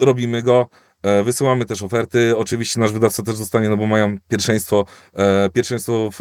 [0.00, 0.68] robimy go.
[1.02, 2.36] E, wysyłamy też oferty.
[2.36, 6.18] Oczywiście nasz wydawca też zostanie, no bo mają pierwszeństwo, e, pierwszeństwo w,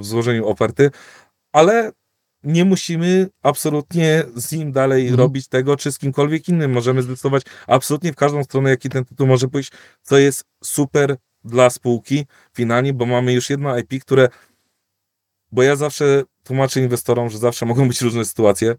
[0.00, 0.90] w złożeniu oferty,
[1.52, 1.92] ale
[2.42, 5.18] nie musimy absolutnie z nim dalej mhm.
[5.18, 6.72] robić tego, czy z kimkolwiek innym.
[6.72, 11.70] Możemy zdecydować absolutnie w każdą stronę, jaki ten tytuł może pójść, co jest super dla
[11.70, 14.28] spółki finalnie, bo mamy już jedno IP, które
[15.52, 18.74] bo ja zawsze tłumaczę inwestorom, że zawsze mogą być różne sytuacje,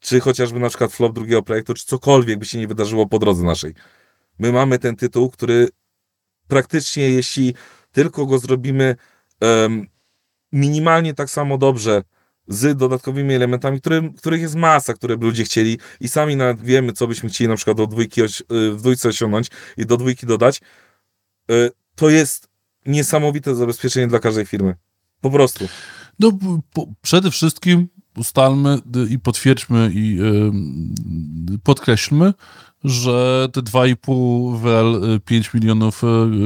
[0.00, 3.44] czy chociażby na przykład flop drugiego projektu, czy cokolwiek by się nie wydarzyło po drodze
[3.44, 3.74] naszej.
[4.38, 5.68] My mamy ten tytuł, który
[6.48, 7.54] praktycznie, jeśli
[7.92, 8.96] tylko go zrobimy
[9.40, 9.86] um,
[10.52, 12.02] minimalnie tak samo dobrze,
[12.48, 13.80] z dodatkowymi elementami,
[14.18, 17.56] których jest masa, które by ludzie chcieli i sami nawet wiemy, co byśmy chcieli na
[17.56, 20.60] przykład do dwójki, y, w dwójce osiągnąć i do dwójki dodać,
[21.50, 22.48] y, to jest
[22.86, 24.74] niesamowite zabezpieczenie dla każdej firmy.
[25.20, 25.68] Po prostu.
[26.20, 26.38] No,
[26.72, 28.78] po, przede wszystkim ustalmy
[29.10, 32.34] i potwierdźmy i yy, podkreślmy,
[32.84, 36.02] że te 2,5 WL 5 milionów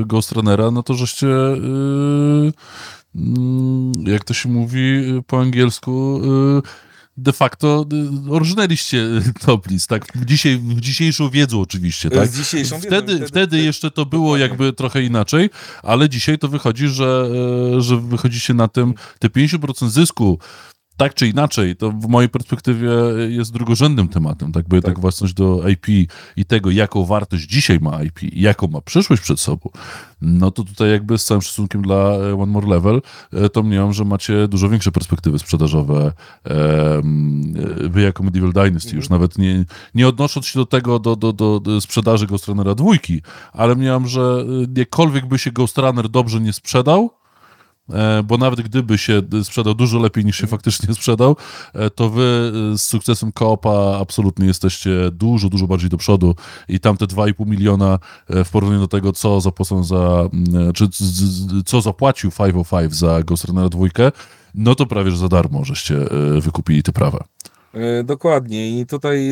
[0.06, 2.52] Ghost Runnera, no to żeście yy,
[4.04, 6.20] jak to się mówi po angielsku,
[7.18, 7.86] de facto
[8.30, 9.06] orżnęliście
[9.46, 10.04] top list, tak?
[10.26, 12.28] Dzisiaj, dzisiejszą wiedzą oczywiście, tak?
[12.28, 15.50] Z dzisiejszą wtedy, wiedzą, wtedy, wtedy jeszcze to było jakby trochę inaczej,
[15.82, 17.30] ale dzisiaj to wychodzi, że,
[17.78, 20.38] że wychodzicie na tym, te 50% zysku
[20.98, 22.90] tak czy inaczej, to w mojej perspektywie
[23.28, 24.84] jest drugorzędnym tematem, tak, bo tak.
[24.84, 25.86] tak własność do IP
[26.36, 29.70] i tego, jaką wartość dzisiaj ma IP i jaką ma przyszłość przed sobą,
[30.20, 34.04] no to tutaj jakby z całym szacunkiem dla One More Level, e, to mniemam, że
[34.04, 36.12] macie dużo większe perspektywy sprzedażowe
[37.90, 39.20] wy jako Medieval Dynasty, już mhm.
[39.20, 43.22] nawet nie, nie odnosząc się do tego, do, do, do, do sprzedaży Ghost Runnera dwójki,
[43.52, 44.44] ale mniemam, że
[44.76, 47.17] e, jakkolwiek by się Ghost Runner dobrze nie sprzedał, E,
[48.24, 50.50] bo nawet gdyby się sprzedał dużo lepiej niż się mhm.
[50.50, 51.36] faktycznie sprzedał,
[51.74, 56.34] e, to wy e, z sukcesem Koopa absolutnie jesteście dużo, dużo bardziej do przodu
[56.68, 60.28] i tamte 2,5 miliona w porównaniu do tego, co zapłacą za,
[60.74, 60.88] czy
[61.66, 63.86] co zapłacił 505 za Ghost Runner 2,
[64.54, 65.96] no to prawie, że za darmo żeście
[66.40, 67.24] wykupili te prawa.
[68.04, 69.30] Dokładnie i tutaj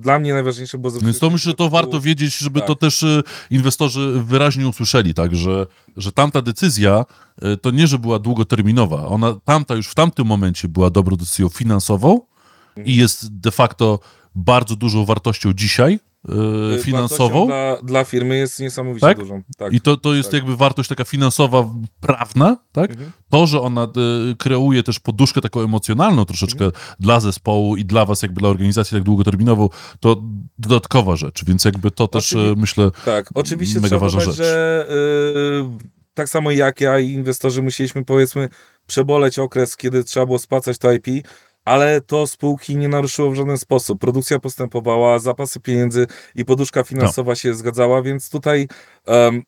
[0.00, 0.92] dla mnie najważniejsze było...
[1.00, 2.66] Więc to myślę, że to warto wiedzieć, żeby tak.
[2.66, 5.66] to też e, inwestorzy wyraźnie usłyszeli, tak, że,
[5.96, 7.04] że tamta decyzja
[7.42, 11.48] e, to nie, że była długoterminowa, ona tamta już w tamtym momencie była dobrą decyzją
[11.48, 12.20] finansową
[12.84, 13.98] i jest de facto
[14.34, 16.00] bardzo dużą wartością dzisiaj,
[16.82, 17.46] finansową.
[17.46, 19.18] Dla, dla, firmy jest niesamowicie tak?
[19.18, 19.42] dużą.
[19.58, 20.34] Tak, I to, to jest tak.
[20.34, 21.70] jakby wartość taka finansowa,
[22.00, 22.90] prawna, tak?
[22.90, 23.12] Mhm.
[23.30, 23.88] To, że ona
[24.30, 26.84] y, kreuje też poduszkę taką emocjonalną troszeczkę mhm.
[27.00, 29.68] dla zespołu i dla was, jakby dla organizacji tak długoterminową,
[30.00, 30.22] to
[30.58, 34.36] dodatkowa rzecz, więc jakby to też Oczywi myślę tak, oczywiście mega ważna rzecz.
[34.36, 35.78] że yy,
[36.14, 38.48] tak samo jak ja i inwestorzy musieliśmy powiedzmy
[38.86, 41.06] przeboleć okres, kiedy trzeba było spłacać to IP,
[41.64, 44.00] ale to spółki nie naruszyło w żaden sposób.
[44.00, 47.34] Produkcja postępowała, zapasy pieniędzy i poduszka finansowa no.
[47.34, 48.68] się zgadzała, więc tutaj
[49.06, 49.42] um,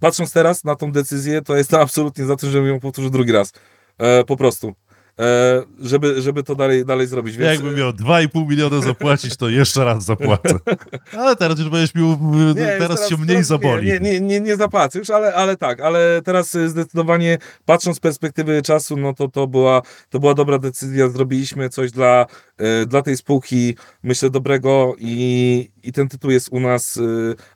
[0.00, 3.52] patrząc teraz na tą decyzję, to jestem absolutnie za tym, żebym ją powtórzył drugi raz.
[3.98, 4.74] E, po prostu.
[5.20, 7.36] E, żeby, żeby to dalej, dalej zrobić.
[7.36, 7.52] Więc...
[7.52, 10.58] Jakbym miał 2,5 miliona zapłacić, to jeszcze raz zapłacę.
[11.18, 13.86] Ale teraz już będziesz miał, nie, teraz, teraz się mniej zaboli.
[13.86, 18.62] Nie, nie, nie, nie zapłacę już, ale, ale tak, ale teraz zdecydowanie patrząc z perspektywy
[18.62, 22.26] czasu, no to to była, to była dobra decyzja, zrobiliśmy coś dla,
[22.58, 26.98] e, dla tej spółki, myślę dobrego i, i ten tytuł jest u nas,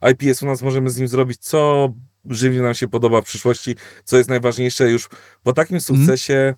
[0.03, 1.89] e, IP jest u nas, możemy z nim zrobić co
[2.31, 5.09] żywnie nam się podoba w przyszłości, co jest najważniejsze już
[5.43, 5.99] po takim mhm.
[5.99, 6.55] sukcesie mm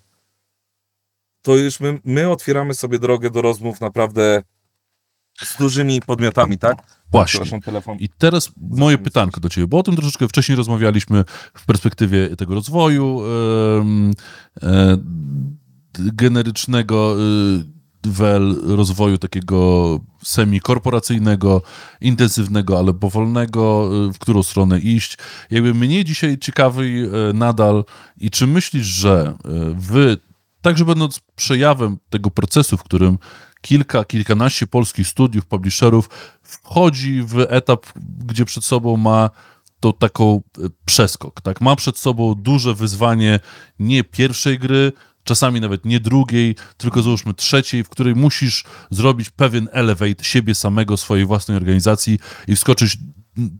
[1.43, 4.43] to już my, my otwieramy sobie drogę do rozmów naprawdę
[5.43, 6.77] z dużymi podmiotami, tak?
[7.11, 7.59] Właśnie.
[7.99, 11.23] I teraz moje pytanko do Ciebie, bo o tym troszeczkę wcześniej rozmawialiśmy
[11.53, 13.21] w perspektywie tego rozwoju
[14.61, 14.97] e,
[15.99, 17.73] generycznego e,
[18.05, 21.61] wel rozwoju takiego semi-korporacyjnego,
[22.01, 25.17] intensywnego, ale powolnego, e, w którą stronę iść.
[25.51, 27.85] Jakby mnie dzisiaj ciekawy e, nadal
[28.17, 29.33] i czy myślisz, że
[29.75, 30.17] wy
[30.63, 33.17] Także będąc przejawem tego procesu, w którym
[33.61, 36.09] kilka, kilkanaście polskich studiów, publisherów
[36.43, 37.85] wchodzi w etap,
[38.25, 39.29] gdzie przed sobą ma
[39.79, 41.61] to taką e, przeskok, tak?
[41.61, 43.39] Ma przed sobą duże wyzwanie
[43.79, 44.91] nie pierwszej gry,
[45.23, 50.97] czasami nawet nie drugiej, tylko załóżmy trzeciej, w której musisz zrobić pewien elevate siebie samego,
[50.97, 52.97] swojej własnej organizacji i wskoczyć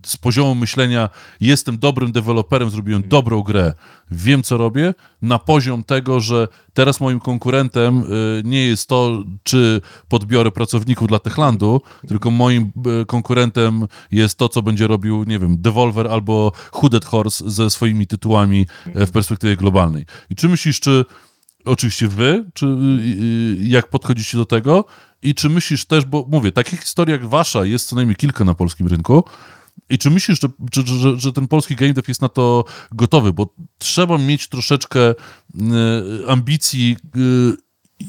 [0.06, 1.10] z poziomu myślenia
[1.42, 3.74] jestem dobrym deweloperem, zrobiłem dobrą grę,
[4.12, 9.82] wiem co robię, na poziom tego, że teraz moim konkurentem y, nie jest to, czy
[10.08, 12.72] podbiorę pracowników dla Techlandu, tylko moim
[13.02, 18.08] y, konkurentem jest to, co będzie robił, nie wiem, Devolver albo Hooded Horse ze swoimi
[18.08, 20.06] tytułami e, w perspektywie globalnej.
[20.30, 21.06] I czy myślisz, czy
[21.66, 24.86] oczywiście wy, czy y, jak podchodzicie do tego
[25.22, 28.54] i czy myślisz też, bo mówię, takich historii jak wasza jest co najmniej kilka na
[28.54, 29.24] polskim rynku,
[29.90, 33.34] i czy myślisz, że, że, że, że, ten polski game dev jest na to gotowy?
[33.34, 35.16] Bo trzeba mieć troszeczkę y,
[36.28, 36.98] ambicji,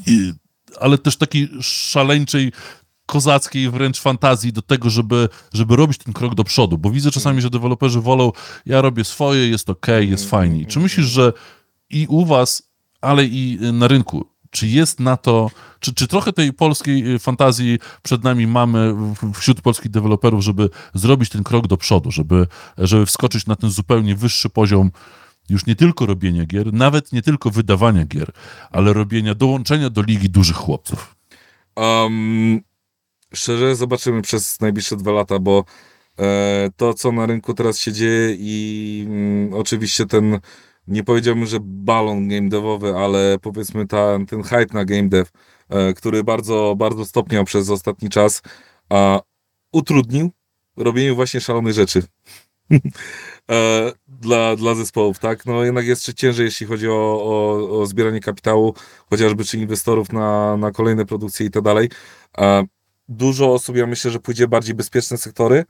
[0.07, 0.35] y,
[0.79, 2.51] ale też takiej szaleńczej,
[3.05, 6.77] kozackiej wręcz fantazji do tego, żeby, żeby robić ten krok do przodu.
[6.77, 8.31] Bo widzę czasami, że deweloperzy wolą,
[8.65, 10.65] ja robię swoje, jest ok, jest fajnie.
[10.65, 11.33] Czy myślisz, że
[11.89, 12.63] i u was,
[13.01, 17.79] ale i na rynku czy jest na to, czy, czy trochę tej polskiej y, fantazji
[18.03, 18.93] przed nami mamy
[19.33, 24.15] wśród polskich deweloperów, żeby zrobić ten krok do przodu, żeby, żeby wskoczyć na ten zupełnie
[24.15, 24.91] wyższy poziom
[25.49, 28.31] już nie tylko robienia gier, nawet nie tylko wydawania gier,
[28.71, 31.15] ale robienia, dołączenia do ligi dużych chłopców?
[31.75, 32.61] Um,
[33.33, 35.65] szczerze, zobaczymy przez najbliższe dwa lata, bo
[36.19, 40.39] e, to, co na rynku teraz się dzieje i mm, oczywiście ten,
[40.87, 45.31] nie powiedziałbym, że balon game devowy, ale powiedzmy ta, ten hype na game dev,
[45.69, 48.41] e, który bardzo, bardzo stopniał przez ostatni czas,
[48.89, 49.21] a
[49.71, 50.31] utrudnił
[50.77, 52.03] robienie właśnie szalonych rzeczy.
[53.51, 55.45] e, dla, dla zespołów, tak?
[55.45, 56.93] No jednak jest ciężej, jeśli chodzi o,
[57.23, 58.73] o, o zbieranie kapitału,
[59.09, 61.89] chociażby czy inwestorów na, na kolejne produkcje i tak dalej.
[62.37, 62.65] E,
[63.09, 65.65] dużo osób, ja myślę, że pójdzie bardziej bezpieczne sektory,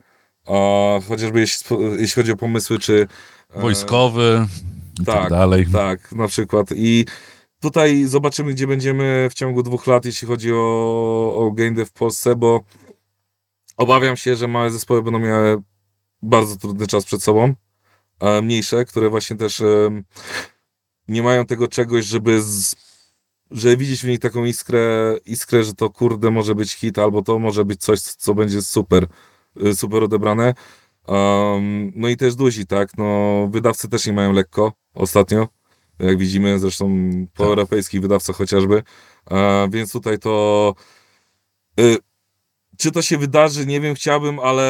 [1.08, 3.06] chociażby jeśli, jeśli chodzi o pomysły, czy...
[3.54, 4.46] Wojskowy
[5.00, 5.66] i tak, tak dalej.
[5.72, 6.68] Tak, na przykład.
[6.76, 7.04] I
[7.60, 11.92] tutaj zobaczymy, gdzie będziemy w ciągu dwóch lat, jeśli chodzi o, o game dev w
[11.92, 12.60] Polsce, bo
[13.76, 15.62] obawiam się, że małe zespoły będą miały
[16.22, 17.54] bardzo trudny czas przed sobą.
[18.42, 19.62] Mniejsze, które właśnie też
[21.08, 22.76] nie mają tego czegoś, żeby z,
[23.50, 27.38] żeby widzieć w nich taką iskrę, iskrę, że to kurde może być hit, albo to
[27.38, 29.06] może być coś, co będzie super,
[29.66, 30.54] y, super odebrane.
[31.08, 32.98] Um, no i też duzi, tak?
[32.98, 35.48] No, wydawcy też nie mają lekko ostatnio,
[35.98, 37.46] jak widzimy, zresztą po tak.
[37.48, 38.82] europejskich wydawcach chociażby.
[39.30, 39.36] Uh,
[39.70, 40.74] więc tutaj to.
[41.80, 41.96] Y,
[42.76, 44.64] czy to się wydarzy, nie wiem, chciałbym, ale,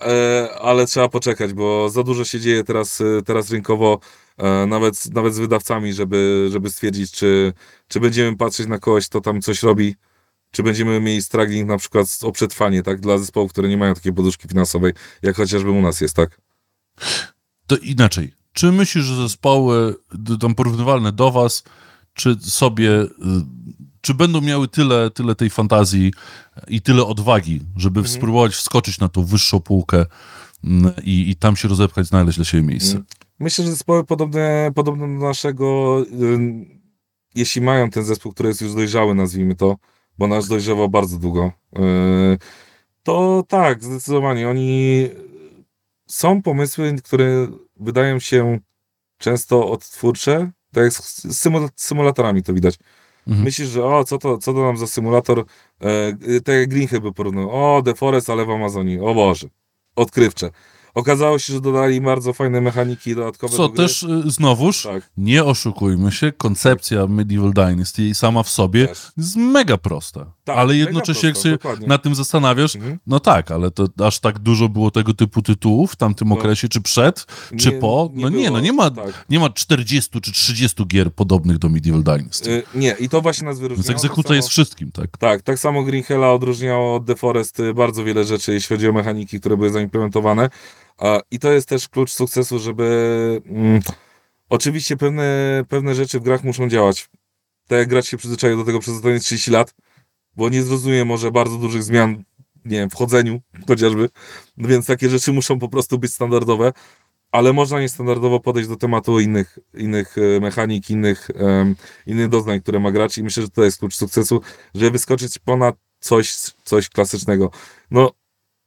[0.00, 3.98] e, ale trzeba poczekać, bo za dużo się dzieje teraz, e, teraz rynkowo,
[4.38, 7.52] e, nawet, nawet z wydawcami, żeby, żeby stwierdzić, czy,
[7.88, 9.94] czy będziemy patrzeć na kogoś, kto tam coś robi,
[10.52, 14.12] czy będziemy mieli struggling na przykład o przetrwanie, tak, dla zespołów, które nie mają takiej
[14.12, 14.92] poduszki finansowej,
[15.22, 16.40] jak chociażby u nas jest, tak?
[17.66, 18.32] To inaczej.
[18.52, 19.94] Czy myślisz, że zespoły
[20.40, 21.62] tam porównywalne do was,
[22.14, 23.08] czy sobie y,
[24.00, 26.12] czy będą miały tyle, tyle tej fantazji
[26.68, 28.16] i tyle odwagi, żeby mhm.
[28.16, 30.06] spróbować wskoczyć na tą wyższą półkę
[30.64, 32.90] mm, i, i tam się rozepchać, znaleźć dla siebie miejsce.
[32.90, 33.06] Mhm.
[33.40, 35.96] Myślę, że zespoły podobne, podobne do naszego,
[37.34, 39.76] jeśli mają ten zespół, który jest już dojrzały, nazwijmy to,
[40.22, 41.80] bo nasz dojrzewał bardzo długo, y,
[43.02, 44.48] to tak, zdecydowanie.
[44.48, 45.08] Oni
[46.06, 47.48] są pomysły, które
[47.80, 48.58] wydają się
[49.18, 52.78] często odtwórcze, tak jak z symulatorami to widać.
[53.26, 53.44] Mhm.
[53.44, 55.44] Myślisz, że o, co to, co to nam za symulator,
[55.80, 59.48] e, tak jak Green by porównał, o, The Forest, ale w Amazonii, o Boże,
[59.96, 60.50] odkrywcze.
[60.94, 63.56] Okazało się, że dodali bardzo fajne mechaniki dodatkowe.
[63.56, 65.10] Co do też y, znowuż, tak.
[65.16, 69.12] nie oszukujmy się, koncepcja Medieval Dynasty sama w sobie też.
[69.16, 70.32] jest mega prosta.
[70.44, 71.86] Tak, ale jednocześnie jak się dokładnie.
[71.86, 72.98] na tym zastanawiasz, mhm.
[73.06, 76.34] no tak, ale to aż tak dużo było tego typu tytułów w tamtym no.
[76.34, 77.26] okresie, czy przed,
[77.58, 78.10] czy nie, po.
[78.14, 79.24] No nie, nie no nie ma, tak.
[79.30, 82.50] nie ma 40 czy 30 gier podobnych do Medieval Dynasty.
[82.50, 83.88] Yy, nie, i to właśnie nas wyróżniało.
[83.88, 85.16] Więc egzekucja tak jest wszystkim, tak?
[85.18, 88.88] Tak, tak samo Green Hella odróżniało od The Forest y, bardzo wiele rzeczy, jeśli chodzi
[88.88, 90.50] o mechaniki, które były zaimplementowane.
[91.30, 93.42] I to jest też klucz sukcesu, żeby.
[93.46, 93.80] Mm,
[94.48, 97.08] oczywiście pewne, pewne rzeczy w grach muszą działać.
[97.68, 99.74] Tak jak grać się przyzwyczaił do tego przez ostatnie 30 lat,
[100.36, 102.24] bo nie zrozumie może bardzo dużych zmian,
[102.64, 104.08] nie wiem, w chodzeniu chociażby,
[104.56, 106.72] no więc takie rzeczy muszą po prostu być standardowe,
[107.32, 112.80] ale można niestandardowo podejść do tematu innych, innych e, mechanik, innych, um, innych doznań, które
[112.80, 114.40] ma grać i myślę, że to jest klucz sukcesu,
[114.74, 117.50] żeby wyskoczyć ponad coś, coś klasycznego.
[117.90, 118.10] No,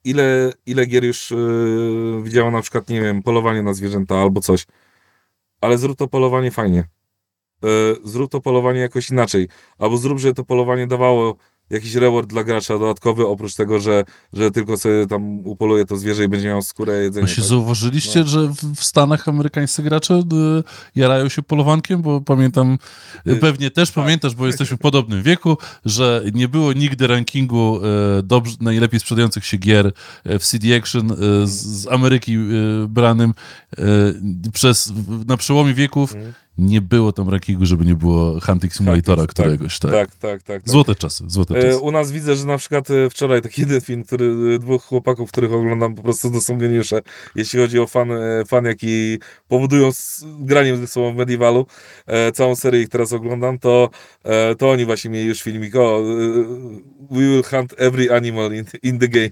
[0.06, 1.30] ile, ile gier już
[2.32, 4.66] yy, na przykład, nie wiem, polowanie na zwierzęta albo coś.
[5.60, 6.84] Ale zrób to polowanie fajnie.
[7.62, 9.48] Yy, zrób to polowanie jakoś inaczej.
[9.78, 11.36] Albo zrób, że to polowanie dawało
[11.70, 16.24] jakiś reward dla gracza dodatkowy, oprócz tego, że, że tylko sobie tam upoluje to zwierzę
[16.24, 17.26] i będzie miał skórę jedzenie.
[17.26, 17.48] Właśnie tak?
[17.48, 18.26] zauważyliście, no.
[18.26, 20.22] że w Stanach amerykańscy gracze y,
[20.96, 22.78] jarają się polowankiem, bo pamiętam,
[23.26, 24.04] y, pewnie też tak.
[24.04, 27.80] pamiętasz, bo jesteśmy w podobnym wieku, że nie było nigdy rankingu
[28.18, 29.92] y, dobrze, najlepiej sprzedających się gier
[30.24, 32.38] w CD Action z, z Ameryki
[32.88, 33.34] branym
[34.52, 34.92] przez,
[35.26, 36.14] na przełomie wieków.
[36.14, 39.90] Mhm nie było tam rankingu, żeby nie było Hunting Simulatora tak, któregoś, tak?
[39.90, 40.42] Tak, tak, tak.
[40.42, 40.70] tak.
[40.70, 41.78] Złote czasy, złote e, czasy.
[41.78, 45.30] U nas widzę, że na przykład e, wczoraj taki jeden film, który e, dwóch chłopaków,
[45.32, 47.00] których oglądam, po prostu to są geniusze,
[47.34, 48.08] jeśli chodzi o fan,
[48.46, 49.18] fan jaki
[49.48, 51.66] powodują z graniem ze sobą w Medievalu,
[52.34, 53.90] całą serię ich teraz oglądam, to,
[54.58, 56.02] to oni właśnie mieli już filmik, o,
[57.10, 59.30] we will hunt every animal in, in the game.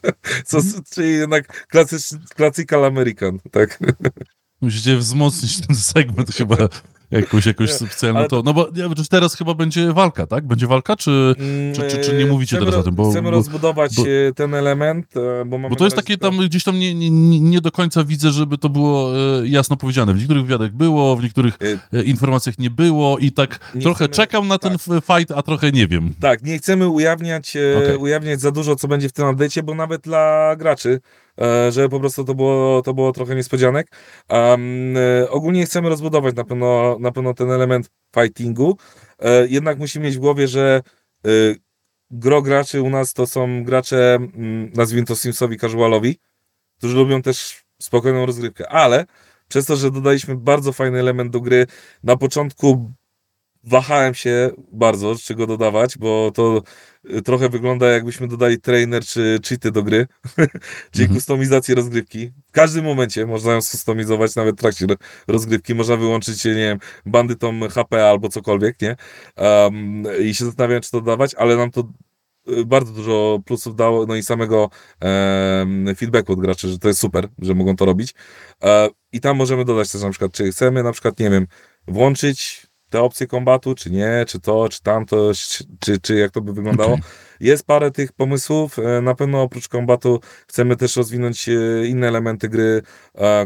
[0.44, 0.58] Co,
[0.94, 3.78] czyli jednak klasyczny, classical American, tak.
[4.62, 6.56] Musicie wzmocnić ten segment chyba
[7.12, 8.42] jakąś, jakąś specjalną to.
[8.44, 10.46] No bo nie, teraz chyba będzie walka, tak?
[10.46, 11.34] Będzie walka, czy,
[11.74, 12.94] czy, czy, czy nie mówicie chcemy, teraz o tym?
[12.94, 16.38] Bo, chcemy bo, rozbudować bo, e, ten element, e, bo Bo to jest takie tam,
[16.38, 20.14] gdzieś tam nie, nie, nie do końca widzę, żeby to było e, jasno powiedziane.
[20.14, 21.58] W niektórych wywiadach było, w niektórych
[22.04, 25.04] informacjach nie było i tak trochę chcemy, czekam na ten tak.
[25.04, 26.14] fight, a trochę nie wiem.
[26.20, 27.98] Tak, nie chcemy ujawniać, okay.
[27.98, 31.00] ujawniać za dużo, co będzie w tym update'cie, bo nawet dla graczy
[31.70, 33.86] że po prostu to było, to było trochę niespodzianek.
[34.28, 34.94] Um,
[35.28, 37.90] ogólnie chcemy rozbudować na pewno, na pewno ten element
[38.20, 38.76] fightingu,
[39.18, 40.82] e, jednak musimy mieć w głowie, że
[42.10, 46.18] gro graczy u nas to są gracze, mm, nazwijmy to Simsowi casualowi,
[46.78, 49.06] którzy lubią też spokojną rozgrywkę, ale
[49.48, 51.66] przez to, że dodaliśmy bardzo fajny element do gry,
[52.02, 52.92] na początku
[53.64, 56.62] wahałem się bardzo, czego dodawać, bo to
[57.24, 60.06] trochę wygląda jakbyśmy dodali trainer czy cheaty do gry,
[60.92, 61.14] czyli mhm.
[61.14, 62.30] kustomizację rozgrywki.
[62.48, 64.86] W każdym momencie można ją skustomizować, nawet w trakcie
[65.28, 65.74] rozgrywki.
[65.74, 68.96] Można wyłączyć, nie wiem, bandytom HP albo cokolwiek, nie?
[69.36, 71.88] Um, I się zastanawiałem, czy to dodawać, ale nam to
[72.48, 74.70] y, bardzo dużo plusów dało, no i samego
[75.02, 78.14] e, feedbacku od graczy, że to jest super, że mogą to robić.
[78.62, 81.46] E, I tam możemy dodać też na przykład, czy chcemy na przykład, nie wiem,
[81.88, 85.32] włączyć te opcje kombatu, czy nie, czy to, czy tamto,
[85.80, 86.92] czy, czy jak to by wyglądało.
[86.92, 87.04] Okay.
[87.40, 88.78] Jest parę tych pomysłów.
[88.78, 91.52] E, na pewno oprócz kombatu chcemy też rozwinąć e,
[91.86, 92.82] inne elementy gry,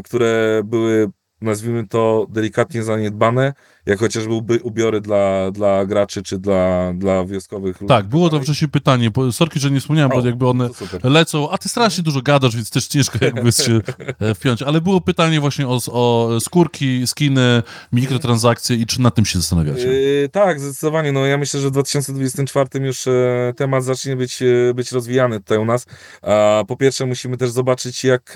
[0.03, 1.09] które były
[1.41, 3.53] nazwijmy to delikatnie zaniedbane,
[3.85, 4.33] jak chociażby
[4.63, 7.89] ubiory dla, dla graczy, czy dla, dla wioskowych ludzi.
[7.89, 10.69] Tak, było to wcześniej pytanie, bo, sorki, że nie wspomniałem, o, bo jakby one
[11.03, 13.81] lecą, a ty strasznie dużo gadasz, więc też ciężko jakby się
[14.19, 19.25] e, wpiąć, ale było pytanie właśnie o, o skórki, skiny, mikrotransakcje i czy nad tym
[19.25, 19.87] się zastanawiacie?
[19.87, 24.73] Yy, tak, zdecydowanie, no ja myślę, że w 2024 już e, temat zacznie być, e,
[24.73, 25.85] być rozwijany tutaj u nas.
[26.21, 28.33] A, po pierwsze musimy też zobaczyć, jak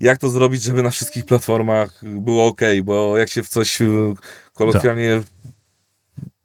[0.00, 4.14] jak to zrobić, żeby na wszystkich platformach było ok, bo jak się w coś y,
[4.54, 5.22] kolokwialnie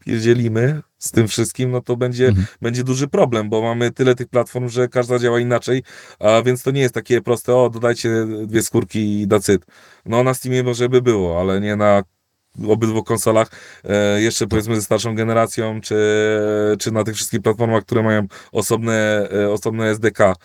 [0.07, 2.47] pierdzielimy z tym wszystkim, no to będzie, mhm.
[2.61, 5.83] będzie duży problem, bo mamy tyle tych platform, że każda działa inaczej,
[6.19, 8.09] a więc to nie jest takie proste, o dodajcie
[8.45, 9.65] dwie skórki i dacyt.
[10.05, 12.03] No na Steamie może by było, ale nie na
[12.67, 13.51] obydwu konsolach,
[13.83, 15.95] e, jeszcze powiedzmy ze starszą generacją, czy,
[16.79, 20.35] czy na tych wszystkich platformach, które mają osobne, e, osobne SDK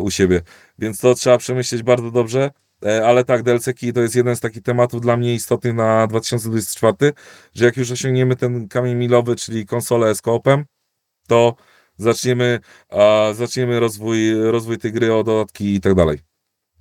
[0.00, 0.40] u siebie.
[0.78, 2.50] Więc to trzeba przemyśleć bardzo dobrze.
[2.86, 7.12] E, ale tak, DLC-ki to jest jeden z takich tematów dla mnie istotnych na 2024,
[7.54, 10.64] że jak już osiągniemy ten kamień milowy, czyli konsolę z koopem,
[11.28, 11.54] to
[11.96, 16.18] zaczniemy, a, zaczniemy rozwój, rozwój tej gry o dodatki i tak dalej.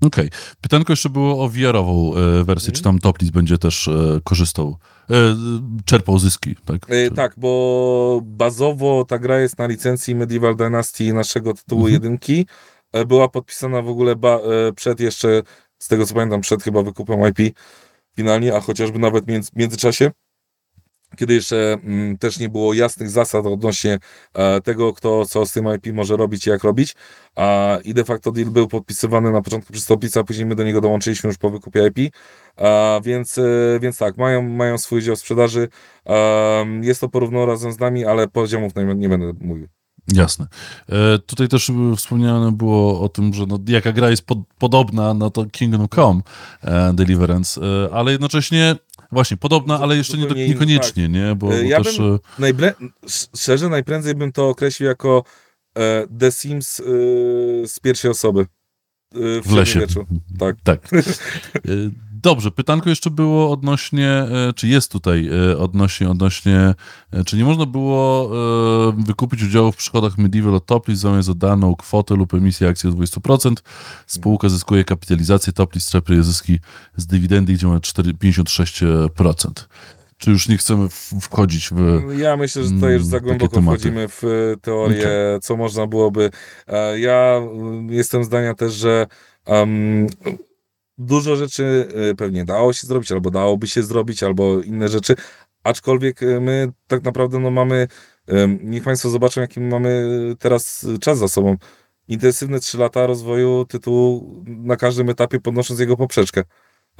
[0.02, 0.28] Okej.
[0.28, 0.40] Okay.
[0.62, 2.68] Pytanko jeszcze było o VR-ową e, wersję.
[2.68, 2.76] Mm.
[2.76, 4.78] Czy tam Toplis będzie też e, korzystał,
[5.10, 5.14] e,
[5.86, 6.82] czerpał zyski, tak?
[6.90, 11.94] E, tak, bo bazowo ta gra jest na licencji Medieval Dynasty naszego tytułu mm -hmm.
[11.94, 12.46] jedynki.
[12.92, 15.42] E, była podpisana w ogóle e, przed jeszcze,
[15.80, 17.58] z tego co pamiętam, przed chyba wykupem IP
[18.16, 20.12] finalnie, a chociażby nawet w międzyczasie,
[21.18, 24.00] kiedy jeszcze mm, też nie było jasnych zasad odnośnie
[24.34, 26.96] e, tego, kto co z tym IP może robić i jak robić.
[27.36, 30.64] A, I de facto deal był podpisywany na początku przez Topica, a później my do
[30.64, 32.16] niego dołączyliśmy już po wykupie IP.
[32.58, 33.44] A, więc, e,
[33.82, 35.68] więc tak, mają, mają swój dział sprzedaży.
[36.82, 39.81] jest to porówno razem z nami, ale poziomów nie, nie będę mówił.
[40.08, 40.48] Jasne.
[40.90, 45.30] E, tutaj też wspomniane było o tym, że no, jaka gra jest pod, podobna, no
[45.30, 46.22] to Kingdom Come
[46.62, 48.76] e, Deliverance, e, ale jednocześnie
[49.12, 51.14] właśnie podobna, ale jeszcze nie, niekoniecznie, tak.
[51.14, 51.36] nie?
[51.36, 51.98] Bo, ja też...
[51.98, 52.74] bym najble...
[53.36, 55.24] szczerze najprędzej bym to określił jako
[56.20, 56.76] The Sims
[57.66, 58.46] z pierwszej osoby.
[59.14, 59.88] W, w lesie.
[60.40, 60.56] Tak.
[60.64, 60.90] tak.
[62.24, 66.74] Dobrze, pytanko jeszcze było odnośnie, e, czy jest tutaj e, odnośnie, odnośnie,
[67.12, 68.32] e, czy nie można było
[68.98, 72.94] wykupić udziału w przychodach Medieval od Toplis zamiast za daną kwotę lub emisję akcji o
[72.94, 73.54] 20%.
[74.08, 76.60] Spółka zyskuje kapitalizację, Toplis czerpie zyski
[76.98, 79.68] z dywidendy, gdzie ma 56%.
[80.18, 80.90] Czy już nie chcemy
[81.22, 82.02] wchodzić w.
[82.18, 84.22] Ja myślę, że tutaj już za mm, głęboko wchodzimy w
[84.62, 85.40] teorię, okay.
[85.42, 86.30] co można byłoby.
[86.96, 87.42] Ja
[87.90, 89.08] jestem zdania też, że
[89.46, 90.08] um,
[90.98, 95.16] dużo rzeczy y, pewnie dało się zrobić, albo dałoby się zrobić, albo inne rzeczy,
[95.64, 97.88] aczkolwiek y, my tak naprawdę no mamy,
[98.64, 100.06] niech Państwo zobaczą, jaki mamy
[100.40, 101.58] teraz czas za sobą.
[102.08, 106.44] Intensywne 3 lata rozwoju tytułu na każdym etapie podnosząc jego poprzeczkę.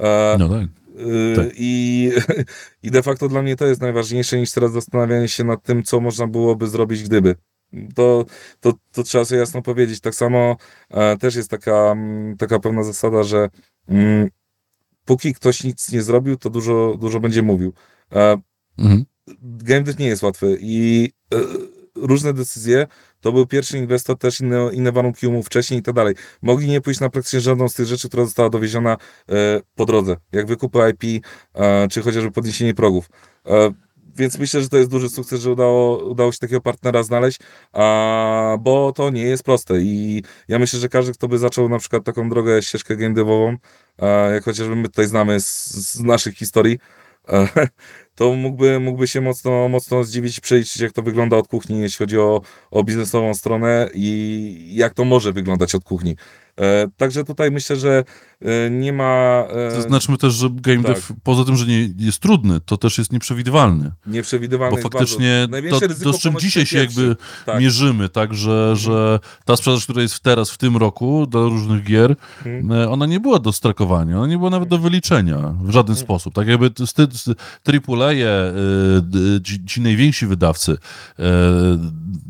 [0.00, 0.62] E, no tak.
[1.00, 1.46] Y, tak.
[1.56, 2.10] I,
[2.82, 6.00] I de facto dla mnie to jest najważniejsze niż teraz zastanawianie się nad tym, co
[6.00, 7.34] można byłoby zrobić gdyby.
[7.94, 8.24] To,
[8.60, 10.00] to, to trzeba sobie jasno powiedzieć.
[10.00, 10.56] Tak samo
[10.90, 11.96] e, też jest taka,
[12.38, 13.50] taka pewna zasada, że mm,
[15.04, 17.72] póki ktoś nic nie zrobił, to dużo, dużo będzie mówił.
[18.12, 18.36] E,
[18.78, 19.04] mhm.
[19.42, 21.38] Game nie jest łatwy i e,
[21.94, 22.86] różne decyzje,
[23.20, 26.14] to był pierwszy inwestor, też inne, inne warunki umów wcześniej i tak dalej.
[26.42, 28.96] Mogli nie pójść na praktycznie żadną z tych rzeczy, która została dowieziona
[29.28, 33.10] e, po drodze, jak wykupy IP, e, czy chociażby podniesienie progów.
[33.46, 33.72] E,
[34.16, 37.38] więc myślę, że to jest duży sukces, że udało, udało się takiego partnera znaleźć,
[37.72, 41.78] a, bo to nie jest proste i ja myślę, że każdy, kto by zaczął na
[41.78, 43.56] przykład taką drogę, ścieżkę game devową,
[44.32, 46.78] jak chociażby my tutaj znamy z, z naszych historii,
[47.28, 47.46] a,
[48.14, 52.18] to mógłby, mógłby się mocno, mocno zdziwić, przeliczyć, jak to wygląda od kuchni, jeśli chodzi
[52.18, 52.40] o,
[52.70, 56.16] o biznesową stronę i jak to może wyglądać od kuchni.
[56.60, 58.04] E, także tutaj myślę, że
[58.42, 59.44] e, nie ma...
[59.68, 60.94] E, Zaznaczmy też, że game tak.
[60.94, 63.92] dev poza tym, że nie jest trudny, to też jest nieprzewidywalny.
[64.06, 67.16] nieprzewidywalny Bo faktycznie to, to, z czym dzisiaj się jakby.
[67.46, 67.60] Tak.
[67.60, 72.16] mierzymy, tak, że, że ta sprzedaż, która jest teraz, w tym roku, do różnych gier,
[72.46, 72.72] Mhm.
[72.72, 76.34] e, ona nie była do strakowania, ona nie była nawet do wyliczenia w żaden sposób.
[76.34, 76.70] Tak jakby
[77.66, 78.12] AAA,
[79.02, 80.76] d- ci, ci najwięksi wydawcy,
[81.18, 81.24] e,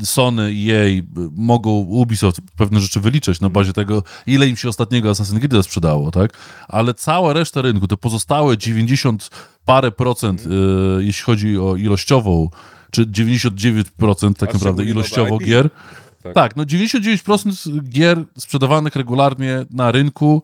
[0.04, 1.02] Sony, EA,
[1.36, 6.10] mogą Ubisoft pewne rzeczy wyliczać na bazie tego, ile im się ostatniego Assassin's Creed sprzedało,
[6.10, 6.30] tak?
[6.68, 9.30] Ale cała reszta rynku, te pozostałe 90
[9.64, 12.48] parę procent, e, jeśli chodzi o ilościową,
[12.90, 15.70] czy 99% tak A naprawdę ilościowo gier,
[16.22, 16.34] Tak.
[16.34, 20.42] tak, no 99% gier sprzedawanych regularnie na rynku,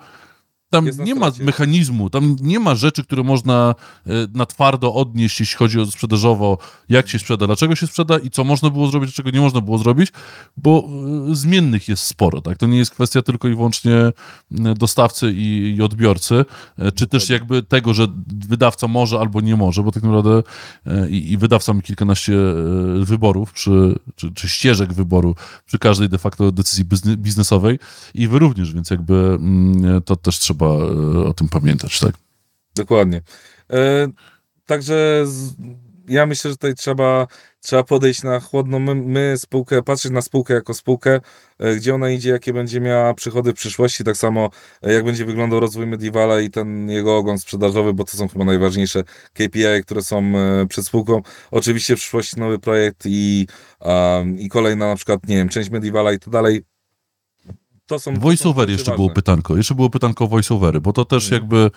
[0.70, 3.74] tam nie ma mechanizmu, tam nie ma rzeczy, które można
[4.06, 6.58] e, na twardo odnieść, jeśli chodzi o sprzedażowo,
[6.88, 9.60] jak się sprzeda, dlaczego się sprzeda i co można było zrobić, a czego nie można
[9.60, 10.12] było zrobić,
[10.56, 10.88] bo
[11.30, 12.58] e, zmiennych jest sporo, tak?
[12.58, 13.92] To nie jest kwestia tylko i wyłącznie
[14.76, 16.44] dostawcy i, i odbiorcy,
[16.78, 18.06] e, czy też jakby tego, że
[18.48, 20.42] wydawca może albo nie może, bo tak naprawdę
[21.10, 22.34] i, i wydawca ma kilkanaście
[23.02, 25.34] wyborów, przy, czy, czy ścieżek wyboru
[25.66, 27.78] przy każdej de facto decyzji bizne- biznesowej
[28.14, 29.38] i wy również, więc jakby
[30.04, 32.14] to też trzeba e, o tym pamiętać, tak?
[32.74, 33.22] Dokładnie.
[33.72, 34.08] E,
[34.66, 35.24] także
[36.08, 37.26] ja myślę, że tutaj trzeba,
[37.60, 38.78] trzeba podejść na chłodno.
[38.78, 41.20] My, my spółkę, patrzeć na spółkę jako spółkę,
[41.58, 44.50] e, gdzie ona idzie, jakie będzie miała przychody w przyszłości, tak samo
[44.82, 49.04] jak będzie wyglądał rozwój Medievala i ten jego ogon sprzedażowy, bo to są chyba najważniejsze
[49.32, 50.32] KPI, które są
[50.68, 51.22] przed spółką.
[51.50, 53.46] Oczywiście w przyszłości nowy projekt i,
[54.38, 56.62] i kolejna na przykład, nie wiem, część Medievala i tak dalej.
[57.88, 59.56] To są to są Voiceover jeszcze było pytanko.
[59.56, 61.42] Jeszcze było pytanko o voiceovery, bo to też Mhm.
[61.42, 61.70] jakby.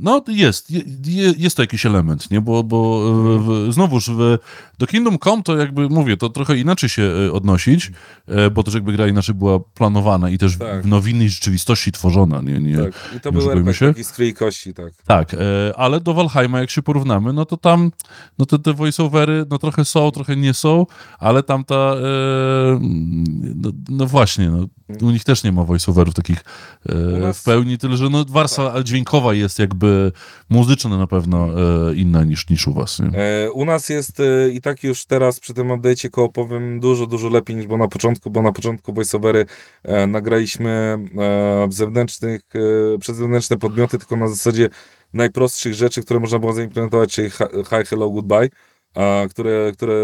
[0.00, 2.40] No, jest, je, je- jest to jakiś element, nie?
[2.40, 3.38] Bo, bo e,
[3.68, 4.38] w, znowuż w,
[4.78, 7.92] do Kingdom Come to jakby mówię, to trochę inaczej się e, odnosić,
[8.28, 10.82] e, bo też jakby gra inaczej była planowana i też Tak.
[10.82, 12.58] w, no, w innej rzeczywistości tworzona, nie?
[12.60, 12.92] nie Tak.
[13.16, 13.86] I to nie był oszukujmy RPG się.
[13.88, 14.92] taki z krwi i kości, tak.
[15.06, 15.38] Tak, e,
[15.76, 17.92] ale do Valheima jak się porównamy, no to tam
[18.38, 20.86] no te, te voiceovery no trochę są, trochę nie są,
[21.18, 21.94] ale tam ta
[23.54, 24.66] no, no właśnie, no,
[25.02, 26.38] u nich też nie ma voiceoverów takich
[26.88, 30.12] e, w pełni, tyle że no warstwa dźwiękowa jest jakby
[30.50, 31.48] muzyczna na pewno
[31.90, 33.00] e, inna niż, niż u was.
[33.00, 37.28] E, U nas jest e, i tak już teraz przy tym update'cie koopowym dużo, dużo
[37.28, 39.46] lepiej niż było na początku, bo na początku voiceovery
[39.82, 42.40] e, nagraliśmy e, zewnętrznych,
[43.00, 44.68] przez zewnętrzne podmioty, tylko na zasadzie
[45.12, 48.48] najprostszych rzeczy, które można było zaimplementować, czyli hi, hi hello, goodbye,
[48.96, 49.94] a, które, które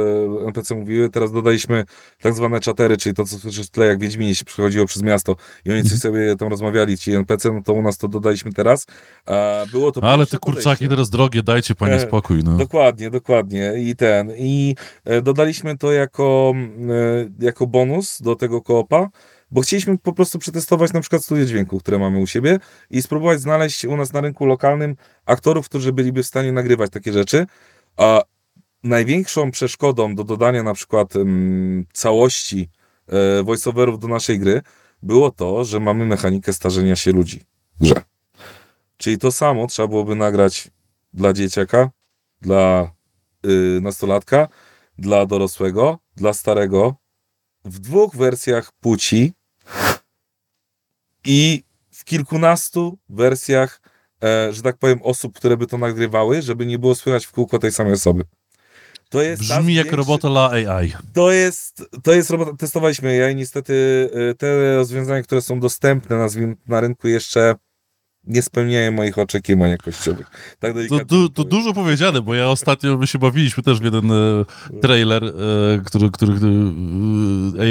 [0.46, 1.10] NPC mówiły.
[1.10, 1.84] Teraz dodaliśmy
[2.20, 5.36] tak zwane czatery, czyli to, co słyszysz w tle, jak Wiedźminie się przechodziło przez miasto
[5.64, 8.86] i oni coś sobie tam rozmawiali, ci NPC, no to u nas to dodaliśmy teraz.
[9.26, 10.88] A, było to Ale te kurczaki podejście.
[10.88, 12.44] teraz drogie, dajcie panie E, spokój.
[12.44, 12.56] No.
[12.56, 13.72] Dokładnie, dokładnie.
[13.78, 14.32] I ten.
[14.36, 16.54] I e, dodaliśmy to jako,
[17.40, 19.08] e, jako bonus do tego koopa,
[19.50, 22.58] bo chcieliśmy po prostu przetestować na przykład studio dźwięku, które mamy u siebie
[22.90, 24.96] i spróbować znaleźć u nas na rynku lokalnym
[25.26, 27.46] aktorów, którzy byliby w stanie nagrywać takie rzeczy.
[27.96, 28.22] A
[28.82, 32.70] największą przeszkodą do dodania na przykład em, całości
[33.06, 34.62] e, voiceoverów do naszej gry
[35.02, 37.40] było to, że mamy mechanikę starzenia się ludzi
[37.80, 38.02] w grze.
[38.96, 40.70] Czyli to samo trzeba byłoby nagrać
[41.12, 41.90] dla dzieciaka,
[42.40, 42.92] dla
[43.46, 44.48] y, nastolatka,
[44.98, 46.94] dla dorosłego, dla starego,
[47.64, 49.32] w dwóch wersjach płci
[51.24, 53.80] i w kilkunastu wersjach,
[54.24, 57.58] e, że tak powiem, osób, które by to nagrywały, żeby nie było słychać w kółko
[57.58, 58.24] tej samej osoby.
[59.12, 60.92] To jest Brzmi jak większy- robota dla AI.
[61.12, 63.72] to jest, to jest robota, testowaliśmy ja i niestety
[64.30, 67.54] y, te rozwiązania, które są dostępne nazwijmy, na rynku jeszcze
[68.24, 70.56] nie spełniają moich oczekiwań jakościowych.
[70.60, 74.10] Tak To, du, to dużo powiedziane, bo ja ostatnio my się bawiliśmy też w jeden
[74.12, 74.44] e,
[74.82, 75.30] trailer, e,
[75.84, 76.52] który, który, który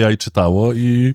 [0.05, 1.13] AI czytało i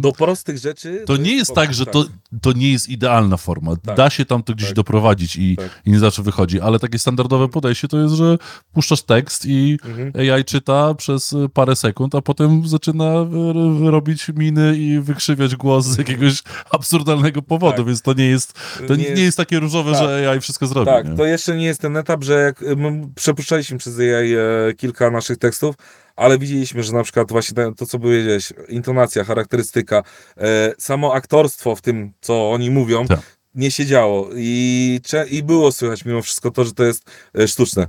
[0.00, 1.02] Do prostych rzeczy...
[1.06, 2.04] to nie jest tak, że to,
[2.42, 3.76] to nie jest idealna forma.
[3.76, 3.96] Tak.
[3.96, 4.76] Da się tam to gdzieś Tak.
[4.76, 5.82] doprowadzić i, Tak.
[5.86, 8.38] i nie zawsze wychodzi, ale takie standardowe podejście to jest, że
[8.72, 10.12] puszczasz tekst i Mhm.
[10.34, 15.86] AI czyta przez e, parę sekund, a potem zaczyna wy- robić miny i wykrzywiać głos
[15.86, 17.86] z jakiegoś absurdalnego powodu, Tak.
[17.86, 18.52] więc to nie jest,
[18.88, 20.00] to nie, jest- jest takie różowe, tak.
[20.02, 20.86] że AI wszystko zrobi.
[20.90, 21.16] Tak, nie?
[21.16, 25.10] to jeszcze nie jest ten etap, że jak y, my przepuszczaliśmy przez AI e, kilka
[25.10, 25.74] naszych tekstów,
[26.18, 30.02] ale widzieliśmy, że na przykład właśnie to, co powiedziałeś, intonacja, charakterystyka,
[30.36, 33.20] e, samo aktorstwo w tym, co oni mówią, Tak.
[33.54, 35.00] nie się działo i,
[35.30, 37.86] i było słychać mimo wszystko to, że to jest e, sztuczne.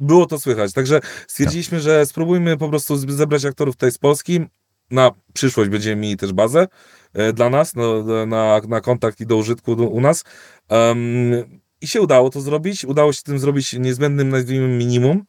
[0.00, 4.40] Było to słychać, także stwierdziliśmy, że spróbujmy po prostu zebrać aktorów tutaj z Polski,
[4.90, 6.68] na przyszłość będziemy mieli też bazę
[7.14, 10.24] e, dla nas, no, na, na kontakt i do użytku do, u nas.
[10.68, 10.98] Em,
[11.80, 12.84] I się udało to zrobić.
[12.84, 15.24] Udało się tym zrobić niezbędnym, nazwijmy, minimum,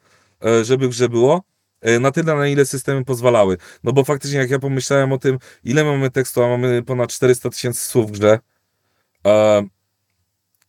[0.45, 1.41] e, żeby grze było.
[1.81, 3.57] E, na tyle, na ile systemy pozwalały.
[3.83, 7.49] No bo faktycznie, jak ja pomyślałem o tym, ile mamy tekstu, a mamy ponad 400
[7.49, 8.39] tysięcy słów w grze
[9.27, 9.63] e,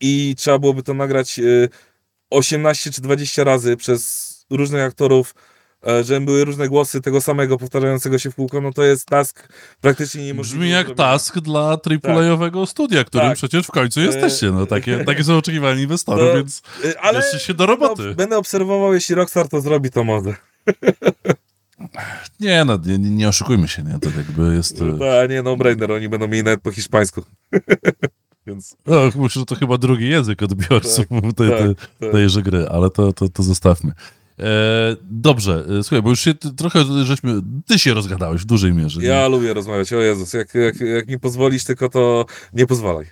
[0.00, 1.42] i trzeba byłoby to nagrać e,
[2.30, 5.34] 18 czy 20 razy przez różnych aktorów,
[5.86, 9.48] e, żeby były różne głosy tego samego powtarzającego się w kółko, no to jest task
[9.80, 10.58] praktycznie niemożliwy.
[10.58, 11.10] Brzmi jak zrobienia.
[11.10, 13.36] task dla AAA-owego studia, którym Tak.
[13.36, 14.50] przecież w końcu E, jesteście.
[14.50, 18.02] No, takie, takie są oczekiwania inwestorów, to- więc E, Ale bierzcie się do roboty.
[18.02, 20.34] No, będę obserwował, jeśli Rockstar to zrobi, to może.
[22.40, 23.98] nie, no, nie, nie oszukujmy się, nie?
[23.98, 24.82] To jakby jest...
[24.82, 27.22] e, To nie, no brainer, oni będą mieli nawet po hiszpańsku.
[28.46, 31.06] Więc No, myślę, że to chyba drugi język odbiorców
[31.36, 32.12] tej, tej, tak.
[32.12, 33.92] tejże gry, ale to, to, to zostawmy.
[34.38, 37.40] E, dobrze, e, słuchaj, bo już się trochę żeśmy...
[37.66, 39.00] Ty się rozgadałeś w dużej mierze.
[39.00, 39.06] nie?
[39.06, 43.06] ja lubię rozmawiać, o Jezus, jak, jak, jak mi pozwolisz, tylko to nie pozwalaj.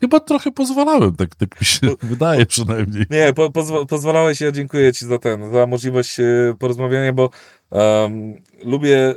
[0.00, 3.06] Chyba trochę pozwalałem, tak, tak mi się wydaje przynajmniej.
[3.10, 7.30] Nie, po, pozwa, pozwalałeś, ja dziękuję Ci za ten, za możliwość e, porozmawiania, bo
[7.70, 9.14] em, lubię,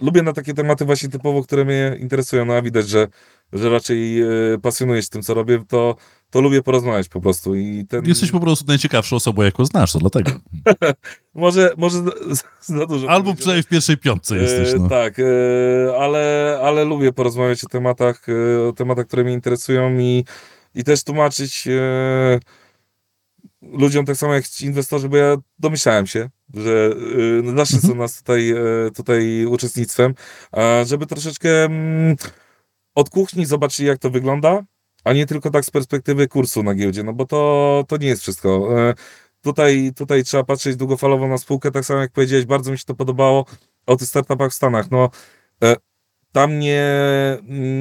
[0.00, 3.08] lubię na takie tematy właśnie typowo, które mnie interesują, no a widać, że,
[3.52, 4.26] że raczej e,
[4.62, 5.96] pasjonujesz tym, co robię, to,
[6.30, 8.06] to lubię porozmawiać po prostu i ten...
[8.06, 10.30] Jesteś po prostu najciekawszą osobą, jaką znasz, to dlatego.
[11.34, 12.02] Może, może
[12.60, 14.88] za, dużo Albo przynajmniej w pierwszej piątce jesteś, E, no.
[14.88, 15.24] Tak, e,
[15.98, 20.24] ale, ale lubię porozmawiać o tematach, e, o tematach, które mnie interesują i,
[20.74, 22.40] i też tłumaczyć e,
[23.62, 26.90] ludziom tak samo jak ci inwestorzy, bo ja domyślałem się, że
[27.38, 28.56] e, no zawsze są nas tutaj, e,
[28.94, 30.14] tutaj uczestnictwem,
[30.52, 32.16] a żeby troszeczkę mm,
[32.94, 34.64] od kuchni zobaczyli jak to wygląda,
[35.04, 38.22] a nie tylko tak z perspektywy kursu na giełdzie, no bo to, to nie jest
[38.22, 38.68] wszystko.
[38.78, 38.94] E,
[39.42, 42.94] Tutaj, tutaj trzeba patrzeć długofalowo na spółkę, tak samo jak powiedziałeś, bardzo mi się to
[42.94, 43.46] podobało
[43.86, 44.90] o tych startupach w Stanach.
[44.90, 45.10] No,
[45.64, 45.76] e,
[46.32, 46.88] tam nie,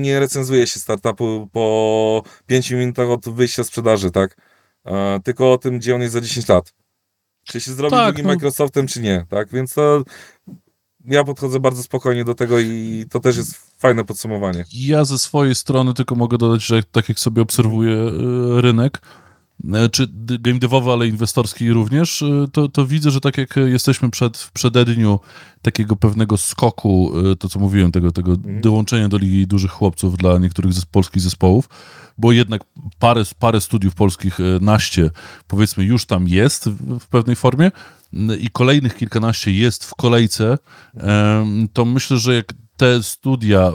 [0.02, 4.38] nie recenzuje się startupu po 5 minutach od wyjścia sprzedaży, tak?
[4.86, 6.74] E, tylko o tym, gdzie on jest za 10 lat.
[7.44, 8.24] Czy się zrobi Tak, no.
[8.24, 9.50] Microsoftem, czy nie, tak?
[9.50, 10.04] Więc to
[11.06, 14.66] ja podchodzę bardzo spokojnie do tego i to też jest fajne podsumowanie.
[14.74, 19.02] Ja ze swojej strony tylko mogę dodać, że tak jak sobie obserwuję e, rynek,
[19.74, 20.08] e, czy
[20.40, 24.52] game devowy, ale inwestorski również, e, to, to widzę, że tak jak jesteśmy przed, w
[24.52, 25.20] przededniu
[25.62, 30.74] takiego pewnego skoku, to co mówiłem, tego, tego dołączenia do Ligi Dużych Chłopców dla niektórych
[30.74, 31.70] zes- polskich zespołów,
[32.18, 32.62] bo jednak
[33.00, 35.10] parę, parę studiów polskich, naście,
[35.48, 37.72] powiedzmy, już tam jest w, pewnej formie
[38.40, 40.58] i kolejnych kilkanaście jest w kolejce,
[40.94, 43.72] em, to myślę, że jak te studia,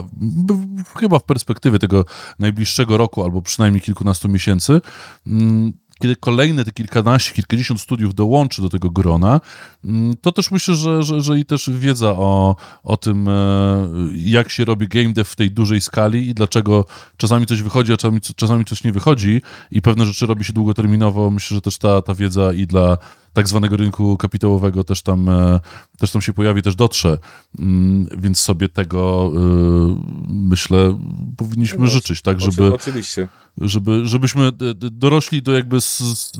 [0.99, 2.05] chyba w perspektywie tego
[2.39, 4.81] najbliższego roku, albo przynajmniej kilkunastu miesięcy,
[5.27, 9.41] mm, kiedy kolejne te kilkanaście, kilkadziesiąt studiów dołączy do tego grona,
[9.85, 14.49] mm, to też myślę, że, że, że i też wiedza o, o tym, e, jak
[14.49, 16.85] się robi game dev w tej dużej skali i dlaczego
[17.17, 19.41] czasami coś wychodzi, a czasami, czasami coś nie wychodzi.
[19.71, 22.97] I pewne rzeczy robi się długoterminowo, myślę, że też ta, ta wiedza i dla
[23.35, 25.59] tak zwanego rynku kapitałowego też tam, e,
[25.97, 27.17] też tam się pojawi, też dotrze.
[27.59, 29.39] Mm, Więc sobie tego, e,
[30.27, 30.99] myślę,
[31.37, 33.27] powinniśmy No, życzyć, tak, żeby, Oczywiście.
[33.61, 36.31] żeby, żebyśmy d- dorośli do jakby s,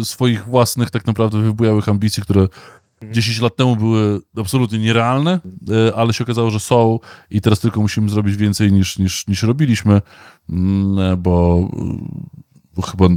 [0.00, 2.48] y, swoich własnych tak naprawdę wybujałych ambicji, które
[3.12, 5.40] 10 lat temu były absolutnie nierealne,
[5.88, 6.98] e, ale się okazało, że są
[7.30, 10.02] i teraz tylko musimy zrobić więcej niż, niż, niż robiliśmy,
[10.50, 11.68] mm, e, bo,
[12.76, 13.08] bo chyba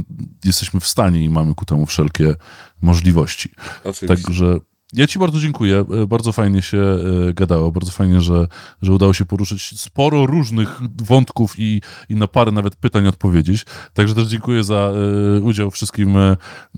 [0.44, 2.34] jesteśmy w stanie i mamy ku temu wszelkie
[2.82, 3.50] możliwości.
[3.84, 4.06] Oczywiście.
[4.06, 4.60] Także
[4.92, 5.84] ja Ci bardzo dziękuję.
[6.02, 7.72] E, Bardzo fajnie się e, gadało.
[7.72, 8.48] Bardzo fajnie, że,
[8.82, 13.66] że udało się poruszyć sporo różnych wątków i, i na parę nawet pytań odpowiedzieć.
[13.94, 14.92] Także też dziękuję za
[15.36, 16.16] e, udział wszystkim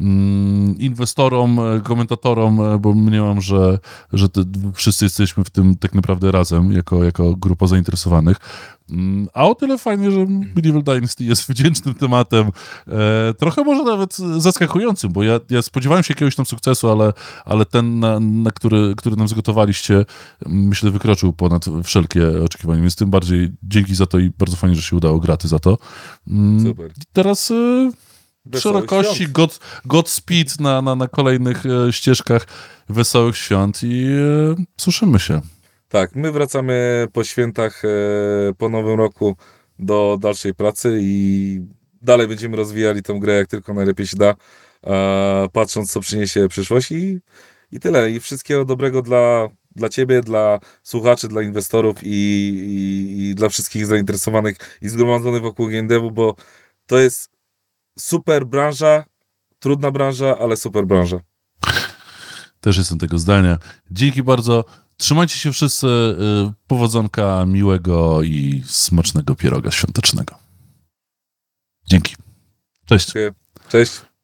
[0.01, 3.79] mm, inwestorom, komentatorom, bo mniemam, że,
[4.13, 4.29] że
[4.75, 8.37] wszyscy jesteśmy w tym tak naprawdę razem, jako, jako grupa zainteresowanych.
[8.91, 12.51] Mm, A o tyle fajnie, że Medieval Dynasty jest wdzięcznym tematem,
[12.89, 17.13] e, trochę może nawet zaskakującym, bo ja, ja spodziewałem się jakiegoś tam sukcesu, ale,
[17.45, 22.97] ale ten, na, na który, który nam zgotowaliście, mm, myślę, wykroczył ponad wszelkie oczekiwania, więc
[22.97, 25.79] tym bardziej dzięki za to i bardzo fajnie, że się udało, graty za to.
[26.29, 26.91] Mm, Super.
[26.91, 27.91] i Teraz e,
[28.61, 29.29] szerokości.
[29.29, 32.47] God, Godspeed na, na, na kolejnych e, ścieżkach
[32.89, 35.41] wesołych świąt i e, słyszymy się.
[35.89, 37.89] Tak, my wracamy po świętach, e,
[38.59, 39.37] po nowym roku
[39.79, 41.61] do dalszej pracy i
[42.03, 44.35] dalej będziemy rozwijali tę grę jak tylko najlepiej się da,
[45.53, 47.21] patrząc co przyniesie przyszłość i,
[47.73, 48.11] i tyle.
[48.11, 53.87] I wszystkiego dobrego dla, dla Ciebie, dla słuchaczy, dla inwestorów i, i, i dla wszystkich
[53.87, 56.35] zainteresowanych i zgromadzonych wokół game devu, bo
[56.87, 57.31] to jest
[57.99, 59.05] super branża,
[59.59, 61.21] trudna branża, ale super branża.
[62.61, 63.59] Też jestem tego zdania.
[63.91, 64.65] Dzięki bardzo.
[64.99, 65.87] Trzymajcie się wszyscy.
[65.87, 70.35] y, Powodzonka miłego i smacznego pieroga świątecznego.
[71.87, 72.17] Dzięki.
[72.87, 73.13] Cześć.
[73.69, 73.93] Cześć.